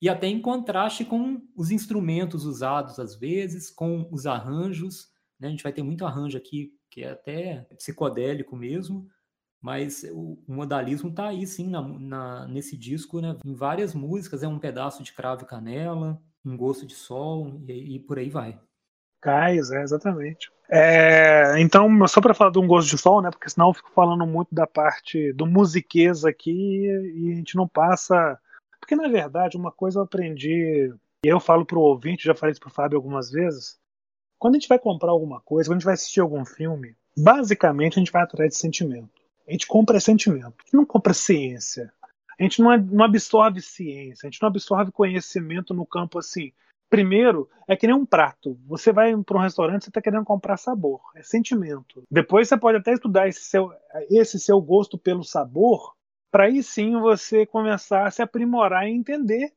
e 0.00 0.08
até 0.08 0.26
em 0.26 0.40
contraste 0.40 1.04
com 1.04 1.42
os 1.56 1.70
instrumentos 1.70 2.44
usados 2.44 2.98
às 2.98 3.16
vezes, 3.16 3.70
com 3.70 4.08
os 4.10 4.26
arranjos. 4.26 5.08
Né? 5.38 5.48
A 5.48 5.50
gente 5.50 5.62
vai 5.62 5.72
ter 5.72 5.82
muito 5.82 6.04
arranjo 6.04 6.38
aqui 6.38 6.72
que 6.90 7.02
é 7.02 7.10
até 7.10 7.66
psicodélico 7.76 8.56
mesmo, 8.56 9.06
mas 9.60 10.04
o, 10.10 10.42
modalismo 10.46 11.10
está 11.10 11.28
aí 11.28 11.46
sim 11.46 11.68
na, 11.68 11.82
na, 11.82 12.48
nesse 12.48 12.76
disco, 12.76 13.20
né? 13.20 13.36
em 13.44 13.54
várias 13.54 13.94
músicas, 13.94 14.42
é 14.42 14.48
um 14.48 14.58
pedaço 14.58 15.02
de 15.02 15.12
cravo 15.12 15.42
e 15.42 15.46
canela, 15.46 16.20
um 16.44 16.56
gosto 16.56 16.86
de 16.86 16.94
sol 16.94 17.60
e, 17.66 17.96
e 17.96 17.98
por 17.98 18.18
aí 18.18 18.30
vai. 18.30 18.58
Cais, 19.20 19.70
é, 19.70 19.82
exatamente. 19.82 20.50
É, 20.70 21.58
então, 21.58 22.06
só 22.06 22.20
para 22.20 22.34
falar 22.34 22.50
de 22.50 22.58
um 22.58 22.66
gosto 22.66 22.88
de 22.88 22.98
sol, 22.98 23.20
né? 23.20 23.30
Porque 23.30 23.48
senão 23.48 23.68
eu 23.68 23.74
fico 23.74 23.90
falando 23.90 24.24
muito 24.26 24.54
da 24.54 24.66
parte 24.66 25.32
do 25.32 25.44
musiquês 25.44 26.24
aqui 26.24 26.86
e 26.86 27.32
a 27.32 27.34
gente 27.34 27.56
não 27.56 27.66
passa 27.66 28.38
porque, 28.88 28.96
na 28.96 29.06
verdade, 29.06 29.54
uma 29.54 29.70
coisa 29.70 29.98
eu 29.98 30.04
aprendi, 30.04 30.90
e 31.22 31.28
eu 31.28 31.38
falo 31.38 31.66
para 31.66 31.78
o 31.78 31.82
ouvinte, 31.82 32.24
já 32.24 32.34
falei 32.34 32.52
isso 32.52 32.60
para 32.60 32.70
o 32.70 32.72
Fábio 32.72 32.96
algumas 32.96 33.30
vezes, 33.30 33.78
quando 34.38 34.54
a 34.54 34.58
gente 34.58 34.68
vai 34.68 34.78
comprar 34.78 35.10
alguma 35.10 35.42
coisa, 35.42 35.68
quando 35.68 35.76
a 35.76 35.78
gente 35.80 35.84
vai 35.84 35.92
assistir 35.92 36.20
algum 36.20 36.42
filme, 36.42 36.96
basicamente 37.14 37.98
a 37.98 37.98
gente 37.98 38.10
vai 38.10 38.22
atrás 38.22 38.48
de 38.48 38.56
sentimento. 38.56 39.10
A 39.46 39.52
gente 39.52 39.66
compra 39.66 40.00
sentimento, 40.00 40.54
a 40.58 40.62
gente 40.62 40.74
não 40.74 40.86
compra 40.86 41.12
ciência. 41.12 41.92
A 42.40 42.42
gente 42.42 42.62
não, 42.62 42.74
não 42.78 43.04
absorve 43.04 43.60
ciência, 43.60 44.26
a 44.26 44.30
gente 44.30 44.40
não 44.40 44.48
absorve 44.48 44.90
conhecimento 44.90 45.74
no 45.74 45.84
campo 45.84 46.18
assim. 46.18 46.50
Primeiro, 46.88 47.46
é 47.66 47.76
que 47.76 47.86
nem 47.86 47.94
um 47.94 48.06
prato. 48.06 48.58
Você 48.66 48.90
vai 48.90 49.14
para 49.22 49.36
um 49.36 49.42
restaurante, 49.42 49.84
você 49.84 49.90
está 49.90 50.00
querendo 50.00 50.24
comprar 50.24 50.56
sabor, 50.56 51.02
é 51.14 51.22
sentimento. 51.22 52.04
Depois 52.10 52.48
você 52.48 52.56
pode 52.56 52.78
até 52.78 52.94
estudar 52.94 53.28
esse 53.28 53.42
seu, 53.42 53.70
esse 54.08 54.40
seu 54.40 54.58
gosto 54.62 54.96
pelo 54.96 55.22
sabor 55.22 55.94
para 56.30 56.44
aí 56.44 56.62
sim 56.62 56.98
você 57.00 57.46
começar 57.46 58.06
a 58.06 58.10
se 58.10 58.22
aprimorar 58.22 58.86
e 58.86 58.92
entender 58.92 59.52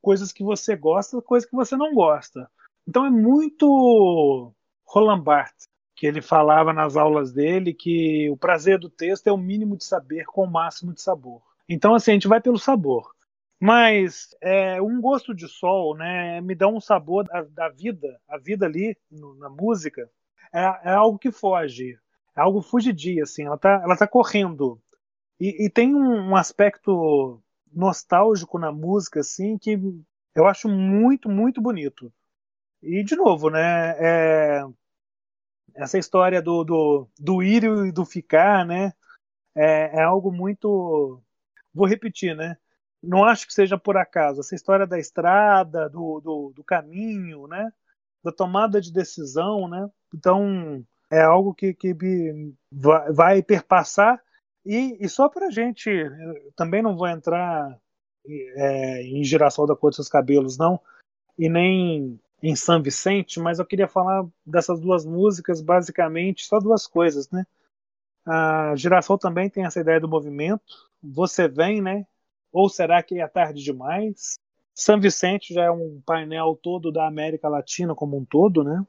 coisas 0.00 0.32
que 0.32 0.42
você 0.42 0.76
gosta, 0.76 1.20
coisas 1.22 1.48
que 1.48 1.56
você 1.56 1.76
não 1.76 1.94
gosta. 1.94 2.50
Então 2.86 3.06
é 3.06 3.10
muito 3.10 4.52
Roland 4.84 5.22
Barthes 5.22 5.72
que 5.94 6.06
ele 6.06 6.20
falava 6.20 6.72
nas 6.72 6.96
aulas 6.96 7.32
dele 7.32 7.72
que 7.72 8.28
o 8.30 8.36
prazer 8.36 8.78
do 8.78 8.90
texto 8.90 9.28
é 9.28 9.32
o 9.32 9.36
mínimo 9.36 9.76
de 9.76 9.84
saber 9.84 10.24
com 10.24 10.42
o 10.42 10.50
máximo 10.50 10.92
de 10.92 11.00
sabor. 11.00 11.40
Então 11.68 11.94
assim 11.94 12.10
a 12.10 12.14
gente 12.14 12.26
vai 12.26 12.40
pelo 12.40 12.58
sabor. 12.58 13.14
Mas 13.60 14.34
é, 14.40 14.82
um 14.82 15.00
gosto 15.00 15.32
de 15.32 15.46
sol, 15.46 15.96
né, 15.96 16.40
me 16.40 16.56
dá 16.56 16.66
um 16.66 16.80
sabor 16.80 17.24
da, 17.24 17.42
da 17.42 17.68
vida, 17.68 18.20
a 18.28 18.36
vida 18.36 18.66
ali 18.66 18.96
no, 19.08 19.36
na 19.36 19.48
música 19.48 20.10
é, 20.52 20.90
é, 20.90 20.92
algo 20.92 21.18
que 21.18 21.30
foge, 21.30 21.96
é 22.36 22.40
algo 22.40 22.60
fugidia, 22.60 23.22
assim, 23.22 23.44
ela 23.44 23.56
tá, 23.56 23.80
ela 23.84 23.96
tá 23.96 24.06
correndo 24.06 24.80
e, 25.42 25.66
e 25.66 25.68
tem 25.68 25.92
um, 25.92 26.36
aspecto 26.36 27.42
nostálgico 27.72 28.60
na 28.60 28.70
música, 28.70 29.18
assim, 29.18 29.58
que 29.58 29.76
eu 30.36 30.46
acho 30.46 30.68
muito, 30.68 31.28
muito 31.28 31.60
bonito. 31.60 32.12
E, 32.80 33.02
de 33.02 33.16
novo, 33.16 33.50
né, 33.50 33.96
é, 33.98 34.64
essa 35.74 35.98
história 35.98 36.40
do, 36.40 36.62
do, 36.62 37.08
do 37.18 37.42
ir 37.42 37.64
e 37.64 37.90
do 37.90 38.04
ficar, 38.04 38.64
né, 38.64 38.92
é, 39.52 39.98
é 39.98 40.02
algo 40.02 40.30
muito. 40.30 41.20
Vou 41.74 41.88
repetir, 41.88 42.36
né? 42.36 42.56
Não 43.02 43.24
acho 43.24 43.44
que 43.44 43.52
seja 43.52 43.76
por 43.76 43.96
acaso. 43.96 44.40
Essa 44.40 44.54
história 44.54 44.86
da 44.86 44.98
estrada, 44.98 45.88
do, 45.88 46.20
do, 46.20 46.52
do 46.54 46.62
caminho, 46.62 47.48
né? 47.48 47.68
Da 48.22 48.30
tomada 48.30 48.80
de 48.80 48.92
decisão, 48.92 49.66
né? 49.66 49.90
Então, 50.14 50.86
é 51.10 51.20
algo 51.20 51.52
que, 51.52 51.74
que 51.74 51.96
vai 52.70 53.42
perpassar 53.42 54.22
e, 54.64 54.96
e 55.00 55.08
só 55.08 55.28
para 55.28 55.46
a 55.46 55.50
gente, 55.50 55.90
também 56.56 56.82
não 56.82 56.96
vou 56.96 57.08
entrar 57.08 57.78
é, 58.26 59.02
em 59.02 59.24
Girassol 59.24 59.66
da 59.66 59.76
Cor 59.76 59.90
dos 59.90 59.96
Seus 59.96 60.08
Cabelos, 60.08 60.56
não, 60.56 60.80
e 61.38 61.48
nem 61.48 62.20
em 62.42 62.56
São 62.56 62.82
Vicente, 62.82 63.38
mas 63.38 63.58
eu 63.58 63.66
queria 63.66 63.86
falar 63.86 64.26
dessas 64.44 64.80
duas 64.80 65.04
músicas, 65.04 65.60
basicamente, 65.60 66.44
só 66.44 66.58
duas 66.58 66.86
coisas, 66.86 67.30
né? 67.30 67.46
A 68.24 68.74
Girassol 68.76 69.18
também 69.18 69.48
tem 69.50 69.64
essa 69.64 69.80
ideia 69.80 70.00
do 70.00 70.08
movimento, 70.08 70.90
você 71.02 71.48
vem, 71.48 71.80
né? 71.80 72.06
Ou 72.52 72.68
será 72.68 73.02
que 73.02 73.20
é 73.20 73.26
tarde 73.26 73.62
demais? 73.62 74.38
São 74.74 75.00
Vicente 75.00 75.52
já 75.54 75.64
é 75.64 75.70
um 75.70 76.00
painel 76.04 76.58
todo 76.60 76.90
da 76.90 77.06
América 77.06 77.48
Latina 77.48 77.94
como 77.94 78.16
um 78.16 78.24
todo, 78.24 78.64
né? 78.64 78.84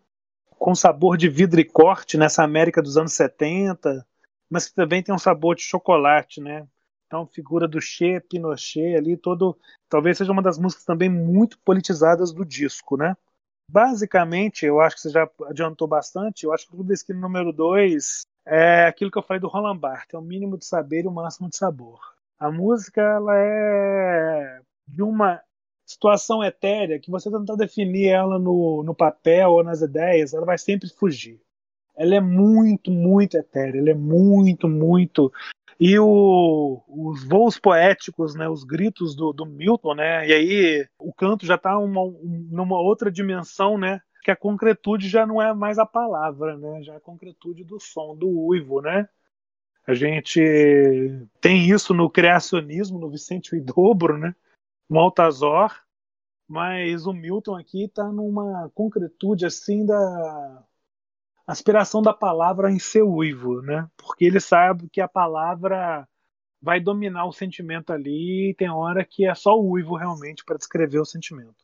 Com 0.58 0.74
sabor 0.74 1.18
de 1.18 1.30
vidro 1.30 1.60
e 1.60 1.66
corte 1.66 2.18
nessa 2.18 2.44
América 2.44 2.82
dos 2.82 2.98
anos 2.98 3.14
70, 3.14 4.06
mas 4.54 4.70
que 4.70 4.76
também 4.76 5.02
tem 5.02 5.14
um 5.14 5.18
sabor 5.18 5.56
de 5.56 5.64
chocolate, 5.64 6.40
né? 6.40 6.68
Então, 7.08 7.26
figura 7.26 7.68
do 7.68 7.82
Che, 7.82 8.20
Pinochet 8.20 8.96
ali, 8.96 9.18
todo. 9.18 9.58
Talvez 9.90 10.16
seja 10.16 10.32
uma 10.32 10.44
das 10.44 10.60
músicas 10.60 10.86
também 10.86 11.10
muito 11.10 11.58
politizadas 11.66 12.32
do 12.32 12.46
disco, 12.46 12.96
né? 12.96 13.18
Basicamente, 13.68 14.64
eu 14.64 14.80
acho 14.80 14.96
que 14.96 15.02
você 15.02 15.10
já 15.10 15.28
adiantou 15.46 15.88
bastante. 15.88 16.44
Eu 16.44 16.54
acho 16.54 16.68
que 16.68 16.74
o 16.74 16.76
Clube 16.76 16.94
da 16.94 17.16
número 17.16 17.52
2 17.52 18.28
é 18.46 18.86
aquilo 18.86 19.10
que 19.10 19.18
eu 19.18 19.24
falei 19.24 19.42
do 19.42 19.48
Roland 19.48 19.80
Barthes: 19.80 20.14
é 20.14 20.18
o 20.20 20.22
mínimo 20.22 20.56
de 20.56 20.66
saber 20.66 21.04
e 21.04 21.08
o 21.08 21.12
máximo 21.12 21.50
de 21.50 21.58
sabor. 21.58 22.00
A 22.38 22.52
música, 22.52 23.02
ela 23.02 23.36
é 23.36 24.62
de 24.88 25.02
uma 25.02 25.42
situação 25.84 26.44
etérea 26.44 27.00
que 27.00 27.10
você 27.10 27.32
tentar 27.32 27.56
definir 27.56 28.10
ela 28.10 28.38
no, 28.38 28.84
no 28.84 28.94
papel 28.94 29.50
ou 29.50 29.64
nas 29.64 29.82
ideias, 29.82 30.32
ela 30.32 30.46
vai 30.46 30.60
sempre 30.60 30.90
fugir 30.90 31.42
ela 31.96 32.16
é 32.16 32.20
muito, 32.20 32.92
muito 32.92 33.38
etérea, 33.38 33.80
ela 33.80 33.92
é 33.92 33.96
muito, 33.96 34.68
muito. 34.68 35.32
E 35.80 35.98
o, 36.00 36.82
os 36.88 37.24
voos 37.24 37.60
poéticos, 37.60 38.36
né, 38.36 38.48
os 38.48 38.64
gritos 38.64 39.16
do, 39.16 39.34
do 39.34 39.46
Milton, 39.46 39.96
né, 39.96 40.28
e 40.28 40.34
aí 40.34 40.88
o 40.98 41.14
canto 41.14 41.46
já 41.46 41.56
está 41.56 41.78
uma, 41.78 42.02
numa 42.24 42.80
outra 42.80 43.12
dimensão, 43.12 43.78
né, 43.78 44.02
que 44.24 44.32
a 44.32 44.36
concretude 44.36 45.10
já 45.10 45.26
não 45.26 45.42
é 45.42 45.54
mais 45.54 45.78
a 45.78 45.86
palavra, 45.86 46.58
né, 46.58 46.84
já 46.84 46.94
é 46.94 46.98
a 46.98 47.02
concretude 47.02 47.64
do 47.64 47.80
som, 47.80 48.16
do 48.16 48.30
uivo, 48.30 48.82
né. 48.82 49.08
A 49.86 49.94
gente 49.94 50.40
tem 51.42 51.70
isso 51.70 51.94
no 51.94 52.10
criacionismo, 52.10 52.98
no 52.98 53.10
Vicente 53.10 53.60
Dobro, 53.60 54.18
né, 54.18 54.34
no 54.90 55.00
Altazor, 55.00 55.74
mas 56.48 57.06
o 57.06 57.14
Milton 57.14 57.56
aqui 57.56 57.86
está 57.86 58.06
numa 58.12 58.70
concretude 58.74 59.46
assim 59.46 59.86
da 59.86 60.64
aspiração 61.46 62.02
da 62.02 62.14
palavra 62.14 62.72
em 62.72 62.80
ser 62.80 63.04
uivo, 63.04 63.62
né? 63.62 63.88
Porque 63.98 64.26
ele 64.26 64.40
sabe 64.40 64.90
que 64.90 65.02
a 65.02 65.08
palavra 65.08 66.08
vai 66.62 66.80
dominar 66.80 67.26
o 67.26 67.34
sentimento 67.34 67.92
ali 67.92 68.52
e 68.52 68.56
tem 68.56 68.70
hora 68.70 69.04
que 69.04 69.26
é 69.26 69.36
só 69.36 69.52
o 69.54 69.72
uivo 69.72 69.96
realmente 69.96 70.44
para 70.46 70.58
descrever 70.58 71.00
o 71.00 71.06
sentimento. 71.06 71.56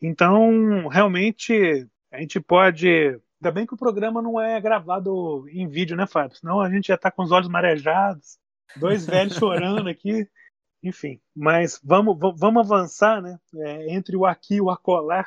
Então, 0.00 0.86
realmente, 0.88 1.86
a 2.12 2.20
gente 2.20 2.40
pode. 2.40 2.88
Ainda 2.88 3.52
bem 3.52 3.66
que 3.66 3.74
o 3.74 3.78
programa 3.78 4.22
não 4.22 4.40
é 4.40 4.60
gravado 4.60 5.46
em 5.48 5.68
vídeo, 5.68 5.96
né, 5.96 6.06
Fábio? 6.06 6.36
Senão 6.36 6.60
a 6.60 6.70
gente 6.70 6.88
já 6.88 6.94
está 6.94 7.10
com 7.10 7.22
os 7.22 7.32
olhos 7.32 7.48
marejados, 7.48 8.38
dois 8.76 9.04
velhos 9.06 9.34
chorando 9.36 9.88
aqui. 9.88 10.28
Enfim, 10.82 11.20
mas 11.34 11.80
vamos, 11.82 12.16
vamos 12.38 12.70
avançar, 12.70 13.20
né? 13.20 13.38
É, 13.56 13.94
entre 13.94 14.16
o 14.16 14.24
aqui 14.24 14.56
e 14.56 14.60
o 14.60 14.70
acolá, 14.70 15.26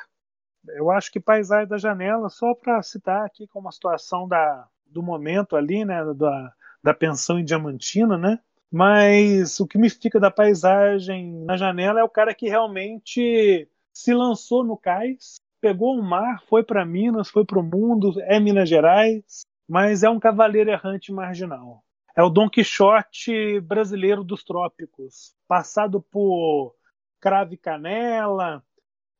eu 0.68 0.90
acho 0.90 1.10
que 1.10 1.20
Paisagem 1.20 1.68
da 1.68 1.78
Janela, 1.78 2.28
só 2.28 2.54
para 2.54 2.82
citar 2.82 3.24
aqui 3.24 3.46
como 3.46 3.68
a 3.68 3.72
situação 3.72 4.28
da, 4.28 4.66
do 4.86 5.02
momento 5.02 5.56
ali, 5.56 5.84
né, 5.84 6.02
da, 6.14 6.52
da 6.82 6.94
pensão 6.94 7.38
em 7.38 7.44
Diamantina, 7.44 8.16
né? 8.16 8.38
Mas 8.70 9.58
o 9.58 9.66
que 9.66 9.76
me 9.76 9.90
fica 9.90 10.20
da 10.20 10.30
paisagem 10.30 11.44
na 11.44 11.56
janela 11.56 11.98
é 11.98 12.04
o 12.04 12.08
cara 12.08 12.34
que 12.34 12.48
realmente 12.48 13.68
se 13.92 14.14
lançou 14.14 14.62
no 14.62 14.76
cais, 14.76 15.40
pegou 15.60 15.98
o 15.98 16.02
mar, 16.02 16.40
foi 16.48 16.62
para 16.62 16.86
Minas, 16.86 17.28
foi 17.28 17.44
para 17.44 17.58
o 17.58 17.62
mundo, 17.62 18.14
é 18.22 18.38
Minas 18.38 18.68
Gerais, 18.68 19.42
mas 19.68 20.04
é 20.04 20.08
um 20.08 20.20
cavaleiro 20.20 20.70
errante 20.70 21.12
marginal. 21.12 21.82
É 22.16 22.22
o 22.22 22.30
Dom 22.30 22.48
Quixote 22.48 23.60
brasileiro 23.60 24.22
dos 24.22 24.44
trópicos, 24.44 25.34
passado 25.48 26.00
por 26.00 26.74
crave 27.20 27.56
canela, 27.56 28.62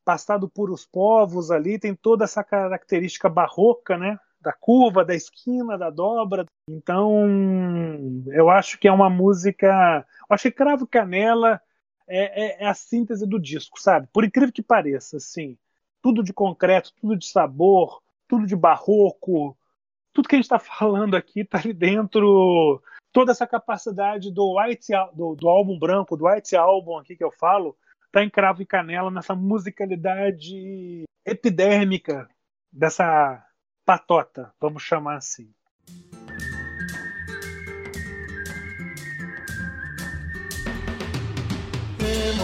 passado 0.04 0.48
por 0.48 0.70
os 0.70 0.84
povos 0.84 1.50
ali, 1.50 1.78
tem 1.78 1.94
toda 1.94 2.24
essa 2.24 2.42
característica 2.42 3.28
barroca, 3.28 3.96
né? 3.96 4.18
Da 4.40 4.52
curva, 4.52 5.04
da 5.04 5.14
esquina, 5.14 5.76
da 5.76 5.90
dobra. 5.90 6.46
Então, 6.68 7.26
eu 8.28 8.48
acho 8.48 8.78
que 8.78 8.88
é 8.88 8.92
uma 8.92 9.10
música. 9.10 10.06
Eu 10.28 10.34
acho 10.34 10.44
que 10.44 10.52
Cravo 10.52 10.86
Canela 10.86 11.60
é, 12.08 12.62
é, 12.62 12.64
é 12.64 12.66
a 12.66 12.74
síntese 12.74 13.26
do 13.26 13.38
disco, 13.38 13.80
sabe? 13.80 14.08
Por 14.12 14.24
incrível 14.24 14.52
que 14.52 14.62
pareça, 14.62 15.18
assim. 15.18 15.58
Tudo 16.02 16.22
de 16.22 16.32
concreto, 16.32 16.92
tudo 17.00 17.16
de 17.16 17.26
sabor, 17.26 18.00
tudo 18.26 18.46
de 18.46 18.56
barroco, 18.56 19.56
tudo 20.12 20.28
que 20.28 20.34
a 20.34 20.38
gente 20.38 20.46
está 20.46 20.58
falando 20.58 21.14
aqui 21.14 21.40
está 21.40 21.58
ali 21.58 21.72
dentro. 21.72 22.82
Toda 23.12 23.32
essa 23.32 23.46
capacidade 23.46 24.32
do 24.32 24.56
White 24.58 24.92
do, 25.14 25.34
do 25.34 25.48
álbum 25.48 25.78
branco, 25.78 26.16
do 26.16 26.26
White 26.26 26.56
Album 26.56 26.98
aqui 26.98 27.16
que 27.16 27.24
eu 27.24 27.30
falo, 27.30 27.76
tá 28.10 28.24
em 28.24 28.30
cravo 28.30 28.62
e 28.62 28.66
canela 28.66 29.10
nessa 29.10 29.34
musicalidade 29.34 31.04
epidérmica 31.24 32.28
dessa 32.72 33.44
patota, 33.84 34.52
vamos 34.60 34.82
chamar 34.82 35.16
assim. 35.16 35.52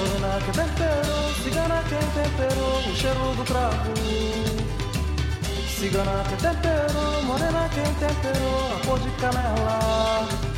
Cigana 0.07 0.41
que 0.45 0.53
temperou, 0.53 1.35
cigana 1.43 1.83
quem 1.89 1.99
temperou 2.23 2.79
o 2.79 2.97
cheiro 2.97 3.35
do 3.37 3.45
cravo. 3.45 3.95
Cigana 5.69 6.25
que 6.25 6.37
temperou, 6.43 7.23
morena 7.23 7.69
quem 7.69 7.95
temperou 7.95 8.77
a 8.77 8.87
cor 8.87 8.99
de 8.99 9.11
canela. 9.21 10.56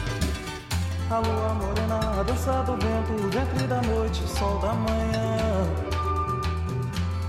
A 1.10 1.20
lua 1.20 1.54
morena, 1.54 2.20
a 2.20 2.22
dança 2.22 2.62
do 2.64 2.72
vento, 2.72 3.12
o 3.14 3.30
ventre 3.30 3.66
da 3.66 3.80
noite, 3.80 4.22
o 4.22 4.28
sol 4.28 4.60
da 4.60 4.74
manhã. 4.74 5.64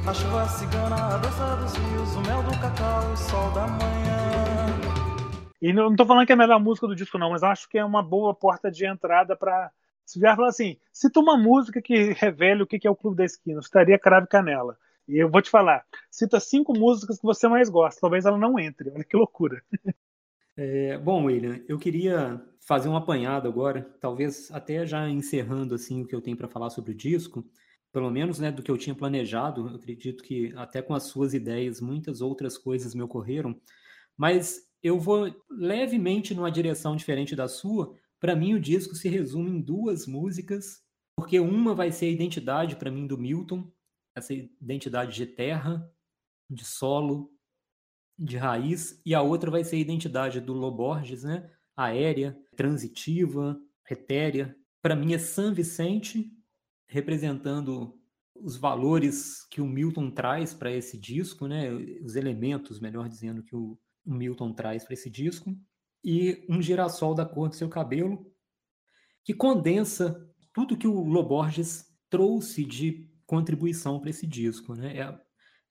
A 0.05 0.13
chuva 0.13 0.45
cigana, 0.49 1.15
a 1.15 1.17
dança 1.17 1.55
dos 1.55 1.73
rios, 1.75 2.13
o 2.13 2.21
mel 2.23 2.43
do 2.43 2.51
cacau, 2.59 3.09
o 3.09 3.15
sol 3.15 3.49
da 3.53 3.67
manhã. 3.67 4.65
E 5.61 5.71
não, 5.71 5.95
tô 5.95 6.05
falando 6.05 6.25
que 6.25 6.33
é 6.33 6.35
a 6.35 6.37
melhor 6.37 6.59
música 6.59 6.87
do 6.87 6.95
disco, 6.95 7.17
não, 7.17 7.29
mas 7.29 7.41
acho 7.41 7.69
que 7.69 7.77
é 7.77 7.85
uma 7.85 8.03
boa 8.03 8.33
porta 8.33 8.69
de 8.69 8.85
entrada 8.85 9.33
para 9.33 9.71
se 10.05 10.19
vier 10.19 10.35
falar 10.35 10.49
assim, 10.49 10.75
cita 10.91 11.21
uma 11.21 11.37
música 11.37 11.81
que 11.81 12.11
revele 12.11 12.63
o 12.63 12.67
que 12.67 12.85
é 12.85 12.91
o 12.91 12.95
Clube 12.97 13.15
da 13.15 13.23
Esquina, 13.23 13.61
estaria 13.61 13.97
Crave 13.97 14.27
Canela. 14.27 14.77
E 15.07 15.17
eu 15.17 15.29
vou 15.29 15.41
te 15.41 15.49
falar, 15.49 15.85
cita 16.11 16.37
cinco 16.41 16.77
músicas 16.77 17.17
que 17.17 17.23
você 17.23 17.47
mais 17.47 17.69
gosta, 17.69 18.01
talvez 18.01 18.25
ela 18.25 18.37
não 18.37 18.59
entre, 18.59 18.89
olha 18.89 19.05
que 19.05 19.15
loucura. 19.15 19.63
É, 20.57 20.97
bom, 20.97 21.23
William, 21.23 21.61
eu 21.69 21.79
queria 21.79 22.41
fazer 22.69 22.87
um 22.87 22.95
apanhado 22.95 23.47
agora, 23.47 23.81
talvez 23.99 24.51
até 24.51 24.85
já 24.85 25.09
encerrando 25.09 25.73
assim 25.73 26.03
o 26.03 26.07
que 26.07 26.13
eu 26.13 26.21
tenho 26.21 26.37
para 26.37 26.47
falar 26.47 26.69
sobre 26.69 26.91
o 26.91 26.95
disco, 26.95 27.43
pelo 27.91 28.11
menos 28.11 28.37
né, 28.37 28.51
do 28.51 28.61
que 28.61 28.69
eu 28.69 28.77
tinha 28.77 28.93
planejado. 28.93 29.67
Eu 29.67 29.75
acredito 29.75 30.23
que 30.23 30.53
até 30.55 30.79
com 30.79 30.93
as 30.93 31.05
suas 31.05 31.33
ideias 31.33 31.81
muitas 31.81 32.21
outras 32.21 32.59
coisas 32.59 32.93
me 32.93 33.01
ocorreram, 33.01 33.59
mas 34.15 34.69
eu 34.83 34.99
vou 34.99 35.35
levemente 35.49 36.35
numa 36.35 36.51
direção 36.51 36.95
diferente 36.95 37.35
da 37.35 37.47
sua. 37.47 37.91
Para 38.19 38.35
mim, 38.35 38.53
o 38.53 38.59
disco 38.59 38.93
se 38.93 39.09
resume 39.09 39.49
em 39.49 39.61
duas 39.61 40.05
músicas, 40.05 40.83
porque 41.17 41.39
uma 41.39 41.73
vai 41.73 41.91
ser 41.91 42.05
a 42.05 42.09
identidade 42.09 42.75
para 42.75 42.91
mim 42.91 43.07
do 43.07 43.17
Milton, 43.17 43.67
essa 44.15 44.31
identidade 44.31 45.15
de 45.15 45.25
terra, 45.25 45.91
de 46.47 46.63
solo, 46.63 47.33
de 48.15 48.37
raiz, 48.37 49.01
e 49.03 49.15
a 49.15 49.23
outra 49.23 49.49
vai 49.49 49.63
ser 49.63 49.77
a 49.77 49.79
identidade 49.79 50.39
do 50.39 50.53
Loborges, 50.53 51.23
né? 51.23 51.49
Aérea, 51.79 52.37
transitiva, 52.57 53.57
etérea. 53.89 54.53
Para 54.81 54.97
mim 54.97 55.13
é 55.13 55.17
San 55.17 55.53
Vicente, 55.53 56.29
representando 56.85 57.97
os 58.35 58.57
valores 58.57 59.45
que 59.49 59.61
o 59.61 59.65
Milton 59.65 60.11
traz 60.11 60.53
para 60.53 60.71
esse 60.71 60.97
disco, 60.97 61.47
né? 61.47 61.71
Os 62.03 62.17
elementos, 62.17 62.81
melhor 62.81 63.07
dizendo, 63.07 63.41
que 63.41 63.55
o 63.55 63.79
Milton 64.05 64.51
traz 64.51 64.83
para 64.83 64.93
esse 64.93 65.09
disco, 65.09 65.57
e 66.03 66.45
um 66.49 66.61
girassol 66.61 67.15
da 67.15 67.25
cor 67.25 67.47
do 67.47 67.55
seu 67.55 67.69
cabelo, 67.69 68.29
que 69.23 69.33
condensa 69.33 70.29
tudo 70.53 70.77
que 70.77 70.87
o 70.87 71.03
Loborges 71.05 71.85
trouxe 72.09 72.65
de 72.65 73.09
contribuição 73.25 74.01
para 74.01 74.09
esse 74.09 74.27
disco. 74.27 74.75
Né? 74.75 74.97
É, 74.97 75.01
a, 75.03 75.21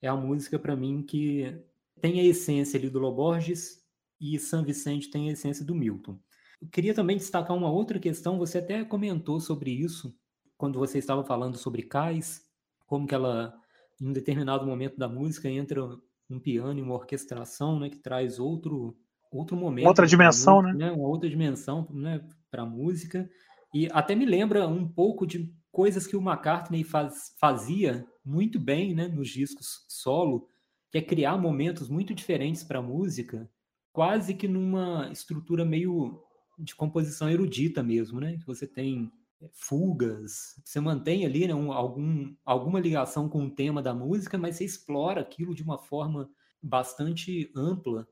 é 0.01 0.07
a 0.07 0.15
música, 0.15 0.57
para 0.57 0.75
mim, 0.75 1.03
que 1.03 1.55
tem 2.01 2.19
a 2.19 2.23
essência 2.23 2.79
ali 2.79 2.89
do 2.89 2.97
Loborges 2.97 3.79
e 4.19 4.37
San 4.39 4.63
Vicente 4.63 5.09
tem 5.09 5.29
a 5.29 5.33
essência 5.33 5.65
do 5.65 5.75
Milton. 5.75 6.19
Eu 6.61 6.67
queria 6.69 6.93
também 6.93 7.17
destacar 7.17 7.55
uma 7.55 7.71
outra 7.71 7.99
questão, 7.99 8.37
você 8.37 8.57
até 8.57 8.83
comentou 8.83 9.39
sobre 9.39 9.71
isso 9.71 10.13
quando 10.57 10.77
você 10.77 10.97
estava 10.97 11.23
falando 11.23 11.57
sobre 11.57 11.83
Cais, 11.83 12.41
como 12.85 13.07
que 13.07 13.15
ela, 13.15 13.53
em 14.01 14.09
um 14.09 14.13
determinado 14.13 14.65
momento 14.65 14.97
da 14.97 15.07
música, 15.07 15.49
entra 15.49 15.81
um 16.29 16.39
piano 16.39 16.79
e 16.79 16.83
uma 16.83 16.95
orquestração, 16.95 17.79
né, 17.79 17.89
que 17.89 17.99
traz 17.99 18.39
outro 18.39 18.97
outro 19.31 19.55
momento, 19.55 19.87
outra 19.87 20.07
dimensão, 20.07 20.61
música, 20.61 20.77
né? 20.77 20.91
Uma 20.91 21.07
outra 21.07 21.29
dimensão, 21.29 21.87
né, 21.91 22.19
para 22.49 22.63
a 22.63 22.65
música. 22.65 23.29
E 23.73 23.87
até 23.91 24.15
me 24.15 24.25
lembra 24.25 24.67
um 24.67 24.87
pouco 24.87 25.25
de 25.25 25.53
coisas 25.71 26.07
que 26.07 26.17
o 26.17 26.21
McCartney 26.21 26.83
faz, 26.83 27.35
fazia 27.39 28.05
muito 28.25 28.59
bem, 28.59 28.95
né, 28.95 29.07
nos 29.07 29.29
discos 29.29 29.85
solo, 29.87 30.47
que 30.91 30.97
é 30.97 31.01
criar 31.01 31.37
momentos 31.37 31.89
muito 31.89 32.13
diferentes 32.13 32.63
para 32.63 32.79
a 32.79 32.81
música, 32.81 33.49
quase 33.91 34.33
que 34.33 34.47
numa 34.47 35.09
estrutura 35.11 35.65
meio 35.65 36.21
de 36.57 36.75
composição 36.75 37.29
erudita 37.29 37.81
mesmo, 37.81 38.19
né? 38.19 38.37
Você 38.45 38.67
tem 38.67 39.11
fugas, 39.53 40.61
você 40.65 40.79
mantém 40.79 41.25
ali 41.25 41.47
né, 41.47 41.55
um, 41.55 41.71
algum, 41.71 42.35
alguma 42.43 42.79
ligação 42.79 43.29
com 43.29 43.45
o 43.45 43.49
tema 43.49 43.81
da 43.81 43.93
música, 43.93 44.37
mas 44.37 44.57
você 44.57 44.65
explora 44.65 45.21
aquilo 45.21 45.55
de 45.55 45.63
uma 45.63 45.77
forma 45.77 46.29
bastante 46.61 47.49
ampla, 47.55 48.05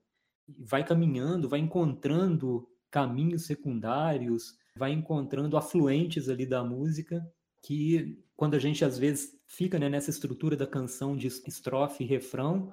vai 0.57 0.85
caminhando, 0.85 1.49
vai 1.49 1.59
encontrando 1.59 2.67
caminhos 2.89 3.45
secundários, 3.45 4.55
vai 4.77 4.93
encontrando 4.93 5.57
afluentes 5.57 6.29
ali 6.29 6.45
da 6.45 6.63
música 6.63 7.25
que 7.61 8.23
quando 8.35 8.53
a 8.53 8.59
gente 8.59 8.85
às 8.85 8.97
vezes 8.97 9.37
fica 9.45 9.77
né, 9.77 9.89
nessa 9.89 10.09
estrutura 10.09 10.55
da 10.55 10.67
canção 10.67 11.17
de 11.17 11.27
estrofe 11.27 12.03
e 12.03 12.07
refrão, 12.07 12.71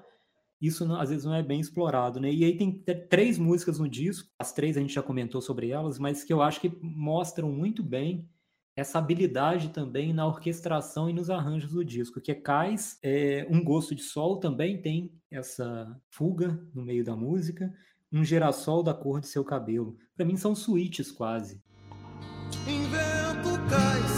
isso 0.67 0.91
às 0.95 1.11
vezes 1.11 1.25
não 1.25 1.35
é 1.35 1.43
bem 1.43 1.61
explorado, 1.61 2.21
né? 2.21 2.33
E 2.33 2.45
aí 2.45 2.57
tem 2.57 2.73
três 3.09 3.39
músicas 3.39 3.79
no 3.79 3.89
disco, 3.89 4.29
as 4.39 4.53
três 4.53 4.77
a 4.77 4.81
gente 4.81 4.95
já 4.95 5.03
comentou 5.03 5.41
sobre 5.41 5.71
elas, 5.71 5.99
mas 5.99 6.25
que 6.25 6.33
eu 6.33 6.43
acho 6.43 6.61
que 6.61 6.73
mostram 6.81 7.51
muito 7.51 7.83
bem 7.83 8.29
essa 8.77 8.99
habilidade 8.99 9.69
também 9.69 10.13
na 10.13 10.27
orquestração 10.27 11.09
e 11.09 11.13
nos 11.13 11.31
arranjos 11.31 11.73
do 11.73 11.85
disco, 11.85 12.21
que 12.21 12.33
é 12.33 12.35
Cais, 12.35 12.99
é, 13.03 13.47
Um 13.49 13.63
Gosto 13.63 13.95
de 13.95 14.03
Sol 14.03 14.39
também 14.39 14.81
tem 14.81 15.13
essa 15.31 15.97
fuga 16.11 16.61
no 16.75 16.83
meio 16.83 17.05
da 17.05 17.15
música, 17.15 17.73
um 18.13 18.25
girassol 18.25 18.83
da 18.83 18.95
cor 18.95 19.21
de 19.21 19.29
seu 19.29 19.45
cabelo. 19.45 19.97
Para 20.17 20.27
mim 20.27 20.37
são 20.37 20.55
suítes 20.55 21.11
quase. 21.13 21.63
Invento 22.67 23.51
cais 23.69 24.14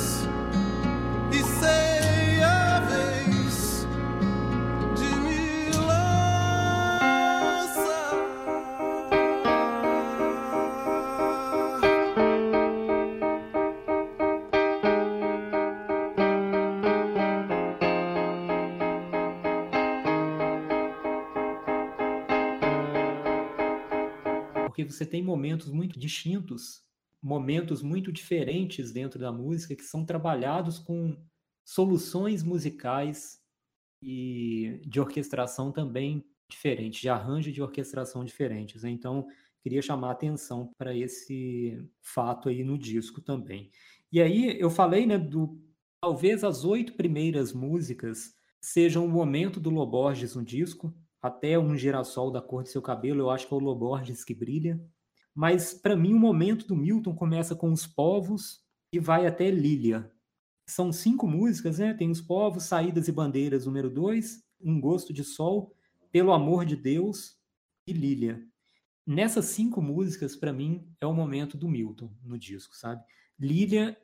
você 24.96 25.06
tem 25.06 25.22
momentos 25.22 25.70
muito 25.70 25.98
distintos, 25.98 26.82
momentos 27.22 27.82
muito 27.82 28.12
diferentes 28.12 28.92
dentro 28.92 29.18
da 29.18 29.32
música 29.32 29.74
que 29.74 29.84
são 29.84 30.04
trabalhados 30.04 30.78
com 30.78 31.16
soluções 31.64 32.42
musicais 32.42 33.40
e 34.02 34.80
de 34.86 35.00
orquestração 35.00 35.72
também 35.72 36.24
diferentes, 36.48 37.00
de 37.00 37.08
arranjo 37.08 37.50
de 37.50 37.62
orquestração 37.62 38.24
diferentes. 38.24 38.82
Né? 38.82 38.90
Então, 38.90 39.26
queria 39.62 39.82
chamar 39.82 40.08
a 40.08 40.12
atenção 40.12 40.70
para 40.78 40.96
esse 40.96 41.84
fato 42.00 42.48
aí 42.48 42.62
no 42.62 42.78
disco 42.78 43.20
também. 43.20 43.70
E 44.12 44.22
aí 44.22 44.58
eu 44.60 44.70
falei, 44.70 45.06
né, 45.06 45.18
do 45.18 45.60
talvez 46.00 46.44
as 46.44 46.64
oito 46.64 46.94
primeiras 46.94 47.52
músicas 47.52 48.32
sejam 48.60 49.04
o 49.04 49.08
momento 49.08 49.58
do 49.58 49.70
Loborges 49.70 50.36
no 50.36 50.44
disco, 50.44 50.94
até 51.20 51.58
um 51.58 51.76
girassol 51.76 52.30
da 52.30 52.40
cor 52.40 52.62
de 52.62 52.70
seu 52.70 52.82
cabelo, 52.82 53.20
eu 53.20 53.30
acho 53.30 53.46
que 53.46 53.54
é 53.54 53.56
o 53.56 53.60
Loborges 53.60 54.24
que 54.24 54.34
brilha. 54.34 54.80
Mas, 55.34 55.74
para 55.74 55.96
mim, 55.96 56.14
o 56.14 56.18
momento 56.18 56.66
do 56.66 56.76
Milton 56.76 57.14
começa 57.14 57.54
com 57.54 57.70
os 57.70 57.86
povos 57.86 58.64
e 58.92 58.98
vai 58.98 59.26
até 59.26 59.50
Lília. 59.50 60.10
São 60.66 60.92
cinco 60.92 61.26
músicas, 61.26 61.78
né? 61.78 61.92
Tem 61.94 62.10
os 62.10 62.20
povos, 62.20 62.64
Saídas 62.64 63.08
e 63.08 63.12
Bandeiras, 63.12 63.66
número 63.66 63.90
dois, 63.90 64.42
Um 64.60 64.80
Gosto 64.80 65.12
de 65.12 65.22
Sol, 65.22 65.74
Pelo 66.10 66.32
Amor 66.32 66.64
de 66.64 66.74
Deus 66.74 67.38
e 67.86 67.92
Lília. 67.92 68.42
Nessas 69.06 69.44
cinco 69.46 69.80
músicas, 69.82 70.34
para 70.34 70.52
mim, 70.52 70.88
é 71.00 71.06
o 71.06 71.12
momento 71.12 71.56
do 71.56 71.68
Milton 71.68 72.10
no 72.24 72.38
disco, 72.38 72.74
sabe? 72.74 73.04
Lília, 73.38 73.96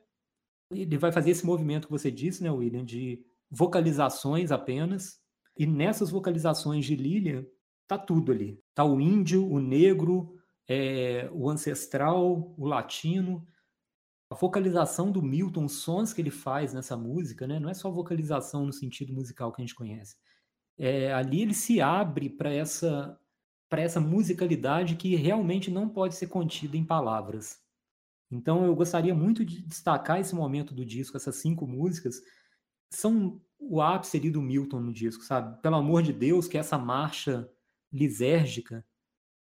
ele 0.71 0.97
vai 0.97 1.11
fazer 1.11 1.31
esse 1.31 1.45
movimento 1.45 1.87
que 1.87 1.91
você 1.91 2.11
disse, 2.11 2.43
né, 2.43 2.51
William, 2.51 2.85
de 2.85 3.25
vocalizações 3.49 4.51
apenas, 4.51 5.19
e 5.57 5.65
nessas 5.65 6.09
vocalizações 6.09 6.85
de 6.85 6.95
Lilia, 6.95 7.47
tá 7.87 7.97
tudo 7.97 8.31
ali. 8.31 8.59
Tá 8.73 8.83
o 8.83 8.99
índio, 8.99 9.47
o 9.47 9.59
negro, 9.59 10.35
é, 10.67 11.29
o 11.31 11.49
ancestral, 11.49 12.53
o 12.57 12.65
latino. 12.65 13.45
A 14.29 14.35
vocalização 14.35 15.11
do 15.11 15.21
Milton, 15.21 15.65
os 15.65 15.73
sons 15.73 16.11
que 16.11 16.21
ele 16.21 16.31
faz 16.31 16.73
nessa 16.73 16.97
música, 16.97 17.45
né? 17.45 17.59
não 17.59 17.69
é 17.69 17.73
só 17.73 17.91
vocalização 17.91 18.65
no 18.65 18.73
sentido 18.73 19.13
musical 19.13 19.51
que 19.51 19.61
a 19.61 19.65
gente 19.65 19.75
conhece. 19.75 20.15
É, 20.77 21.13
ali 21.13 21.41
ele 21.41 21.53
se 21.53 21.79
abre 21.79 22.29
para 22.29 22.51
essa 22.51 23.19
para 23.69 23.81
essa 23.81 23.99
musicalidade 23.99 24.95
que 24.95 25.15
realmente 25.15 25.71
não 25.71 25.89
pode 25.89 26.13
ser 26.13 26.27
contida 26.27 26.77
em 26.77 26.85
palavras. 26.85 27.59
Então 28.29 28.63
eu 28.63 28.75
gostaria 28.75 29.15
muito 29.15 29.43
de 29.43 29.63
destacar 29.63 30.19
esse 30.19 30.35
momento 30.35 30.75
do 30.75 30.85
disco, 30.85 31.17
essas 31.17 31.37
cinco 31.37 31.65
músicas 31.65 32.21
são 32.91 33.41
o 33.69 33.81
ápice 33.81 34.17
ali 34.17 34.29
do 34.29 34.41
Milton 34.41 34.79
no 34.79 34.93
disco, 34.93 35.23
sabe? 35.23 35.61
Pelo 35.61 35.75
amor 35.75 36.03
de 36.03 36.13
Deus, 36.13 36.47
que 36.47 36.57
essa 36.57 36.77
marcha 36.77 37.49
lisérgica, 37.91 38.85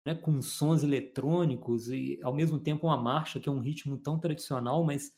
né, 0.06 0.16
com 0.16 0.42
sons 0.42 0.84
eletrônicos 0.84 1.90
e 1.90 2.20
ao 2.24 2.34
mesmo 2.34 2.60
tempo 2.60 2.88
uma 2.88 2.98
marcha 2.98 3.40
que 3.40 3.50
é 3.50 3.52
um 3.52 3.60
ritmo 3.60 3.98
tão 3.98 4.20
tradicional, 4.20 4.84
mas 4.84 5.12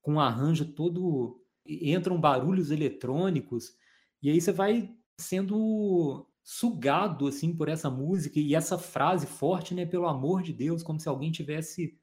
com 0.00 0.14
um 0.14 0.20
arranjo 0.20 0.64
todo 0.72 1.42
entram 1.66 2.20
barulhos 2.20 2.70
eletrônicos, 2.70 3.76
e 4.22 4.30
aí 4.30 4.40
você 4.40 4.52
vai 4.52 4.94
sendo 5.18 6.26
sugado 6.44 7.26
assim 7.26 7.52
por 7.56 7.68
essa 7.68 7.90
música 7.90 8.38
e 8.38 8.54
essa 8.54 8.78
frase 8.78 9.26
forte, 9.26 9.74
né, 9.74 9.84
pelo 9.84 10.06
amor 10.06 10.42
de 10.42 10.52
Deus, 10.52 10.82
como 10.82 11.00
se 11.00 11.08
alguém 11.08 11.32
tivesse 11.32 11.98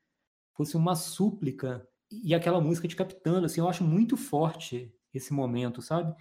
fosse 0.54 0.76
uma 0.76 0.96
súplica 0.96 1.88
e 2.12 2.36
aquela 2.36 2.62
música 2.62 2.88
te 2.88 2.96
captando, 2.96 3.46
assim, 3.46 3.62
eu 3.62 3.68
acho 3.68 3.84
muito 3.84 4.16
forte 4.18 4.94
esse 5.14 5.34
momento, 5.34 5.82
sabe? 5.82 6.14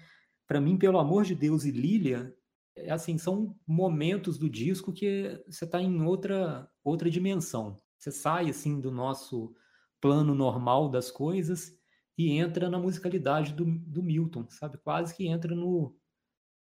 Para 0.53 0.61
mim, 0.61 0.77
pelo 0.77 0.99
amor 0.99 1.25
de 1.25 1.35
Deus 1.35 1.65
e 1.65 1.71
Lilia, 1.71 2.37
é, 2.77 2.91
assim, 2.91 3.17
são 3.17 3.59
momentos 3.67 4.37
do 4.37 4.51
disco 4.51 4.93
que 4.93 5.43
você 5.49 5.65
está 5.65 5.81
em 5.81 6.03
outra 6.03 6.71
outra 6.85 7.11
dimensão. 7.11 7.75
Você 7.97 8.13
sai 8.13 8.51
assim 8.51 8.79
do 8.79 8.91
nosso 8.91 9.57
plano 9.99 10.35
normal 10.35 10.91
das 10.91 11.11
coisas 11.11 11.75
e 12.19 12.33
entra 12.33 12.69
na 12.69 12.79
musicalidade 12.79 13.55
do, 13.55 13.65
do 13.65 14.03
Milton, 14.03 14.47
sabe? 14.51 14.77
Quase 14.77 15.17
que 15.17 15.27
entra 15.27 15.55
no 15.55 15.97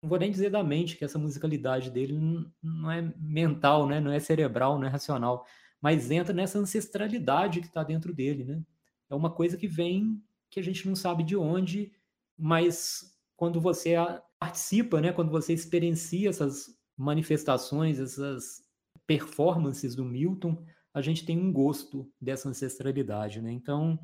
não 0.04 0.08
vou 0.08 0.20
nem 0.20 0.30
dizer 0.30 0.52
da 0.52 0.64
mente 0.64 0.96
que 0.96 1.04
essa 1.04 1.18
musicalidade 1.18 1.90
dele 1.90 2.14
não 2.62 2.92
é 2.92 3.12
mental, 3.18 3.88
né? 3.88 4.00
Não 4.00 4.12
é 4.12 4.20
cerebral, 4.20 4.78
não 4.78 4.86
é 4.86 4.90
racional, 4.92 5.48
mas 5.82 6.12
entra 6.12 6.32
nessa 6.32 6.60
ancestralidade 6.60 7.60
que 7.60 7.66
está 7.66 7.84
dentro 7.84 8.14
dele, 8.14 8.44
né? 8.46 8.64
É 9.10 9.16
uma 9.16 9.32
coisa 9.32 9.58
que 9.58 9.68
vem 9.68 10.24
que 10.48 10.60
a 10.60 10.64
gente 10.64 10.88
não 10.88 10.96
sabe 10.96 11.24
de 11.24 11.36
onde, 11.36 11.92
mas 12.38 13.18
quando 13.40 13.62
você 13.62 13.96
participa, 14.38 15.00
né, 15.00 15.14
quando 15.14 15.32
você 15.32 15.54
experiencia 15.54 16.28
essas 16.28 16.78
manifestações, 16.98 17.98
essas 17.98 18.62
performances 19.08 19.96
do 19.96 20.04
Milton, 20.04 20.62
a 20.94 21.02
gente 21.02 21.26
tem 21.26 21.40
um 21.40 21.54
gosto 21.54 22.12
dessa 22.20 22.50
ancestralidade, 22.50 23.42
né? 23.42 23.50
Então, 23.50 23.98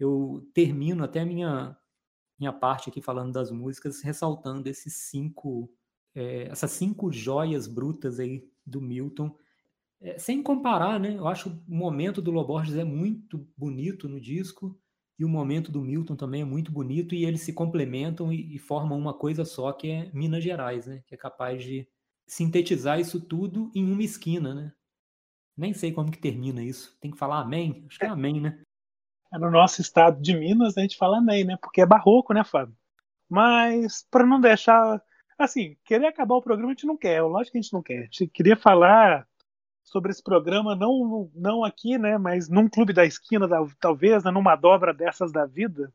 eu 0.00 0.50
termino 0.52 1.04
até 1.04 1.20
a 1.20 1.24
minha 1.24 1.78
minha 2.36 2.52
parte 2.52 2.90
aqui 2.90 3.00
falando 3.00 3.32
das 3.32 3.52
músicas, 3.52 4.02
ressaltando 4.02 4.68
esses 4.68 4.94
cinco, 4.94 5.72
é, 6.12 6.48
essas 6.48 6.72
cinco 6.72 7.12
joias 7.12 7.68
brutas 7.68 8.18
aí 8.18 8.50
do 8.66 8.80
Milton, 8.80 9.32
é, 10.00 10.18
sem 10.18 10.42
comparar, 10.42 10.98
né? 10.98 11.16
Eu 11.16 11.28
acho 11.28 11.50
o 11.50 11.62
momento 11.72 12.20
do 12.20 12.32
Loborges 12.32 12.74
é 12.74 12.82
muito 12.82 13.48
bonito 13.56 14.08
no 14.08 14.20
disco, 14.20 14.76
e 15.18 15.24
o 15.24 15.28
momento 15.28 15.70
do 15.70 15.80
Milton 15.80 16.16
também 16.16 16.42
é 16.42 16.44
muito 16.44 16.72
bonito 16.72 17.14
e 17.14 17.24
eles 17.24 17.42
se 17.42 17.52
complementam 17.52 18.32
e, 18.32 18.54
e, 18.54 18.58
formam 18.58 18.98
uma 18.98 19.14
coisa 19.14 19.44
só 19.44 19.72
que 19.72 19.90
é 19.90 20.10
Minas 20.12 20.42
Gerais, 20.42 20.86
né? 20.86 21.02
Que 21.06 21.14
é 21.14 21.18
capaz 21.18 21.62
de 21.62 21.86
sintetizar 22.26 22.98
isso 22.98 23.20
tudo 23.20 23.70
em 23.74 23.90
uma 23.90 24.02
esquina, 24.02 24.54
né? 24.54 24.72
Nem 25.56 25.74
sei 25.74 25.92
como 25.92 26.10
que 26.10 26.18
termina 26.18 26.62
isso. 26.62 26.96
Tem 27.00 27.10
que 27.10 27.18
falar 27.18 27.40
amém? 27.40 27.84
Acho 27.86 27.98
que 27.98 28.06
é 28.06 28.08
amém, 28.08 28.40
né? 28.40 28.62
É 29.32 29.38
no 29.38 29.50
nosso 29.50 29.80
estado 29.80 30.20
de 30.20 30.34
Minas 30.36 30.76
a 30.76 30.82
gente 30.82 30.96
fala 30.96 31.18
amém, 31.18 31.44
né? 31.44 31.56
Porque 31.60 31.80
é 31.80 31.86
barroco, 31.86 32.32
né, 32.32 32.42
Fábio? 32.42 32.76
Mas 33.28 34.06
para 34.10 34.26
não 34.26 34.40
deixar 34.40 35.02
assim, 35.38 35.76
querer 35.84 36.06
acabar 36.06 36.36
o 36.36 36.42
programa 36.42 36.70
a 36.70 36.74
gente 36.74 36.86
não 36.86 36.96
quer, 36.96 37.22
lógico 37.22 37.52
que 37.52 37.58
a 37.58 37.62
gente 37.62 37.72
não 37.72 37.82
quer. 37.82 37.98
A 37.98 38.02
gente 38.02 38.28
queria 38.28 38.56
falar 38.56 39.26
sobre 39.84 40.10
esse 40.10 40.22
programa, 40.22 40.74
não, 40.74 41.30
não 41.34 41.64
aqui, 41.64 41.98
né, 41.98 42.16
mas 42.18 42.48
num 42.48 42.68
clube 42.68 42.92
da 42.92 43.04
esquina, 43.04 43.48
talvez, 43.80 44.24
né, 44.24 44.30
numa 44.30 44.56
dobra 44.56 44.94
dessas 44.94 45.32
da 45.32 45.44
vida. 45.44 45.92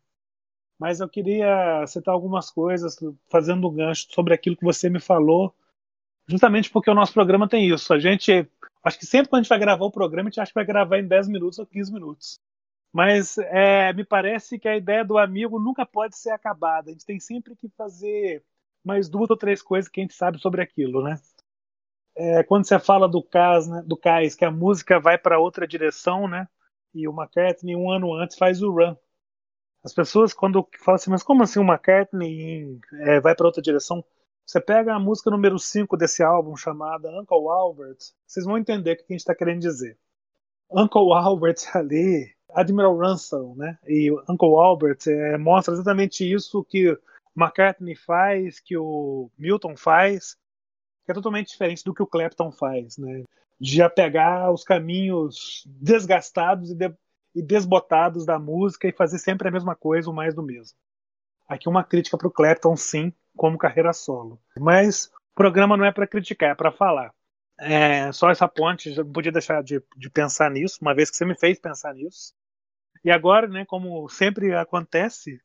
Mas 0.79 0.99
eu 0.99 1.09
queria 1.09 1.85
citar 1.87 2.13
algumas 2.13 2.51
coisas, 2.51 2.95
fazendo 3.31 3.67
um 3.67 3.73
gancho 3.73 4.07
sobre 4.11 4.33
aquilo 4.33 4.55
que 4.55 4.63
você 4.63 4.89
me 4.89 4.99
falou, 4.99 5.55
justamente 6.27 6.69
porque 6.69 6.91
o 6.91 6.93
nosso 6.93 7.13
programa 7.13 7.49
tem 7.49 7.67
isso. 7.67 7.93
A 7.93 7.99
gente, 7.99 8.47
acho 8.83 8.99
que 8.99 9.05
sempre 9.05 9.29
quando 9.29 9.39
a 9.39 9.43
gente 9.43 9.49
vai 9.49 9.59
gravar 9.59 9.85
o 9.85 9.91
programa, 9.91 10.27
a 10.27 10.31
gente 10.31 10.41
acha 10.41 10.51
que 10.51 10.55
vai 10.55 10.65
gravar 10.65 10.99
em 10.99 11.07
10 11.07 11.29
minutos 11.29 11.57
ou 11.57 11.65
15 11.65 11.91
minutos. 11.91 12.39
Mas 12.93 13.37
é, 13.37 13.91
me 13.93 14.03
parece 14.03 14.59
que 14.59 14.67
a 14.67 14.77
ideia 14.77 15.03
do 15.03 15.17
amigo 15.17 15.59
nunca 15.59 15.85
pode 15.85 16.17
ser 16.17 16.31
acabada. 16.31 16.89
A 16.89 16.93
gente 16.93 17.05
tem 17.05 17.19
sempre 17.19 17.55
que 17.55 17.69
fazer 17.69 18.43
mais 18.83 19.09
duas 19.09 19.29
ou 19.29 19.37
três 19.37 19.61
coisas 19.61 19.89
que 19.89 19.99
a 19.99 20.03
gente 20.03 20.13
sabe 20.13 20.39
sobre 20.39 20.61
aquilo, 20.61 21.03
né? 21.03 21.19
É, 22.17 22.43
quando 22.43 22.65
você 22.65 22.79
fala 22.79 23.07
do 23.07 23.21
Cas, 23.21 23.67
né, 23.67 23.83
do 23.85 23.95
Cais, 23.95 24.35
que 24.35 24.43
a 24.43 24.51
música 24.51 24.99
vai 24.99 25.17
para 25.17 25.39
outra 25.39 25.67
direção, 25.67 26.27
né? 26.27 26.47
E 26.93 27.07
o 27.07 27.11
McCartney 27.11 27.75
um 27.75 27.91
ano 27.91 28.13
antes 28.13 28.37
faz 28.37 28.61
o 28.63 28.71
Run. 28.71 28.95
As 29.83 29.93
pessoas 29.93 30.33
quando 30.33 30.67
falam 30.79 30.95
assim, 30.95 31.11
mas 31.11 31.21
como 31.21 31.43
assim 31.43 31.59
o 31.59 31.63
McCartney 31.63 32.79
é, 33.01 33.19
vai 33.19 33.35
para 33.35 33.45
outra 33.45 33.61
direção? 33.61 34.03
Você 34.45 34.59
pega 34.59 34.95
a 34.95 34.99
música 34.99 35.29
número 35.29 35.59
5 35.59 35.95
desse 35.95 36.23
álbum 36.23 36.55
chamada 36.55 37.09
Uncle 37.19 37.47
Albert, 37.49 37.97
vocês 38.25 38.45
vão 38.45 38.57
entender 38.57 38.93
o 38.93 38.97
que 38.97 39.03
a 39.03 39.13
gente 39.13 39.19
está 39.19 39.35
querendo 39.35 39.59
dizer. 39.59 39.97
Uncle 40.71 41.13
Albert 41.13 41.57
ali, 41.75 42.33
Admiral 42.53 42.97
Ransom, 42.97 43.53
né? 43.55 43.77
E 43.85 44.11
Uncle 44.27 44.55
Albert 44.55 44.99
é, 45.07 45.37
mostra 45.37 45.73
exatamente 45.73 46.29
isso 46.29 46.63
que 46.63 46.97
McCartney 47.35 47.95
faz, 47.95 48.59
que 48.59 48.75
o 48.75 49.29
Milton 49.37 49.77
faz, 49.77 50.35
que 51.07 51.11
é 51.11 51.13
totalmente 51.13 51.47
diferente 51.47 51.85
do 51.85 51.93
que 51.93 52.03
o 52.03 52.07
Clapton 52.07 52.51
faz, 52.51 52.97
né? 52.97 53.23
De 53.57 53.81
apegar 53.81 54.51
os 54.51 54.65
caminhos 54.65 55.63
desgastados 55.65 56.69
e, 56.69 56.75
de, 56.75 56.93
e 57.33 57.41
desbotados 57.41 58.25
da 58.25 58.37
música 58.37 58.89
e 58.89 58.91
fazer 58.91 59.17
sempre 59.17 59.47
a 59.47 59.51
mesma 59.51 59.73
coisa, 59.73 60.09
o 60.09 60.13
mais 60.13 60.35
do 60.35 60.43
mesmo. 60.43 60.77
Aqui 61.47 61.69
uma 61.69 61.81
crítica 61.81 62.17
para 62.17 62.27
o 62.27 62.31
Clapton, 62.31 62.75
sim, 62.75 63.13
como 63.37 63.57
carreira 63.57 63.93
solo. 63.93 64.37
Mas 64.59 65.05
o 65.05 65.35
programa 65.35 65.77
não 65.77 65.85
é 65.85 65.93
para 65.93 66.05
criticar, 66.05 66.49
é 66.49 66.55
para 66.55 66.73
falar. 66.73 67.13
É, 67.57 68.11
só 68.11 68.29
essa 68.29 68.47
ponte, 68.47 68.91
já 68.91 69.01
não 69.01 69.11
podia 69.11 69.31
deixar 69.31 69.63
de, 69.63 69.81
de 69.95 70.09
pensar 70.09 70.51
nisso, 70.51 70.79
uma 70.81 70.93
vez 70.93 71.09
que 71.09 71.15
você 71.15 71.23
me 71.23 71.37
fez 71.37 71.57
pensar 71.57 71.93
nisso. 71.93 72.33
E 73.01 73.09
agora, 73.09 73.47
né, 73.47 73.63
como 73.65 74.09
sempre 74.09 74.53
acontece, 74.53 75.39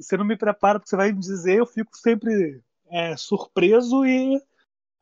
você 0.00 0.16
não 0.16 0.24
me 0.24 0.36
prepara 0.36 0.80
porque 0.80 0.90
você 0.90 0.96
vai 0.96 1.12
me 1.12 1.20
dizer, 1.20 1.58
eu 1.58 1.66
fico 1.66 1.96
sempre 1.96 2.60
é, 2.90 3.16
surpreso 3.16 4.04
e 4.04 4.42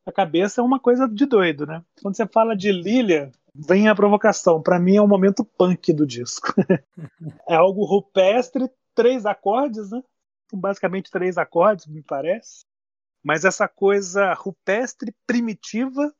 a 0.06 0.12
cabeça 0.12 0.60
é 0.60 0.64
uma 0.64 0.78
coisa 0.78 1.08
de 1.08 1.26
doido, 1.26 1.66
né? 1.66 1.82
Quando 2.02 2.16
você 2.16 2.26
fala 2.26 2.54
de 2.54 2.70
Lilia, 2.70 3.32
vem 3.54 3.88
a 3.88 3.94
provocação. 3.94 4.62
Para 4.62 4.78
mim 4.78 4.96
é 4.96 5.02
o 5.02 5.08
momento 5.08 5.44
punk 5.44 5.92
do 5.92 6.06
disco. 6.06 6.52
é 7.48 7.54
algo 7.54 7.84
rupestre, 7.84 8.68
três 8.94 9.24
acordes, 9.24 9.90
né? 9.90 10.02
Basicamente 10.52 11.10
três 11.10 11.38
acordes, 11.38 11.86
me 11.86 12.02
parece. 12.02 12.64
Mas 13.24 13.44
essa 13.44 13.66
coisa 13.66 14.34
rupestre, 14.34 15.14
primitiva, 15.26 16.12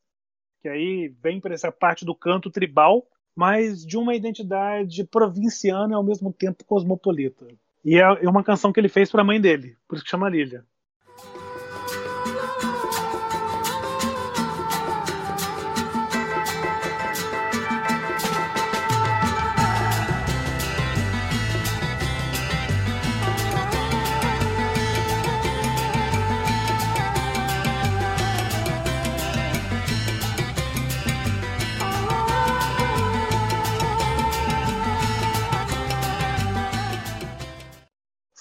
que 0.63 0.69
aí 0.69 1.15
vem 1.23 1.39
para 1.39 1.53
essa 1.53 1.71
parte 1.71 2.05
do 2.07 2.15
canto 2.15 2.51
tribal, 2.51 3.07
mas 3.37 3.85
de 3.85 3.99
uma 3.99 4.15
identidade 4.15 5.05
provinciana 5.05 5.93
e 5.93 5.95
ao 5.95 6.03
mesmo 6.03 6.33
tempo 6.33 6.65
cosmopolita. 6.65 7.47
E 7.85 7.99
é 7.99 8.29
uma 8.29 8.43
canção 8.43 8.73
que 8.73 8.81
ele 8.81 8.89
fez 8.89 9.11
para 9.11 9.21
a 9.21 9.25
mãe 9.25 9.39
dele, 9.39 9.77
por 9.87 9.97
isso 9.97 10.05
que 10.05 10.11
chama 10.11 10.31
Lilia. 10.31 10.65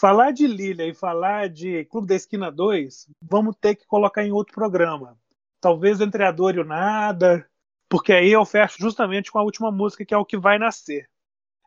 Falar 0.04 0.32
de 0.32 0.46
Lilia 0.46 0.86
e 0.86 0.94
falar 0.94 1.48
de 1.48 1.86
Clube 1.86 2.08
da 2.08 2.16
Esquina 2.16 2.52
2, 2.52 3.08
vamos 3.22 3.56
ter 3.56 3.74
que 3.74 3.88
colocar 3.88 4.22
em 4.22 4.34
outro 4.34 4.54
programa. 4.54 5.18
Talvez 5.62 6.02
Entre 6.02 6.26
a 6.26 6.30
Dor 6.30 6.58
e 6.58 6.60
o 6.60 6.66
Nada, 6.66 7.50
porque 7.88 8.12
aí 8.12 8.30
eu 8.30 8.44
fecho 8.44 8.76
justamente 8.82 9.32
com 9.32 9.40
a 9.40 9.44
última 9.44 9.72
música, 9.72 10.04
que 10.04 10.14
é 10.14 10.18
o 10.18 10.26
que 10.26 10.38
vai 10.38 10.60
nascer. 10.60 11.10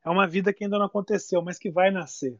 É 0.04 0.10
uma 0.10 0.28
vida 0.28 0.52
que 0.52 0.64
ainda 0.64 0.78
não 0.78 0.84
aconteceu, 0.84 1.40
mas 1.40 1.58
que 1.58 1.70
vai 1.70 1.90
nascer. 1.90 2.38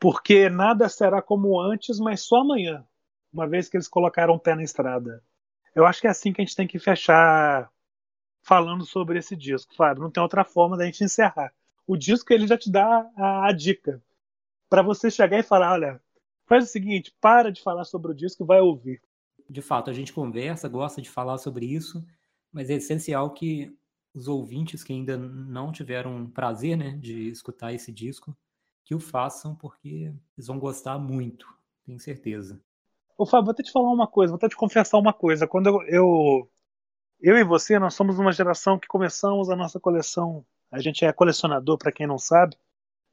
Porque 0.00 0.48
nada 0.48 0.88
será 0.88 1.20
como 1.20 1.60
antes, 1.60 2.00
mas 2.00 2.22
só 2.22 2.36
amanhã, 2.36 2.82
uma 3.30 3.46
vez 3.46 3.68
que 3.68 3.76
eles 3.76 3.86
colocaram 3.86 4.32
o 4.32 4.40
pé 4.40 4.54
na 4.54 4.62
estrada. 4.62 5.22
Eu 5.74 5.84
acho 5.84 6.00
que 6.00 6.06
é 6.06 6.10
assim 6.10 6.32
que 6.32 6.40
a 6.40 6.44
gente 6.44 6.56
tem 6.56 6.66
que 6.66 6.78
fechar 6.78 7.70
falando 8.42 8.86
sobre 8.86 9.18
esse 9.18 9.36
disco, 9.36 9.74
Fábio. 9.74 10.04
Não 10.04 10.10
tem 10.10 10.22
outra 10.22 10.42
forma 10.42 10.74
da 10.74 10.86
gente 10.86 11.04
encerrar. 11.04 11.52
O 11.86 11.98
disco 11.98 12.32
ele 12.32 12.46
já 12.46 12.56
te 12.56 12.72
dá 12.72 13.06
a, 13.14 13.48
a 13.48 13.52
dica 13.52 14.02
para 14.74 14.82
você 14.82 15.08
chegar 15.08 15.38
e 15.38 15.44
falar, 15.44 15.74
olha, 15.74 16.00
faz 16.48 16.64
o 16.64 16.66
seguinte, 16.66 17.14
para 17.20 17.52
de 17.52 17.62
falar 17.62 17.84
sobre 17.84 18.10
o 18.10 18.14
disco 18.14 18.42
e 18.42 18.46
vai 18.46 18.60
ouvir. 18.60 19.00
De 19.48 19.62
fato, 19.62 19.88
a 19.88 19.92
gente 19.92 20.12
conversa, 20.12 20.68
gosta 20.68 21.00
de 21.00 21.08
falar 21.08 21.38
sobre 21.38 21.64
isso, 21.64 22.04
mas 22.52 22.68
é 22.68 22.74
essencial 22.74 23.30
que 23.30 23.72
os 24.12 24.26
ouvintes 24.26 24.82
que 24.82 24.92
ainda 24.92 25.16
não 25.16 25.70
tiveram 25.70 26.26
prazer 26.26 26.76
né, 26.76 26.98
de 27.00 27.28
escutar 27.28 27.72
esse 27.72 27.92
disco, 27.92 28.36
que 28.84 28.96
o 28.96 28.98
façam, 28.98 29.54
porque 29.54 30.12
eles 30.36 30.48
vão 30.48 30.58
gostar 30.58 30.98
muito, 30.98 31.46
tenho 31.86 32.00
certeza. 32.00 32.60
Ô 33.16 33.24
Fábio, 33.24 33.44
vou 33.44 33.52
até 33.52 33.62
te 33.62 33.70
falar 33.70 33.92
uma 33.92 34.08
coisa, 34.08 34.32
vou 34.32 34.38
até 34.38 34.48
te 34.48 34.56
confessar 34.56 34.98
uma 34.98 35.12
coisa. 35.12 35.46
Quando 35.46 35.68
eu, 35.68 35.82
eu, 35.82 36.50
eu 37.20 37.38
e 37.38 37.44
você, 37.44 37.78
nós 37.78 37.94
somos 37.94 38.18
uma 38.18 38.32
geração 38.32 38.76
que 38.76 38.88
começamos 38.88 39.48
a 39.48 39.54
nossa 39.54 39.78
coleção. 39.78 40.44
A 40.68 40.80
gente 40.80 41.04
é 41.04 41.12
colecionador, 41.12 41.78
para 41.78 41.92
quem 41.92 42.08
não 42.08 42.18
sabe, 42.18 42.56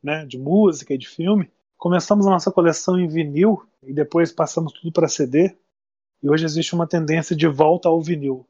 né, 0.03 0.25
de 0.25 0.37
música 0.37 0.93
e 0.93 0.97
de 0.97 1.07
filme, 1.07 1.51
começamos 1.77 2.25
a 2.25 2.29
nossa 2.29 2.51
coleção 2.51 2.99
em 2.99 3.07
vinil 3.07 3.63
e 3.83 3.93
depois 3.93 4.31
passamos 4.31 4.73
tudo 4.73 4.91
para 4.91 5.07
CD. 5.07 5.55
E 6.21 6.29
hoje 6.29 6.45
existe 6.45 6.75
uma 6.75 6.87
tendência 6.87 7.35
de 7.35 7.47
volta 7.47 7.89
ao 7.89 8.01
vinil. 8.01 8.47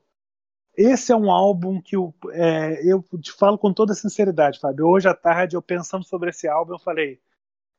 Esse 0.75 1.11
é 1.11 1.15
um 1.15 1.29
álbum 1.31 1.81
que 1.81 1.95
eu, 1.95 2.13
é, 2.31 2.81
eu 2.85 3.03
te 3.19 3.31
falo 3.31 3.57
com 3.57 3.73
toda 3.73 3.93
sinceridade, 3.93 4.59
Fábio. 4.59 4.87
Hoje 4.87 5.07
à 5.07 5.13
tarde, 5.13 5.55
eu 5.55 5.61
pensando 5.61 6.05
sobre 6.05 6.29
esse 6.29 6.47
álbum, 6.47 6.73
eu 6.73 6.79
falei, 6.79 7.19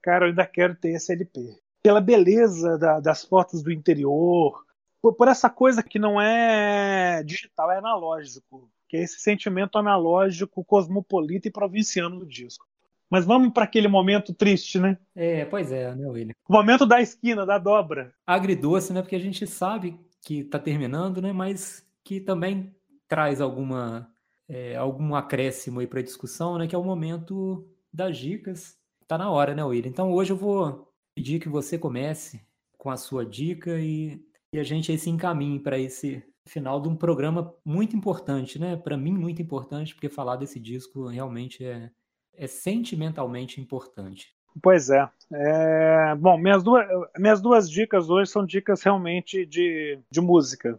cara, 0.02 0.26
eu 0.26 0.28
ainda 0.30 0.46
quero 0.46 0.74
ter 0.74 0.90
esse 0.92 1.12
LP. 1.12 1.58
Pela 1.82 2.00
beleza 2.00 2.78
da, 2.78 3.00
das 3.00 3.24
fotos 3.24 3.62
do 3.62 3.72
interior, 3.72 4.62
por, 5.00 5.14
por, 5.14 5.28
essa 5.28 5.50
coisa 5.50 5.82
que 5.82 5.98
não 5.98 6.20
é 6.20 7.22
digital, 7.24 7.70
é 7.70 7.78
analógico, 7.78 8.70
que 8.88 8.96
é 8.96 9.02
esse 9.02 9.18
sentimento 9.20 9.78
analógico, 9.78 10.64
cosmopolita 10.64 11.48
e 11.48 11.52
provinciano 11.52 12.20
do 12.20 12.26
disco. 12.26 12.66
Mas 13.12 13.26
vamos 13.26 13.52
para 13.52 13.64
aquele 13.64 13.88
momento 13.88 14.32
triste, 14.32 14.80
né? 14.80 14.96
É, 15.14 15.44
pois 15.44 15.70
é, 15.70 15.94
né, 15.94 16.08
William? 16.08 16.32
O 16.48 16.52
momento 16.54 16.86
da 16.86 16.98
esquina, 16.98 17.44
da 17.44 17.58
dobra. 17.58 18.10
Agridoce, 18.26 18.90
né? 18.90 19.02
Porque 19.02 19.14
a 19.14 19.20
gente 19.20 19.46
sabe 19.46 20.00
que 20.22 20.38
está 20.38 20.58
terminando, 20.58 21.20
né? 21.20 21.30
Mas 21.30 21.86
que 22.02 22.18
também 22.20 22.74
traz 23.06 23.38
alguma 23.38 24.10
é, 24.48 24.76
algum 24.76 25.14
acréscimo 25.14 25.80
aí 25.80 25.86
para 25.86 26.00
a 26.00 26.02
discussão, 26.02 26.56
né? 26.56 26.66
Que 26.66 26.74
é 26.74 26.78
o 26.78 26.82
momento 26.82 27.68
das 27.92 28.16
dicas. 28.16 28.78
Tá 29.06 29.18
na 29.18 29.30
hora, 29.30 29.54
né, 29.54 29.62
William? 29.62 29.90
Então 29.90 30.10
hoje 30.10 30.32
eu 30.32 30.36
vou 30.38 30.90
pedir 31.14 31.38
que 31.38 31.50
você 31.50 31.76
comece 31.76 32.40
com 32.78 32.88
a 32.88 32.96
sua 32.96 33.26
dica 33.26 33.78
e, 33.78 34.24
e 34.54 34.58
a 34.58 34.64
gente 34.64 34.90
aí 34.90 34.96
se 34.96 35.10
encaminhe 35.10 35.60
para 35.60 35.78
esse 35.78 36.24
final 36.46 36.80
de 36.80 36.88
um 36.88 36.96
programa 36.96 37.54
muito 37.62 37.94
importante, 37.94 38.58
né? 38.58 38.74
Para 38.74 38.96
mim 38.96 39.12
muito 39.12 39.42
importante, 39.42 39.94
porque 39.94 40.08
falar 40.08 40.36
desse 40.36 40.58
disco 40.58 41.08
realmente 41.08 41.62
é, 41.62 41.90
é 42.36 42.46
sentimentalmente 42.46 43.60
importante. 43.60 44.34
Pois 44.62 44.90
é. 44.90 45.08
é. 45.32 46.14
Bom, 46.16 46.36
minhas 46.36 46.62
duas, 46.62 46.86
minhas 47.18 47.40
duas 47.40 47.70
dicas 47.70 48.10
hoje 48.10 48.30
são 48.30 48.44
dicas 48.44 48.82
realmente 48.82 49.46
de, 49.46 49.98
de 50.10 50.20
música 50.20 50.78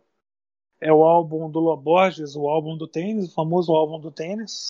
é 0.84 0.92
o 0.92 1.04
álbum 1.04 1.50
do 1.50 1.62
Loborges, 1.62 2.36
o 2.36 2.50
álbum 2.50 2.78
do 2.78 2.88
tênis, 2.88 3.30
o 3.30 3.34
famoso 3.34 3.72
álbum 3.72 4.00
do 4.00 4.12
tênis, 4.12 4.68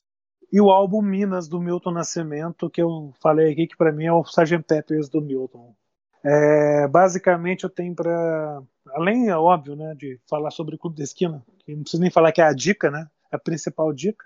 e 0.51 0.61
o 0.61 0.69
álbum 0.69 1.01
Minas 1.01 1.47
do 1.47 1.59
Milton 1.59 1.89
Nascimento, 1.89 2.69
que 2.69 2.81
eu 2.81 3.11
falei 3.19 3.51
aqui 3.51 3.65
que 3.65 3.75
para 3.75 3.91
mim 3.91 4.05
é 4.05 4.13
o 4.13 4.21
Sgt. 4.21 4.63
Peppers 4.63 5.09
do 5.09 5.19
Milton. 5.19 5.75
É, 6.23 6.88
basicamente 6.88 7.63
eu 7.63 7.69
tenho 7.69 7.95
para 7.95 8.61
além 8.91 9.27
é 9.27 9.36
óbvio, 9.36 9.75
né, 9.75 9.95
de 9.95 10.19
falar 10.29 10.51
sobre 10.51 10.75
o 10.75 10.77
Clube 10.77 10.97
da 10.97 11.03
Esquina, 11.03 11.43
que 11.65 11.73
não 11.73 11.81
preciso 11.81 12.01
nem 12.01 12.11
falar 12.11 12.31
que 12.31 12.41
é 12.41 12.45
a 12.45 12.53
dica, 12.53 12.91
né, 12.91 13.09
a 13.31 13.39
principal 13.39 13.91
dica, 13.91 14.23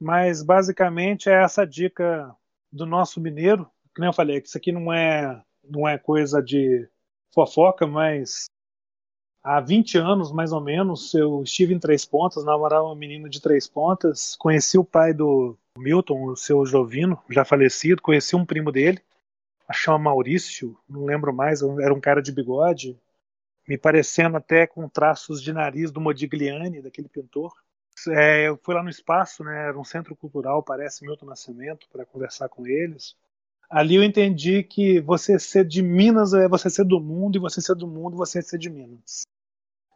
mas 0.00 0.42
basicamente 0.42 1.28
é 1.28 1.42
essa 1.42 1.66
dica 1.66 2.34
do 2.72 2.86
nosso 2.86 3.20
mineiro, 3.20 3.70
que 3.94 4.00
nem 4.00 4.08
eu 4.08 4.14
falei, 4.14 4.40
que 4.40 4.48
isso 4.48 4.58
aqui 4.58 4.72
não 4.72 4.92
é 4.92 5.42
não 5.62 5.86
é 5.86 5.98
coisa 5.98 6.42
de 6.42 6.88
fofoca, 7.32 7.86
mas 7.86 8.46
há 9.42 9.60
20 9.60 9.98
anos, 9.98 10.32
mais 10.32 10.52
ou 10.52 10.60
menos, 10.60 11.12
eu 11.14 11.42
estive 11.42 11.74
em 11.74 11.78
Três 11.78 12.04
Pontas, 12.04 12.44
namorava 12.44 12.84
uma 12.84 12.96
menina 12.96 13.28
de 13.28 13.40
Três 13.40 13.68
Pontas, 13.68 14.34
conheci 14.36 14.78
o 14.78 14.84
pai 14.84 15.12
do 15.12 15.56
Milton, 15.76 16.24
o 16.24 16.36
seu 16.36 16.64
Jovino, 16.64 17.18
já 17.28 17.44
falecido, 17.44 18.02
conheci 18.02 18.34
um 18.34 18.44
primo 18.44 18.72
dele, 18.72 19.00
chama 19.72 20.10
Maurício, 20.10 20.76
não 20.88 21.04
lembro 21.04 21.32
mais, 21.32 21.62
era 21.62 21.94
um 21.94 22.00
cara 22.00 22.20
de 22.20 22.32
bigode, 22.32 22.98
me 23.68 23.78
parecendo 23.78 24.36
até 24.36 24.66
com 24.66 24.88
traços 24.88 25.40
de 25.40 25.52
nariz 25.52 25.90
do 25.92 26.00
Modigliani, 26.00 26.82
daquele 26.82 27.08
pintor. 27.08 27.52
É, 28.08 28.48
eu 28.48 28.58
fui 28.62 28.74
lá 28.74 28.82
no 28.82 28.90
espaço, 28.90 29.44
né, 29.44 29.68
era 29.68 29.78
um 29.78 29.84
centro 29.84 30.14
cultural, 30.16 30.62
parece 30.62 31.04
Milton 31.04 31.26
Nascimento, 31.26 31.88
para 31.92 32.04
conversar 32.04 32.48
com 32.48 32.66
eles. 32.66 33.16
Ali 33.70 33.96
eu 33.96 34.02
entendi 34.02 34.62
que 34.62 35.00
você 35.00 35.38
ser 35.38 35.64
de 35.64 35.82
Minas 35.82 36.34
é 36.34 36.48
você 36.48 36.68
ser 36.68 36.84
do 36.84 37.00
mundo, 37.00 37.36
e 37.36 37.40
você 37.40 37.60
ser 37.60 37.76
do 37.76 37.86
mundo, 37.86 38.16
você 38.16 38.42
ser 38.42 38.58
de 38.58 38.68
Minas. 38.68 39.22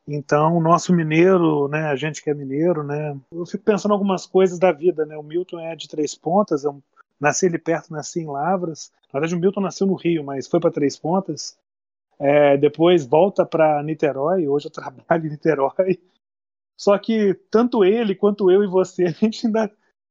Então, 0.07 0.57
o 0.57 0.61
nosso 0.61 0.93
mineiro, 0.93 1.67
né, 1.69 1.87
a 1.87 1.97
gente 1.97 2.23
que 2.23 2.31
é 2.31 2.35
mineiro, 2.35 2.83
né, 2.85 3.19
eu 3.33 3.47
fico 3.47 3.65
pensando 3.65 3.93
algumas 3.93 4.27
coisas 4.27 4.59
da 4.59 4.71
vida, 4.71 5.07
né? 5.07 5.17
O 5.17 5.23
Milton 5.23 5.59
é 5.59 5.75
de 5.75 5.89
Três 5.89 6.15
Pontas, 6.15 6.63
eu 6.63 6.83
nasci 7.19 7.47
ali 7.47 7.59
perto, 7.59 7.91
nasci 7.91 8.21
em 8.21 8.27
Lavras. 8.27 8.93
Na 9.07 9.19
verdade, 9.19 9.35
o 9.35 9.41
Milton 9.41 9.63
nasceu 9.63 9.87
no 9.87 9.95
Rio, 9.95 10.23
mas 10.23 10.47
foi 10.47 10.61
para 10.61 10.71
Três 10.71 10.99
Pontas. 10.99 11.57
É, 12.19 12.57
depois 12.57 13.07
volta 13.07 13.47
para 13.47 13.83
Niterói, 13.83 14.47
hoje 14.47 14.67
eu 14.67 14.71
trabalho 14.71 15.27
em 15.27 15.31
Niterói. 15.31 15.99
Só 16.77 16.99
que 16.99 17.35
tanto 17.51 17.85
ele 17.85 18.15
quanto 18.15 18.51
eu 18.51 18.63
e 18.63 18.67
você, 18.67 19.05
a 19.07 19.11
gente 19.11 19.47
ainda 19.47 19.71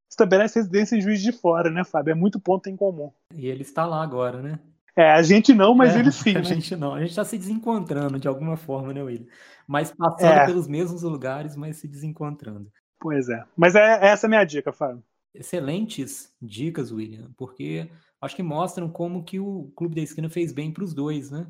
estabelece 0.10 0.60
residência 0.60 0.96
em 0.96 1.02
Juiz 1.02 1.22
de 1.22 1.32
Fora, 1.32 1.70
né, 1.70 1.84
Fábio? 1.84 2.12
É 2.12 2.16
muito 2.16 2.40
ponto 2.40 2.70
em 2.70 2.76
comum. 2.76 3.12
E 3.34 3.48
ele 3.48 3.64
está 3.64 3.86
lá 3.86 4.02
agora, 4.04 4.42
né? 4.42 4.60
É, 4.96 5.12
a 5.12 5.24
gente 5.24 5.54
não, 5.54 5.74
mas 5.74 5.96
é, 5.96 6.00
ele 6.00 6.12
sim. 6.14 6.32
A 6.32 6.40
né? 6.40 6.44
gente 6.44 6.76
não. 6.76 6.94
A 6.94 7.00
gente 7.00 7.10
está 7.10 7.26
se 7.26 7.38
desencontrando 7.38 8.20
de 8.20 8.28
alguma 8.28 8.56
forma, 8.56 8.94
né, 8.94 9.02
William? 9.02 9.28
Mas 9.68 9.92
passando 9.92 10.32
é. 10.32 10.46
pelos 10.46 10.68
mesmos 10.68 11.02
lugares, 11.02 11.56
mas 11.56 11.78
se 11.78 11.88
desencontrando. 11.88 12.72
Pois 13.00 13.28
é. 13.28 13.44
Mas 13.58 13.76
é, 13.76 14.06
essa 14.06 14.26
é 14.26 14.28
a 14.28 14.30
minha 14.30 14.44
dica, 14.44 14.72
Fábio. 14.72 15.04
Excelentes 15.34 16.32
dicas, 16.40 16.92
William, 16.92 17.32
porque 17.36 17.90
acho 18.22 18.36
que 18.36 18.44
mostram 18.44 18.88
como 18.88 19.24
que 19.24 19.40
o 19.40 19.72
Clube 19.76 19.96
da 19.96 20.02
Esquina 20.02 20.30
fez 20.30 20.54
bem 20.54 20.72
para 20.72 20.84
os 20.84 20.94
dois, 20.94 21.32
né? 21.32 21.48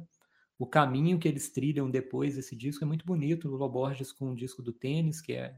O 0.57 0.67
caminho 0.67 1.19
que 1.19 1.27
eles 1.27 1.49
trilham 1.49 1.89
depois 1.89 2.35
desse 2.35 2.55
disco 2.55 2.83
é 2.83 2.87
muito 2.87 3.05
bonito. 3.05 3.49
O 3.49 3.55
Loborges 3.55 4.11
com 4.11 4.31
o 4.31 4.35
disco 4.35 4.61
do 4.61 4.71
tênis, 4.71 5.21
que 5.21 5.33
é 5.33 5.57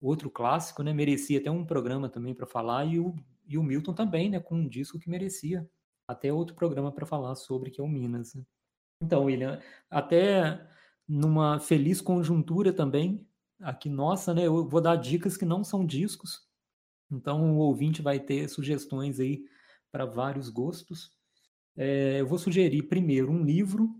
outro 0.00 0.30
clássico, 0.30 0.82
né? 0.82 0.92
Merecia 0.92 1.38
até 1.38 1.50
um 1.50 1.64
programa 1.64 2.08
também 2.08 2.34
para 2.34 2.46
falar, 2.46 2.84
e 2.84 2.98
o, 2.98 3.14
e 3.46 3.56
o 3.56 3.62
Milton 3.62 3.94
também, 3.94 4.30
né? 4.30 4.40
Com 4.40 4.56
um 4.56 4.68
disco 4.68 4.98
que 4.98 5.08
merecia 5.08 5.68
até 6.08 6.32
outro 6.32 6.54
programa 6.54 6.92
para 6.92 7.06
falar 7.06 7.34
sobre, 7.34 7.70
que 7.70 7.80
é 7.80 7.84
o 7.84 7.88
Minas. 7.88 8.34
Né? 8.34 8.44
Então, 9.02 9.24
William, 9.24 9.60
até 9.90 10.66
numa 11.08 11.60
feliz 11.60 12.00
conjuntura 12.00 12.72
também, 12.72 13.26
aqui 13.60 13.88
nossa, 13.88 14.34
né? 14.34 14.46
Eu 14.46 14.68
vou 14.68 14.80
dar 14.80 14.96
dicas 14.96 15.36
que 15.36 15.44
não 15.44 15.64
são 15.64 15.84
discos. 15.84 16.46
Então 17.10 17.56
o 17.56 17.58
ouvinte 17.58 18.02
vai 18.02 18.18
ter 18.18 18.48
sugestões 18.48 19.20
aí 19.20 19.44
para 19.92 20.04
vários 20.04 20.48
gostos. 20.48 21.12
É, 21.76 22.20
eu 22.20 22.26
vou 22.26 22.38
sugerir 22.38 22.82
primeiro 22.84 23.30
um 23.30 23.44
livro 23.44 23.94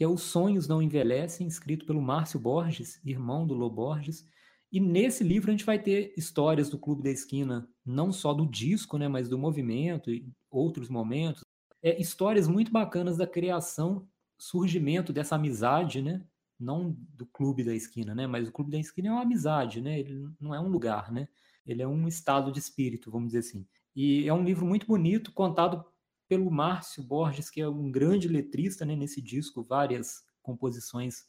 que 0.00 0.04
é 0.04 0.08
Os 0.08 0.22
Sonhos 0.22 0.66
Não 0.66 0.80
Envelhecem, 0.80 1.46
escrito 1.46 1.84
pelo 1.84 2.00
Márcio 2.00 2.40
Borges, 2.40 2.98
irmão 3.04 3.46
do 3.46 3.52
Lô 3.52 3.68
Borges. 3.68 4.26
E 4.72 4.80
nesse 4.80 5.22
livro 5.22 5.50
a 5.50 5.52
gente 5.52 5.66
vai 5.66 5.78
ter 5.78 6.14
histórias 6.16 6.70
do 6.70 6.78
Clube 6.78 7.02
da 7.02 7.10
Esquina, 7.10 7.68
não 7.84 8.10
só 8.10 8.32
do 8.32 8.46
disco, 8.46 8.96
né, 8.96 9.08
mas 9.08 9.28
do 9.28 9.36
movimento 9.36 10.10
e 10.10 10.26
outros 10.50 10.88
momentos. 10.88 11.44
É, 11.82 12.00
histórias 12.00 12.48
muito 12.48 12.72
bacanas 12.72 13.18
da 13.18 13.26
criação, 13.26 14.08
surgimento 14.38 15.12
dessa 15.12 15.34
amizade, 15.34 16.00
né? 16.00 16.24
Não 16.58 16.96
do 17.12 17.26
Clube 17.26 17.62
da 17.62 17.74
Esquina, 17.74 18.14
né? 18.14 18.26
Mas 18.26 18.48
o 18.48 18.52
Clube 18.52 18.70
da 18.70 18.78
Esquina 18.78 19.08
é 19.08 19.12
uma 19.12 19.20
amizade, 19.20 19.82
né? 19.82 20.00
Ele 20.00 20.30
não 20.40 20.54
é 20.54 20.60
um 20.60 20.68
lugar, 20.68 21.12
né? 21.12 21.28
Ele 21.66 21.82
é 21.82 21.86
um 21.86 22.08
estado 22.08 22.50
de 22.50 22.58
espírito, 22.58 23.10
vamos 23.10 23.32
dizer 23.32 23.40
assim. 23.40 23.66
E 23.94 24.26
é 24.26 24.32
um 24.32 24.44
livro 24.44 24.64
muito 24.64 24.86
bonito, 24.86 25.30
contado 25.30 25.84
pelo 26.30 26.48
Márcio 26.48 27.02
Borges, 27.02 27.50
que 27.50 27.60
é 27.60 27.68
um 27.68 27.90
grande 27.90 28.28
letrista, 28.28 28.84
né? 28.86 28.94
Nesse 28.94 29.20
disco, 29.20 29.64
várias 29.64 30.22
composições 30.40 31.26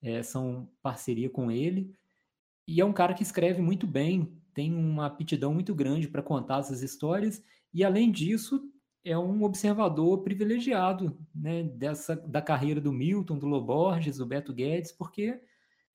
é, 0.00 0.22
são 0.22 0.70
parceria 0.80 1.28
com 1.28 1.50
ele. 1.50 1.92
E 2.64 2.80
é 2.80 2.84
um 2.84 2.92
cara 2.92 3.14
que 3.14 3.22
escreve 3.24 3.60
muito 3.60 3.84
bem, 3.84 4.40
tem 4.54 4.72
uma 4.72 5.06
aptidão 5.06 5.52
muito 5.52 5.74
grande 5.74 6.06
para 6.06 6.22
contar 6.22 6.60
essas 6.60 6.82
histórias 6.82 7.42
e 7.74 7.82
além 7.82 8.12
disso 8.12 8.62
é 9.04 9.18
um 9.18 9.42
observador 9.42 10.22
privilegiado 10.22 11.18
né, 11.34 11.64
dessa 11.64 12.14
da 12.14 12.40
carreira 12.40 12.80
do 12.80 12.92
Milton, 12.92 13.38
do 13.38 13.46
Lô 13.46 13.60
Borges, 13.60 14.18
do 14.18 14.26
Beto 14.26 14.52
Guedes, 14.52 14.92
porque 14.92 15.40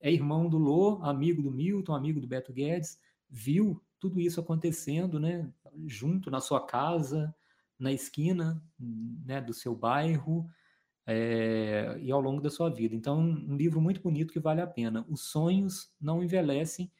é 0.00 0.12
irmão 0.12 0.50
do 0.50 0.58
Lô, 0.58 1.02
amigo 1.02 1.40
do 1.40 1.50
Milton, 1.50 1.94
amigo 1.94 2.20
do 2.20 2.26
Beto 2.26 2.52
Guedes, 2.52 2.98
viu 3.30 3.82
tudo 3.98 4.20
isso 4.20 4.38
acontecendo, 4.38 5.18
né, 5.18 5.50
junto 5.86 6.30
na 6.30 6.40
sua 6.40 6.60
casa, 6.60 7.34
na 7.78 7.92
esquina, 7.92 8.62
né, 8.78 9.40
do 9.40 9.52
seu 9.52 9.74
bairro, 9.74 10.48
é, 11.06 11.96
e 12.00 12.10
ao 12.10 12.20
longo 12.20 12.40
da 12.40 12.50
sua 12.50 12.70
vida. 12.70 12.94
Então, 12.94 13.20
um 13.20 13.56
livro 13.56 13.80
muito 13.80 14.00
bonito 14.00 14.32
que 14.32 14.40
vale 14.40 14.60
a 14.60 14.66
pena. 14.66 15.04
Os 15.08 15.22
sonhos 15.22 15.92
não 16.00 16.22
envelhecem, 16.22 16.90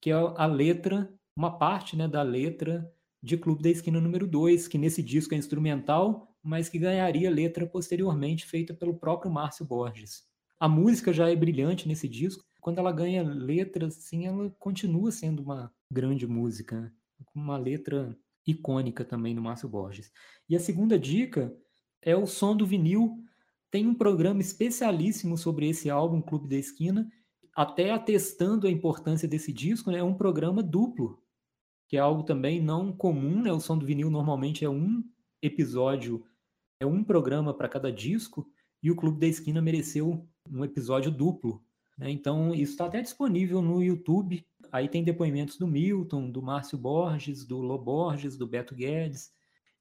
que 0.00 0.10
é 0.10 0.14
a 0.14 0.46
letra, 0.46 1.12
uma 1.36 1.58
parte 1.58 1.96
né, 1.96 2.08
da 2.08 2.22
letra 2.22 2.90
de 3.22 3.36
Clube 3.36 3.62
da 3.62 3.70
Esquina 3.70 4.00
número 4.00 4.26
2, 4.26 4.66
que 4.66 4.76
nesse 4.76 5.02
disco 5.02 5.34
é 5.34 5.36
instrumental, 5.36 6.28
mas 6.42 6.68
que 6.68 6.78
ganharia 6.78 7.30
letra 7.30 7.66
posteriormente, 7.66 8.46
feita 8.46 8.74
pelo 8.74 8.98
próprio 8.98 9.30
Márcio 9.30 9.64
Borges. 9.64 10.24
A 10.58 10.68
música 10.68 11.12
já 11.12 11.30
é 11.30 11.36
brilhante 11.36 11.86
nesse 11.86 12.08
disco. 12.08 12.44
Quando 12.60 12.78
ela 12.78 12.92
ganha 12.92 13.22
letras, 13.22 13.96
assim, 13.96 14.26
ela 14.26 14.50
continua 14.58 15.10
sendo 15.12 15.42
uma 15.42 15.72
grande 15.90 16.26
música, 16.26 16.92
uma 17.34 17.56
letra 17.56 18.16
icônica 18.46 19.04
também 19.04 19.34
do 19.34 19.42
Márcio 19.42 19.68
Borges. 19.68 20.12
E 20.48 20.56
a 20.56 20.60
segunda 20.60 20.98
dica 20.98 21.54
é 22.00 22.16
o 22.16 22.26
som 22.26 22.56
do 22.56 22.66
vinil 22.66 23.22
tem 23.70 23.86
um 23.86 23.94
programa 23.94 24.42
especialíssimo 24.42 25.38
sobre 25.38 25.66
esse 25.66 25.88
álbum, 25.88 26.20
Clube 26.20 26.46
da 26.46 26.56
Esquina, 26.56 27.10
até 27.54 27.90
atestando 27.90 28.66
a 28.66 28.70
importância 28.70 29.26
desse 29.26 29.50
disco, 29.50 29.90
né? 29.90 29.98
É 29.98 30.04
um 30.04 30.14
programa 30.14 30.62
duplo, 30.62 31.22
que 31.88 31.96
é 31.96 32.00
algo 32.00 32.22
também 32.22 32.60
não 32.60 32.92
comum, 32.92 33.40
né? 33.40 33.50
O 33.50 33.60
som 33.60 33.78
do 33.78 33.86
vinil 33.86 34.10
normalmente 34.10 34.62
é 34.62 34.68
um 34.68 35.02
episódio 35.40 36.22
é 36.80 36.86
um 36.86 37.02
programa 37.02 37.54
para 37.54 37.68
cada 37.68 37.90
disco 37.92 38.46
e 38.82 38.90
o 38.90 38.96
Clube 38.96 39.20
da 39.20 39.26
Esquina 39.26 39.62
mereceu 39.62 40.28
um 40.50 40.64
episódio 40.64 41.10
duplo. 41.10 41.64
Né? 41.96 42.10
Então, 42.10 42.52
isso 42.52 42.72
está 42.72 42.86
até 42.86 43.00
disponível 43.00 43.62
no 43.62 43.82
YouTube. 43.82 44.44
Aí 44.72 44.88
tem 44.88 45.04
depoimentos 45.04 45.58
do 45.58 45.66
Milton, 45.66 46.30
do 46.30 46.40
Márcio 46.40 46.78
Borges, 46.78 47.44
do 47.44 47.60
Lô 47.60 47.76
Borges, 47.76 48.38
do 48.38 48.46
Beto 48.46 48.74
Guedes. 48.74 49.30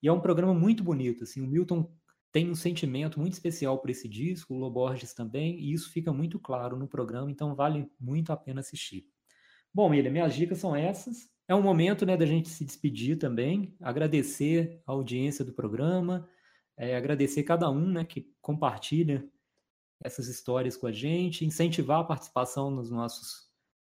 E 0.04 0.10
é 0.10 0.12
um 0.12 0.20
programa 0.20 0.54
muito 0.54 0.84
bonito. 0.84 1.24
Assim, 1.24 1.42
o 1.42 1.48
Milton 1.48 1.90
tem 2.30 2.50
um 2.50 2.56
sentimento 2.56 3.18
muito 3.18 3.34
especial 3.34 3.78
por 3.80 3.90
esse 3.90 4.10
disco, 4.10 4.54
o 4.54 4.58
Lô 4.58 4.70
Borges 4.70 5.14
também, 5.14 5.58
e 5.60 5.72
isso 5.72 5.92
fica 5.92 6.12
muito 6.12 6.38
claro 6.38 6.78
no 6.78 6.88
programa, 6.88 7.32
então 7.32 7.56
vale 7.56 7.90
muito 8.00 8.32
a 8.32 8.38
pena 8.38 8.60
assistir. 8.60 9.06
Bom, 9.74 9.90
Milha, 9.90 10.12
minhas 10.12 10.36
dicas 10.36 10.58
são 10.58 10.76
essas. 10.76 11.30
É 11.48 11.56
um 11.56 11.62
momento 11.62 12.06
né, 12.06 12.18
da 12.18 12.26
gente 12.26 12.50
se 12.50 12.66
despedir 12.66 13.18
também, 13.18 13.76
agradecer 13.82 14.82
a 14.86 14.92
audiência 14.92 15.44
do 15.44 15.54
programa, 15.54 16.28
é, 16.78 16.96
agradecer 16.96 17.44
cada 17.44 17.70
um 17.70 17.92
né, 17.92 18.06
que 18.06 18.30
compartilha 18.42 19.26
essas 20.04 20.28
histórias 20.28 20.76
com 20.76 20.88
a 20.88 20.92
gente, 20.92 21.46
incentivar 21.46 22.00
a 22.00 22.04
participação 22.04 22.72
nos 22.72 22.90
nossos 22.90 23.51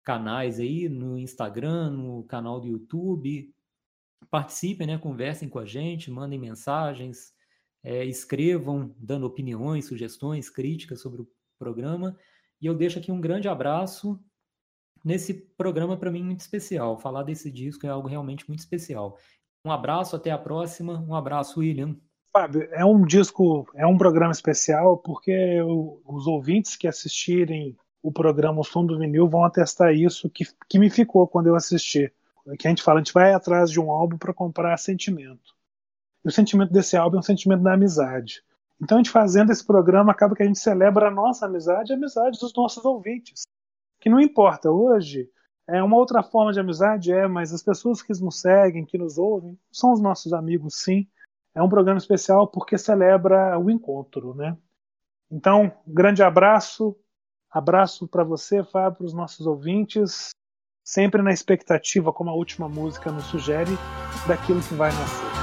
canais 0.04 0.58
aí, 0.58 0.88
no 0.88 1.18
Instagram, 1.18 1.90
no 1.90 2.24
canal 2.24 2.60
do 2.60 2.66
YouTube. 2.66 3.52
Participem, 4.30 4.86
né, 4.86 4.98
conversem 4.98 5.48
com 5.48 5.58
a 5.58 5.66
gente, 5.66 6.10
mandem 6.10 6.38
mensagens, 6.38 7.32
é, 7.82 8.04
escrevam 8.04 8.94
dando 8.98 9.26
opiniões, 9.26 9.86
sugestões, 9.86 10.48
críticas 10.48 11.00
sobre 11.00 11.22
o 11.22 11.28
programa. 11.58 12.16
E 12.60 12.66
eu 12.66 12.74
deixo 12.74 12.98
aqui 12.98 13.10
um 13.10 13.20
grande 13.20 13.48
abraço 13.48 14.22
nesse 15.04 15.34
programa 15.34 15.96
para 15.96 16.10
mim 16.10 16.22
muito 16.22 16.40
especial. 16.40 16.98
Falar 16.98 17.24
desse 17.24 17.50
disco 17.50 17.86
é 17.86 17.90
algo 17.90 18.08
realmente 18.08 18.46
muito 18.48 18.60
especial. 18.60 19.18
Um 19.64 19.70
abraço, 19.70 20.16
até 20.16 20.30
a 20.30 20.38
próxima. 20.38 21.00
Um 21.00 21.14
abraço, 21.14 21.60
William. 21.60 21.96
Fábio, 22.32 22.66
é 22.72 22.84
um 22.84 23.04
disco, 23.04 23.68
é 23.74 23.86
um 23.86 23.98
programa 23.98 24.32
especial 24.32 24.96
porque 24.98 25.60
os 25.62 26.26
ouvintes 26.26 26.76
que 26.76 26.88
assistirem 26.88 27.76
o 28.02 28.10
programa 28.10 28.60
O 28.60 28.64
Som 28.64 28.84
do 28.84 28.98
Vinil 28.98 29.28
vão 29.28 29.44
atestar 29.44 29.94
isso 29.94 30.28
que, 30.28 30.44
que 30.68 30.78
me 30.78 30.90
ficou 30.90 31.26
quando 31.28 31.46
eu 31.46 31.54
assisti. 31.54 32.12
Que 32.58 32.66
a 32.66 32.70
gente 32.70 32.82
fala, 32.82 32.98
a 32.98 33.02
gente 33.02 33.12
vai 33.12 33.32
atrás 33.32 33.70
de 33.70 33.78
um 33.78 33.90
álbum 33.90 34.18
para 34.18 34.34
comprar 34.34 34.76
sentimento. 34.76 35.54
E 36.24 36.28
o 36.28 36.32
sentimento 36.32 36.72
desse 36.72 36.96
álbum 36.96 37.18
é 37.18 37.20
um 37.20 37.22
sentimento 37.22 37.62
da 37.62 37.74
amizade. 37.74 38.42
Então, 38.82 38.98
a 38.98 39.00
gente 39.00 39.10
fazendo 39.10 39.52
esse 39.52 39.64
programa, 39.64 40.10
acaba 40.10 40.34
que 40.34 40.42
a 40.42 40.46
gente 40.46 40.58
celebra 40.58 41.06
a 41.06 41.10
nossa 41.10 41.46
amizade 41.46 41.92
e 41.92 41.94
a 41.94 41.96
amizade 41.96 42.38
dos 42.40 42.52
nossos 42.54 42.84
ouvintes. 42.84 43.46
Que 44.00 44.10
não 44.10 44.20
importa, 44.20 44.68
hoje 44.68 45.30
é 45.68 45.80
uma 45.80 45.96
outra 45.96 46.22
forma 46.22 46.52
de 46.52 46.58
amizade, 46.58 47.12
é, 47.12 47.28
mas 47.28 47.52
as 47.52 47.62
pessoas 47.62 48.02
que 48.02 48.12
nos 48.20 48.40
seguem, 48.40 48.84
que 48.84 48.98
nos 48.98 49.18
ouvem, 49.18 49.56
são 49.70 49.92
os 49.92 50.00
nossos 50.00 50.32
amigos, 50.32 50.74
sim. 50.76 51.06
É 51.54 51.62
um 51.62 51.68
programa 51.68 51.98
especial 51.98 52.48
porque 52.48 52.76
celebra 52.76 53.56
o 53.56 53.70
encontro, 53.70 54.34
né? 54.34 54.56
Então, 55.30 55.72
grande 55.86 56.22
abraço, 56.22 56.96
abraço 57.52 58.08
para 58.08 58.24
você, 58.24 58.64
Fábio, 58.64 58.98
para 58.98 59.06
os 59.06 59.12
nossos 59.12 59.46
ouvintes, 59.46 60.30
sempre 60.84 61.22
na 61.22 61.32
expectativa, 61.32 62.12
como 62.12 62.30
a 62.30 62.34
última 62.34 62.68
música 62.68 63.12
nos 63.12 63.24
sugere, 63.26 63.72
daquilo 64.26 64.60
que 64.62 64.74
vai 64.74 64.90
nascer. 64.90 65.41